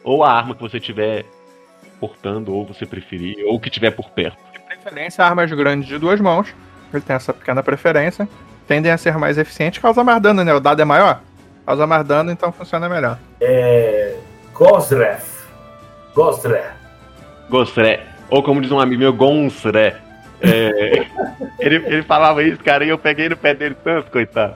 Ou 0.03 0.23
a 0.23 0.31
arma 0.31 0.53
que 0.53 0.61
você 0.61 0.79
tiver 0.79 1.25
portando, 1.99 2.53
ou 2.53 2.65
você 2.65 2.85
preferir, 2.85 3.43
ou 3.45 3.59
que 3.59 3.69
tiver 3.69 3.91
por 3.91 4.09
perto. 4.11 4.37
Preferência, 4.85 5.25
armas 5.25 5.51
grandes 5.51 5.87
de 5.87 5.97
duas 5.97 6.21
mãos. 6.21 6.53
Ele 6.93 7.01
tem 7.01 7.15
essa 7.15 7.33
pequena 7.33 7.63
preferência. 7.63 8.29
Tendem 8.67 8.91
a 8.91 8.97
ser 8.99 9.17
mais 9.17 9.35
eficientes, 9.35 9.81
causa 9.81 10.03
mais 10.03 10.21
dano, 10.21 10.43
né? 10.43 10.53
O 10.53 10.59
dado 10.59 10.79
é 10.79 10.85
maior, 10.85 11.21
causa 11.65 11.87
mais 11.87 12.05
dano, 12.05 12.31
então 12.31 12.51
funciona 12.51 12.87
melhor. 12.87 13.17
É. 13.41 14.15
Gosref. 14.53 15.47
Gosref. 16.13 16.69
Gosré. 17.49 18.03
Ou 18.29 18.43
como 18.43 18.61
diz 18.61 18.71
um 18.71 18.79
amigo 18.79 18.99
meu, 18.99 19.11
Gonsré. 19.11 19.95
É, 20.39 21.03
ele, 21.57 21.77
ele 21.77 22.03
falava 22.03 22.43
isso, 22.43 22.63
cara, 22.63 22.85
e 22.85 22.89
eu 22.89 22.97
peguei 22.99 23.27
no 23.27 23.35
pé 23.35 23.55
dele 23.55 23.75
tanto, 23.83 24.11
coitado. 24.11 24.53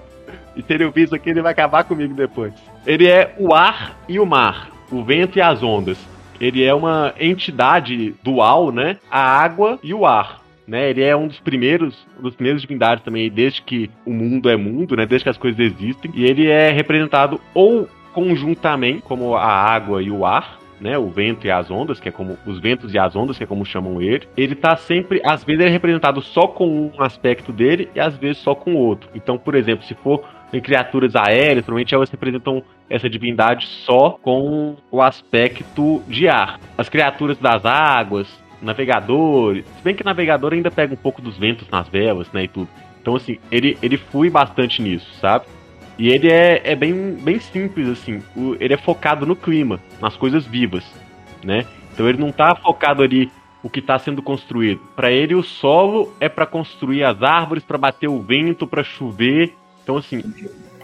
E 0.55 0.61
se 0.61 0.71
ele 0.71 0.85
ouvir 0.85 1.05
isso 1.05 1.15
aqui, 1.15 1.31
ele 1.31 1.41
vai 1.41 1.53
acabar 1.53 1.83
comigo 1.85 2.13
depois. 2.13 2.53
Ele 2.85 3.07
é 3.07 3.33
o 3.39 3.51
ar 3.51 3.97
e 4.07 4.19
o 4.19 4.27
mar, 4.27 4.69
o 4.91 5.03
vento 5.03 5.39
e 5.39 5.41
as 5.41 5.63
ondas. 5.63 5.97
Ele 6.39 6.63
é 6.63 6.73
uma 6.73 7.13
entidade 7.19 8.15
dual, 8.23 8.71
né? 8.71 8.97
A 9.09 9.19
água 9.19 9.79
e 9.83 9.93
o 9.93 10.05
ar. 10.05 10.39
Né, 10.67 10.91
ele 10.91 11.01
é 11.01 11.15
um 11.15 11.27
dos 11.27 11.39
primeiros, 11.39 12.05
um 12.19 12.21
dos 12.21 12.35
primeiros 12.35 12.61
divindades 12.61 13.03
também, 13.03 13.27
desde 13.27 13.59
que 13.59 13.89
o 14.05 14.13
mundo 14.13 14.47
é 14.51 14.55
mundo, 14.55 14.95
né? 14.95 15.03
Desde 15.03 15.23
que 15.23 15.29
as 15.29 15.37
coisas 15.37 15.59
existem. 15.59 16.11
E 16.13 16.23
ele 16.25 16.47
é 16.47 16.69
representado 16.69 17.41
ou 17.55 17.89
conjuntamente, 18.13 19.01
como 19.01 19.35
a 19.35 19.47
água 19.47 20.03
e 20.03 20.11
o 20.11 20.23
ar, 20.23 20.59
né, 20.79 20.97
o 20.97 21.09
vento 21.09 21.45
e 21.45 21.51
as 21.51 21.69
ondas, 21.69 21.99
que 21.99 22.09
é 22.09 22.11
como 22.11 22.37
os 22.45 22.59
ventos 22.59 22.93
e 22.93 22.99
as 22.99 23.15
ondas, 23.15 23.37
que 23.37 23.43
é 23.43 23.47
como 23.47 23.65
chamam 23.65 24.01
ele. 24.01 24.27
Ele 24.37 24.55
tá 24.55 24.75
sempre, 24.75 25.21
às 25.25 25.43
vezes 25.43 25.61
ele 25.61 25.69
é 25.69 25.73
representado 25.73 26.21
só 26.21 26.47
com 26.47 26.91
um 26.95 27.01
aspecto 27.01 27.51
dele 27.51 27.89
e 27.93 27.99
às 27.99 28.15
vezes 28.17 28.37
só 28.37 28.55
com 28.55 28.75
outro. 28.75 29.09
Então, 29.13 29.37
por 29.37 29.55
exemplo, 29.55 29.85
se 29.85 29.93
for 29.95 30.23
em 30.51 30.59
criaturas 30.59 31.15
aéreas, 31.15 31.65
provavelmente 31.65 31.93
elas 31.93 32.09
representam 32.09 32.63
essa 32.89 33.09
divindade 33.09 33.67
só 33.85 34.11
com 34.21 34.75
o 34.91 35.01
aspecto 35.01 36.01
de 36.07 36.27
ar. 36.27 36.59
As 36.77 36.89
criaturas 36.89 37.37
das 37.37 37.65
águas, 37.65 38.27
navegadores, 38.61 39.65
se 39.77 39.83
bem 39.83 39.95
que 39.95 40.03
navegador 40.03 40.53
ainda 40.53 40.71
pega 40.71 40.93
um 40.93 40.97
pouco 40.97 41.21
dos 41.21 41.37
ventos 41.37 41.69
nas 41.69 41.87
velas, 41.87 42.31
né, 42.31 42.43
e 42.43 42.47
tudo. 42.47 42.69
Então, 43.01 43.15
assim, 43.15 43.37
ele, 43.51 43.77
ele 43.81 43.97
flui 43.97 44.29
bastante 44.29 44.81
nisso, 44.81 45.09
sabe? 45.19 45.45
E 45.97 46.09
ele 46.09 46.31
é, 46.31 46.61
é 46.63 46.75
bem, 46.75 47.13
bem 47.21 47.39
simples, 47.39 47.87
assim. 47.87 48.21
O, 48.35 48.55
ele 48.59 48.73
é 48.73 48.77
focado 48.77 49.25
no 49.25 49.35
clima, 49.35 49.79
nas 50.01 50.15
coisas 50.15 50.45
vivas, 50.45 50.83
né? 51.43 51.65
Então 51.93 52.07
ele 52.07 52.17
não 52.17 52.31
tá 52.31 52.55
focado 52.55 53.03
ali 53.03 53.29
o 53.61 53.69
que 53.69 53.79
está 53.79 53.99
sendo 53.99 54.21
construído. 54.21 54.79
Para 54.95 55.11
ele, 55.11 55.35
o 55.35 55.43
solo 55.43 56.13
é 56.19 56.29
para 56.29 56.45
construir 56.45 57.03
as 57.03 57.21
árvores, 57.21 57.63
para 57.63 57.77
bater 57.77 58.07
o 58.07 58.21
vento, 58.21 58.65
para 58.65 58.83
chover. 58.83 59.53
Então, 59.83 59.97
assim. 59.97 60.23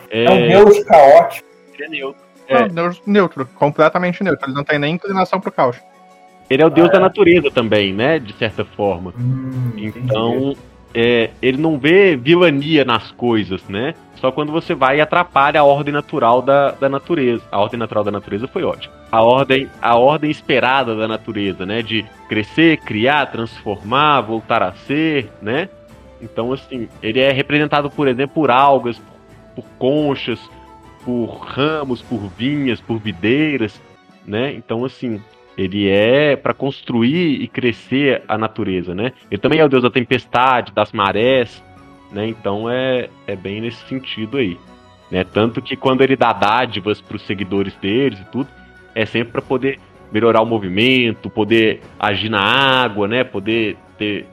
É, 0.09 0.29
um 0.29 0.47
deus 0.47 0.83
caótico. 0.85 1.47
Ele 1.73 1.83
é 1.85 1.89
neutro. 1.89 2.25
É. 2.47 2.53
É, 2.53 2.69
Deus 2.69 3.01
neutro, 3.07 3.49
completamente 3.55 4.23
neutro. 4.23 4.45
Ele 4.47 4.55
não 4.55 4.63
tem 4.63 4.77
nem 4.77 4.93
inclinação 4.93 5.39
pro 5.39 5.51
caos. 5.51 5.77
ele 6.49 6.61
é 6.61 6.65
o 6.65 6.69
deus 6.69 6.89
Ah, 6.89 6.93
da 6.93 6.97
é. 6.99 7.01
natureza 7.01 7.49
também, 7.49 7.91
né? 7.91 8.19
De 8.19 8.33
certa 8.33 8.63
forma. 8.63 9.11
Hum. 9.17 9.71
Então, 9.77 10.55
é, 10.93 11.31
ele 11.41 11.57
não 11.57 11.79
vê 11.79 12.15
vilania 12.15 12.85
nas 12.85 13.11
coisas, 13.11 13.63
né? 13.67 13.95
Só 14.17 14.31
quando 14.31 14.51
você 14.51 14.73
vai 14.75 14.97
e 14.97 15.01
atrapalha 15.01 15.59
a 15.59 15.63
ordem 15.63 15.91
natural 15.93 16.41
da, 16.41 16.71
da 16.71 16.87
natureza. 16.87 17.43
A 17.51 17.59
ordem 17.59 17.79
natural 17.79 18.03
da 18.03 18.11
natureza 18.11 18.47
foi 18.47 18.63
ótima. 18.63 18.93
A 19.11 19.21
ordem, 19.23 19.67
a 19.81 19.95
ordem 19.97 20.29
esperada 20.29 20.95
da 20.95 21.07
natureza, 21.07 21.65
né? 21.65 21.81
De 21.81 22.05
crescer, 22.29 22.77
criar, 22.77 23.25
transformar, 23.31 24.21
voltar 24.21 24.61
a 24.61 24.71
ser, 24.73 25.31
né? 25.41 25.67
Então, 26.21 26.53
assim, 26.53 26.87
ele 27.01 27.19
é 27.19 27.31
representado, 27.31 27.89
por 27.89 28.07
exemplo, 28.07 28.35
por 28.35 28.51
algas, 28.51 28.97
por, 28.97 29.63
por 29.63 29.69
conchas, 29.77 30.39
por 31.03 31.27
ramos, 31.27 32.01
por 32.01 32.19
vinhas, 32.37 32.81
por 32.81 32.97
videiras, 32.97 33.79
né? 34.25 34.53
Então, 34.53 34.83
assim, 34.85 35.21
ele 35.57 35.87
é 35.87 36.35
para 36.35 36.53
construir 36.53 37.41
e 37.41 37.47
crescer 37.47 38.23
a 38.27 38.37
natureza, 38.37 38.93
né? 38.93 39.13
Ele 39.31 39.39
também 39.39 39.59
é 39.59 39.65
o 39.65 39.69
deus 39.69 39.83
da 39.83 39.89
tempestade, 39.89 40.71
das 40.73 40.91
marés, 40.91 41.63
né? 42.11 42.27
Então 42.27 42.69
é, 42.69 43.09
é 43.25 43.35
bem 43.35 43.61
nesse 43.61 43.85
sentido 43.87 44.37
aí, 44.37 44.57
né? 45.09 45.23
Tanto 45.23 45.61
que 45.61 45.75
quando 45.75 46.01
ele 46.01 46.15
dá 46.15 46.33
dádivas 46.33 46.99
para 46.99 47.15
os 47.15 47.21
seguidores 47.25 47.73
deles 47.75 48.19
e 48.19 48.25
tudo, 48.25 48.49
é 48.93 49.05
sempre 49.05 49.33
para 49.33 49.41
poder 49.41 49.79
melhorar 50.11 50.41
o 50.41 50.45
movimento, 50.45 51.29
poder 51.29 51.81
agir 51.99 52.29
na 52.29 52.41
água, 52.41 53.07
né? 53.07 53.23
Poder 53.23 53.77
ter 53.97 54.25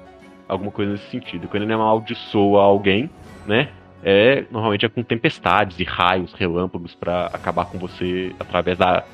alguma 0.53 0.71
coisa 0.71 0.93
nesse 0.93 1.11
sentido. 1.11 1.49
Quando 1.49 1.63
ele 1.65 1.73
amaldiçoa 1.73 2.63
alguém, 2.63 3.11
né? 3.47 3.69
É, 4.05 4.45
normalmente 4.51 4.85
é 4.85 4.89
com 4.89 5.03
tempestades 5.03 5.79
e 5.79 5.85
raios, 5.85 6.33
relâmpagos 6.35 6.95
para 6.95 7.27
acabar 7.27 7.67
com 7.67 7.79
você 7.79 8.35
através 8.41 8.77
da 8.77 9.05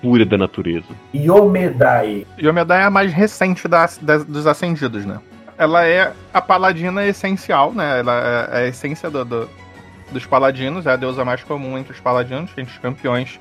pura 0.00 0.24
da 0.24 0.38
natureza. 0.38 0.86
Yomedai. 1.14 2.26
Yomedai 2.40 2.82
é 2.82 2.84
a 2.84 2.90
mais 2.90 3.12
recente 3.12 3.66
das, 3.66 3.98
das- 3.98 4.24
dos 4.24 4.46
acendidos, 4.46 5.04
né? 5.04 5.18
Ela 5.58 5.86
é 5.86 6.12
a 6.32 6.40
paladina 6.40 7.04
essencial, 7.04 7.72
né? 7.72 7.98
Ela 8.00 8.48
é 8.52 8.56
a 8.58 8.66
essência 8.68 9.10
do- 9.10 9.24
do- 9.24 9.48
dos 10.12 10.24
paladinos, 10.26 10.86
é 10.86 10.92
a 10.92 10.96
deusa 10.96 11.24
mais 11.24 11.42
comum 11.42 11.76
entre 11.76 11.92
os 11.92 12.00
paladinos, 12.00 12.50
entre 12.56 12.72
os 12.72 12.78
campeões 12.78 13.40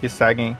que 0.00 0.08
seguem 0.08 0.56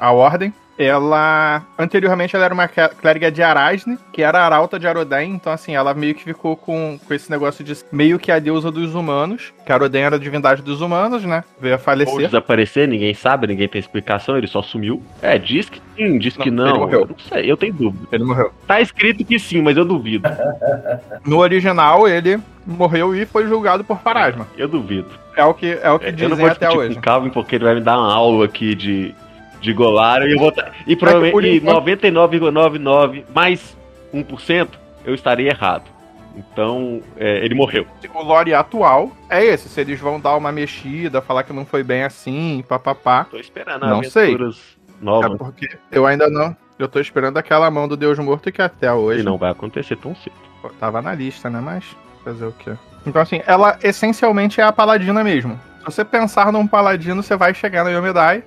a 0.00 0.10
ordem. 0.12 0.54
Ela, 0.78 1.62
anteriormente, 1.78 2.34
ela 2.34 2.44
era 2.46 2.54
uma 2.54 2.66
clé- 2.66 2.88
clériga 3.00 3.30
de 3.30 3.42
Arasne, 3.42 3.98
que 4.12 4.22
era 4.22 4.40
arauta 4.44 4.78
de 4.78 4.86
Aroden, 4.86 5.30
então 5.34 5.52
assim, 5.52 5.74
ela 5.76 5.92
meio 5.94 6.14
que 6.14 6.24
ficou 6.24 6.56
com, 6.56 6.98
com 7.06 7.14
esse 7.14 7.30
negócio 7.30 7.62
de 7.62 7.76
meio 7.92 8.18
que 8.18 8.32
a 8.32 8.38
deusa 8.38 8.70
dos 8.70 8.94
humanos, 8.94 9.52
que 9.64 9.72
Aroden 9.72 10.02
era 10.02 10.16
a 10.16 10.18
divindade 10.18 10.62
dos 10.62 10.80
humanos, 10.80 11.24
né? 11.24 11.44
Veio 11.60 11.74
a 11.74 11.78
Ou 11.78 11.82
falecer. 11.82 12.18
desaparecer, 12.26 12.88
ninguém 12.88 13.14
sabe, 13.14 13.46
ninguém 13.46 13.68
tem 13.68 13.78
explicação, 13.78 14.36
ele 14.36 14.46
só 14.46 14.62
sumiu. 14.62 15.02
É, 15.20 15.38
diz 15.38 15.68
que 15.68 15.80
sim, 15.96 16.18
diz 16.18 16.36
que 16.36 16.50
Não, 16.50 16.64
ele 16.64 16.72
não. 16.72 16.80
morreu. 16.80 17.00
Eu 17.02 17.06
não 17.08 17.18
sei, 17.18 17.50
eu 17.50 17.56
tenho 17.56 17.72
dúvida. 17.74 18.06
Ele 18.10 18.24
morreu. 18.24 18.50
Tá 18.66 18.80
escrito 18.80 19.24
que 19.24 19.38
sim, 19.38 19.62
mas 19.62 19.76
eu 19.76 19.84
duvido. 19.84 20.28
No 21.24 21.38
original, 21.38 22.08
ele 22.08 22.40
morreu 22.66 23.14
e 23.14 23.24
foi 23.26 23.46
julgado 23.46 23.84
por 23.84 23.98
Parasma. 23.98 24.46
Eu 24.56 24.66
duvido. 24.68 25.08
É 25.36 25.44
o 25.44 25.54
que, 25.54 25.78
é 25.80 25.90
o 25.90 25.98
que 25.98 26.06
É, 26.06 26.08
eu 26.08 26.12
não 26.12 26.16
dizem 26.30 26.36
vou 26.36 26.46
até 26.46 26.66
discutir 26.66 26.78
hoje. 26.78 26.94
com 26.94 27.00
o 27.00 27.02
Calvin 27.02 27.30
porque 27.30 27.54
ele 27.56 27.64
vai 27.64 27.74
me 27.74 27.80
dar 27.80 27.96
uma 27.98 28.12
aula 28.12 28.44
aqui 28.44 28.74
de, 28.74 29.14
de 29.62 29.72
Golário 29.72 30.28
e 30.28 30.32
eu 30.32 30.38
vou 30.38 30.52
tá- 30.52 30.70
E 30.86 30.94
provavelmente 30.96 31.32
por 31.32 31.44
e 31.44 31.56
enquanto- 31.56 31.76
99,99 31.76 33.24
mais 33.34 33.76
1% 34.12 34.68
eu 35.04 35.14
estaria 35.14 35.48
errado. 35.50 35.84
Então, 36.36 37.00
é, 37.16 37.44
ele 37.44 37.54
morreu. 37.54 37.86
O 38.14 38.22
lore 38.22 38.54
atual 38.54 39.12
é 39.28 39.44
esse. 39.44 39.68
Se 39.68 39.80
eles 39.80 40.00
vão 40.00 40.18
dar 40.18 40.34
uma 40.36 40.50
mexida, 40.50 41.20
falar 41.20 41.42
que 41.42 41.52
não 41.52 41.64
foi 41.66 41.82
bem 41.82 42.04
assim, 42.04 42.64
papapá. 42.68 43.24
Tô 43.24 43.36
esperando 43.38 43.86
Não 43.86 44.02
sei. 44.02 44.28
aventuras 44.34 44.76
É 45.00 45.04
novas. 45.04 45.38
porque 45.38 45.68
eu 45.90 46.06
ainda 46.06 46.28
não. 46.30 46.56
Eu 46.78 46.88
tô 46.88 46.98
esperando 47.00 47.36
aquela 47.36 47.70
mão 47.70 47.86
do 47.86 47.96
Deus 47.98 48.18
Morto 48.18 48.50
que 48.50 48.62
até 48.62 48.90
hoje 48.92 49.20
E 49.20 49.22
não 49.22 49.36
vai 49.36 49.50
acontecer 49.50 49.96
tão 49.96 50.14
cedo. 50.16 50.34
pô, 50.62 50.70
tava 50.70 51.02
na 51.02 51.14
lista, 51.14 51.50
né? 51.50 51.60
Mas 51.60 51.84
fazer 52.24 52.46
o 52.46 52.52
quê? 52.52 52.72
Então, 53.06 53.20
assim, 53.20 53.42
ela 53.46 53.78
essencialmente 53.82 54.60
é 54.60 54.64
a 54.64 54.72
paladina 54.72 55.22
mesmo. 55.22 55.60
Se 55.80 55.84
você 55.84 56.04
pensar 56.04 56.50
num 56.52 56.66
paladino, 56.66 57.22
você 57.22 57.36
vai 57.36 57.52
chegar 57.52 57.84
na 57.84 57.90
Yomedai. 57.90 58.42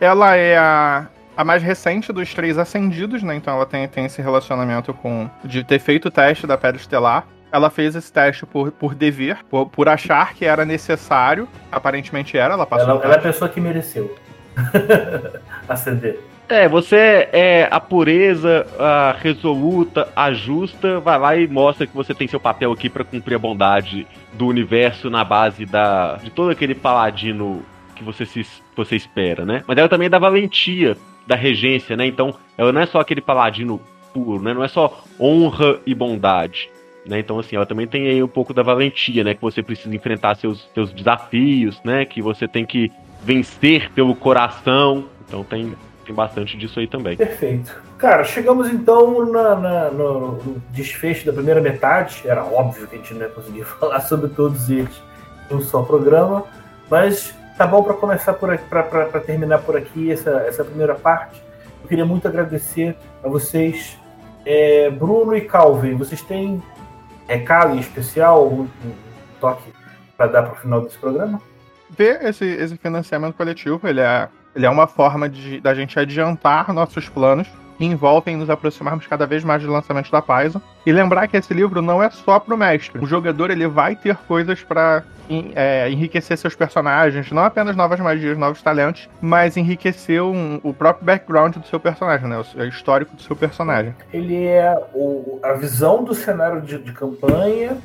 Ela 0.00 0.34
é 0.34 0.56
a, 0.56 1.06
a 1.36 1.44
mais 1.44 1.62
recente 1.62 2.12
dos 2.12 2.32
três 2.32 2.56
acendidos, 2.56 3.22
né? 3.22 3.36
Então 3.36 3.54
ela 3.54 3.66
tem, 3.66 3.86
tem 3.86 4.06
esse 4.06 4.22
relacionamento 4.22 4.94
com. 4.94 5.28
de 5.44 5.62
ter 5.62 5.78
feito 5.78 6.08
o 6.08 6.10
teste 6.10 6.46
da 6.46 6.56
Pedra 6.56 6.80
Estelar. 6.80 7.26
Ela 7.52 7.68
fez 7.68 7.96
esse 7.96 8.12
teste 8.12 8.46
por, 8.46 8.70
por 8.70 8.94
dever, 8.94 9.38
por, 9.50 9.66
por 9.66 9.88
achar 9.88 10.34
que 10.34 10.44
era 10.44 10.64
necessário. 10.64 11.48
Aparentemente 11.70 12.38
era, 12.38 12.54
ela 12.54 12.64
passou. 12.64 12.88
Ela, 12.88 13.04
ela 13.04 13.14
é 13.14 13.18
a 13.18 13.22
pessoa 13.22 13.48
que 13.48 13.60
mereceu 13.60 14.16
acender. 15.68 16.20
É, 16.48 16.68
você 16.68 17.28
é 17.32 17.68
a 17.70 17.78
pureza, 17.78 18.66
a 18.76 19.14
resoluta, 19.20 20.08
a 20.16 20.32
justa, 20.32 20.98
vai 20.98 21.16
lá 21.16 21.36
e 21.36 21.46
mostra 21.46 21.86
que 21.86 21.94
você 21.94 22.12
tem 22.12 22.26
seu 22.26 22.40
papel 22.40 22.72
aqui 22.72 22.88
para 22.90 23.04
cumprir 23.04 23.36
a 23.36 23.38
bondade 23.38 24.04
do 24.32 24.48
universo 24.48 25.08
na 25.08 25.22
base 25.24 25.64
da 25.64 26.16
de 26.16 26.28
todo 26.28 26.50
aquele 26.50 26.74
paladino 26.74 27.64
que 28.00 28.04
você 28.04 28.24
se 28.24 28.44
você 28.74 28.96
espera, 28.96 29.44
né? 29.44 29.62
Mas 29.66 29.76
ela 29.76 29.88
também 29.88 30.06
é 30.06 30.08
da 30.08 30.18
valentia, 30.18 30.96
da 31.26 31.36
regência, 31.36 31.96
né? 31.96 32.06
Então, 32.06 32.34
ela 32.56 32.72
não 32.72 32.80
é 32.80 32.86
só 32.86 32.98
aquele 32.98 33.20
paladino 33.20 33.80
puro, 34.12 34.42
né? 34.42 34.54
Não 34.54 34.64
é 34.64 34.68
só 34.68 35.04
honra 35.20 35.78
e 35.86 35.94
bondade. 35.94 36.70
Né? 37.06 37.18
Então, 37.18 37.38
assim, 37.38 37.56
ela 37.56 37.66
também 37.66 37.86
tem 37.86 38.08
aí 38.08 38.22
um 38.22 38.28
pouco 38.28 38.52
da 38.52 38.62
valentia, 38.62 39.22
né? 39.22 39.34
Que 39.34 39.40
você 39.40 39.62
precisa 39.62 39.94
enfrentar 39.94 40.34
seus, 40.36 40.68
seus 40.74 40.92
desafios, 40.92 41.80
né? 41.84 42.04
Que 42.04 42.20
você 42.22 42.48
tem 42.48 42.64
que 42.64 42.90
vencer 43.22 43.90
pelo 43.92 44.14
coração. 44.14 45.04
Então 45.28 45.44
tem, 45.44 45.74
tem 46.04 46.14
bastante 46.14 46.56
disso 46.56 46.80
aí 46.80 46.86
também. 46.86 47.16
Perfeito. 47.16 47.82
Cara, 47.98 48.24
chegamos 48.24 48.70
então 48.70 49.30
na, 49.30 49.54
na, 49.56 49.90
no, 49.90 50.32
no, 50.32 50.62
desfecho 50.70 51.26
da 51.26 51.32
primeira 51.32 51.60
metade. 51.60 52.22
Era 52.24 52.44
óbvio 52.44 52.86
que 52.86 52.94
a 52.94 52.98
gente 52.98 53.12
não 53.14 53.22
ia 53.22 53.28
conseguir 53.28 53.64
falar 53.78 54.00
sobre 54.00 54.28
todos 54.30 54.70
eles 54.70 55.02
em 55.50 55.54
um 55.54 55.60
só 55.60 55.82
programa, 55.82 56.44
mas 56.90 57.34
tá 57.60 57.66
bom 57.66 57.82
para 57.82 57.92
começar 57.92 58.32
por 58.32 58.48
aqui, 58.50 58.64
para 58.64 59.20
terminar 59.20 59.58
por 59.58 59.76
aqui 59.76 60.10
essa, 60.10 60.30
essa 60.48 60.64
primeira 60.64 60.94
parte. 60.94 61.42
Eu 61.82 61.88
queria 61.90 62.06
muito 62.06 62.26
agradecer 62.26 62.96
a 63.22 63.28
vocês, 63.28 63.98
é, 64.46 64.88
Bruno 64.88 65.36
e 65.36 65.42
Calvin. 65.42 65.94
Vocês 65.94 66.22
têm 66.22 66.62
recado 67.28 67.76
em 67.76 67.78
especial, 67.78 68.48
um, 68.48 68.62
um 68.62 68.92
toque 69.38 69.74
para 70.16 70.28
dar 70.28 70.42
para 70.44 70.52
o 70.54 70.56
final 70.56 70.80
desse 70.80 70.96
programa? 70.96 71.38
Ver 71.90 72.24
esse, 72.24 72.46
esse 72.46 72.78
financiamento 72.78 73.34
coletivo, 73.34 73.86
ele 73.86 74.00
é 74.00 74.30
ele 74.56 74.64
é 74.64 74.70
uma 74.70 74.86
forma 74.86 75.28
de 75.28 75.60
da 75.60 75.74
gente 75.74 75.98
adiantar 75.98 76.72
nossos 76.72 77.10
planos 77.10 77.46
que 77.80 77.86
envolvem 77.86 78.36
nos 78.36 78.50
aproximarmos 78.50 79.06
cada 79.06 79.26
vez 79.26 79.42
mais 79.42 79.62
do 79.62 79.72
lançamento 79.72 80.12
da 80.12 80.20
Paizo. 80.20 80.60
E 80.84 80.92
lembrar 80.92 81.26
que 81.26 81.38
esse 81.38 81.54
livro 81.54 81.80
não 81.80 82.02
é 82.02 82.10
só 82.10 82.38
para 82.38 82.54
o 82.54 82.58
mestre. 82.58 83.02
O 83.02 83.06
jogador 83.06 83.50
ele 83.50 83.66
vai 83.66 83.96
ter 83.96 84.16
coisas 84.28 84.62
para 84.62 85.02
é, 85.54 85.88
enriquecer 85.88 86.36
seus 86.36 86.54
personagens, 86.54 87.32
não 87.32 87.42
apenas 87.42 87.74
novas 87.74 87.98
magias, 87.98 88.36
novos 88.36 88.60
talentos, 88.60 89.08
mas 89.18 89.56
enriquecer 89.56 90.22
um, 90.22 90.60
o 90.62 90.74
próprio 90.74 91.06
background 91.06 91.56
do 91.56 91.66
seu 91.66 91.80
personagem, 91.80 92.28
né? 92.28 92.42
o, 92.54 92.64
histórico 92.64 93.16
do 93.16 93.22
seu 93.22 93.34
personagem. 93.34 93.94
Ele 94.12 94.44
é 94.44 94.76
o, 94.92 95.40
a 95.42 95.54
visão 95.54 96.04
do 96.04 96.14
cenário 96.14 96.60
de, 96.60 96.76
de 96.76 96.92
campanha 96.92 97.78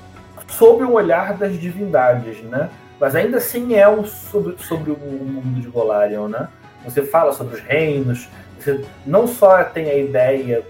sob 0.49 0.83
o 0.83 0.91
olhar 0.91 1.35
das 1.35 1.57
divindades, 1.57 2.41
né? 2.43 2.69
Mas 2.99 3.15
ainda 3.15 3.37
assim 3.37 3.75
é 3.75 3.87
um 3.87 4.03
sobre, 4.03 4.57
sobre 4.57 4.91
o 4.91 4.97
mundo 4.97 5.61
de 5.61 5.67
Golarion, 5.69 6.27
né? 6.27 6.49
Você 6.83 7.01
fala 7.01 7.31
sobre 7.31 7.55
os 7.55 7.61
reinos, 7.61 8.29
você 8.65 8.85
não 9.05 9.27
só 9.27 9.63
tem 9.63 9.89
a 9.89 9.95
ideia 9.95 10.65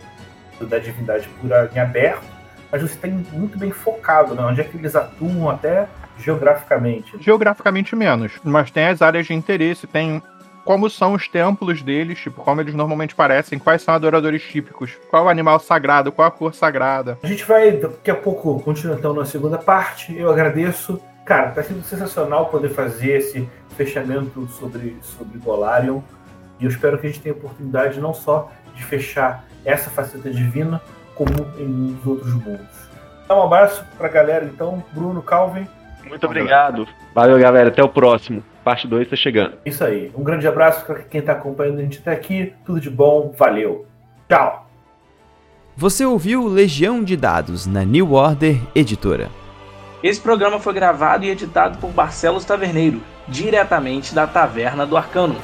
da 0.61 0.79
divindade 0.79 1.27
pura 1.41 1.69
em 1.73 1.79
aberto, 1.79 2.23
mas 2.71 2.81
você 2.81 2.95
tem 2.95 3.11
muito 3.31 3.57
bem 3.57 3.71
focado, 3.71 4.35
né? 4.35 4.43
Onde 4.43 4.61
é 4.61 4.63
que 4.63 4.77
eles 4.77 4.95
atuam 4.95 5.49
até 5.49 5.87
geograficamente. 6.19 7.17
Geograficamente 7.19 7.95
menos, 7.95 8.33
mas 8.43 8.71
tem 8.71 8.87
as 8.87 9.01
áreas 9.01 9.25
de 9.25 9.33
interesse, 9.33 9.87
tem 9.87 10.21
como 10.63 10.89
são 10.89 11.13
os 11.13 11.27
templos 11.27 11.83
deles, 11.83 12.17
tipo, 12.19 12.41
como 12.41 12.59
eles 12.59 12.73
normalmente 12.73 13.13
parecem, 13.13 13.59
quais 13.59 13.83
são 13.83 13.93
adoradores 13.93 14.41
típicos, 14.41 14.97
qual 15.09 15.25
o 15.25 15.29
animal 15.29 15.59
sagrado, 15.59 16.11
qual 16.11 16.27
a 16.27 16.31
cor 16.31 16.55
sagrada. 16.55 17.19
A 17.21 17.27
gente 17.27 17.45
vai 17.45 17.71
daqui 17.71 18.09
a 18.09 18.15
pouco 18.15 18.59
continuar 18.61 18.97
então 18.97 19.13
na 19.13 19.25
segunda 19.25 19.59
parte. 19.59 20.17
Eu 20.17 20.31
agradeço 20.31 20.99
Cara, 21.25 21.49
tá 21.49 21.63
sendo 21.63 21.83
sensacional 21.83 22.49
poder 22.49 22.69
fazer 22.69 23.17
esse 23.17 23.49
fechamento 23.75 24.47
sobre, 24.47 24.95
sobre 25.01 25.39
Golarion. 25.39 26.01
E 26.59 26.65
eu 26.65 26.69
espero 26.69 26.97
que 26.97 27.07
a 27.07 27.09
gente 27.09 27.21
tenha 27.21 27.35
a 27.35 27.37
oportunidade 27.37 27.99
não 27.99 28.13
só 28.13 28.51
de 28.75 28.83
fechar 28.83 29.43
essa 29.63 29.89
faceta 29.89 30.29
divina, 30.29 30.81
como 31.15 31.31
em 31.57 31.97
outros 32.05 32.33
mundos. 32.33 32.85
Então, 33.23 33.39
um 33.39 33.43
abraço 33.43 33.83
pra 33.97 34.07
galera, 34.07 34.45
então. 34.45 34.83
Bruno, 34.91 35.21
Calvin. 35.21 35.67
Muito 36.07 36.25
obrigado. 36.25 36.87
Valeu, 37.13 37.39
galera. 37.39 37.69
Até 37.69 37.83
o 37.83 37.89
próximo. 37.89 38.43
Parte 38.63 38.87
2 38.87 39.03
está 39.03 39.15
chegando. 39.15 39.57
Isso 39.65 39.83
aí. 39.83 40.11
Um 40.15 40.23
grande 40.23 40.47
abraço 40.47 40.85
para 40.85 40.99
quem 40.99 41.19
está 41.19 41.33
acompanhando 41.33 41.79
a 41.79 41.81
gente 41.81 41.99
até 41.99 42.11
aqui. 42.11 42.53
Tudo 42.65 42.79
de 42.79 42.89
bom. 42.89 43.33
Valeu. 43.35 43.87
Tchau. 44.29 44.69
Você 45.75 46.05
ouviu 46.05 46.47
Legião 46.47 47.03
de 47.03 47.17
Dados 47.17 47.65
na 47.65 47.83
New 47.83 48.13
Order 48.13 48.61
Editora. 48.73 49.29
Esse 50.01 50.21
programa 50.21 50.59
foi 50.59 50.73
gravado 50.73 51.25
e 51.25 51.29
editado 51.29 51.79
por 51.79 51.89
Barcelos 51.89 52.45
Taverneiro, 52.45 53.01
diretamente 53.27 54.13
da 54.13 54.27
Taverna 54.27 54.85
do 54.85 54.95
Arcano. 54.95 55.35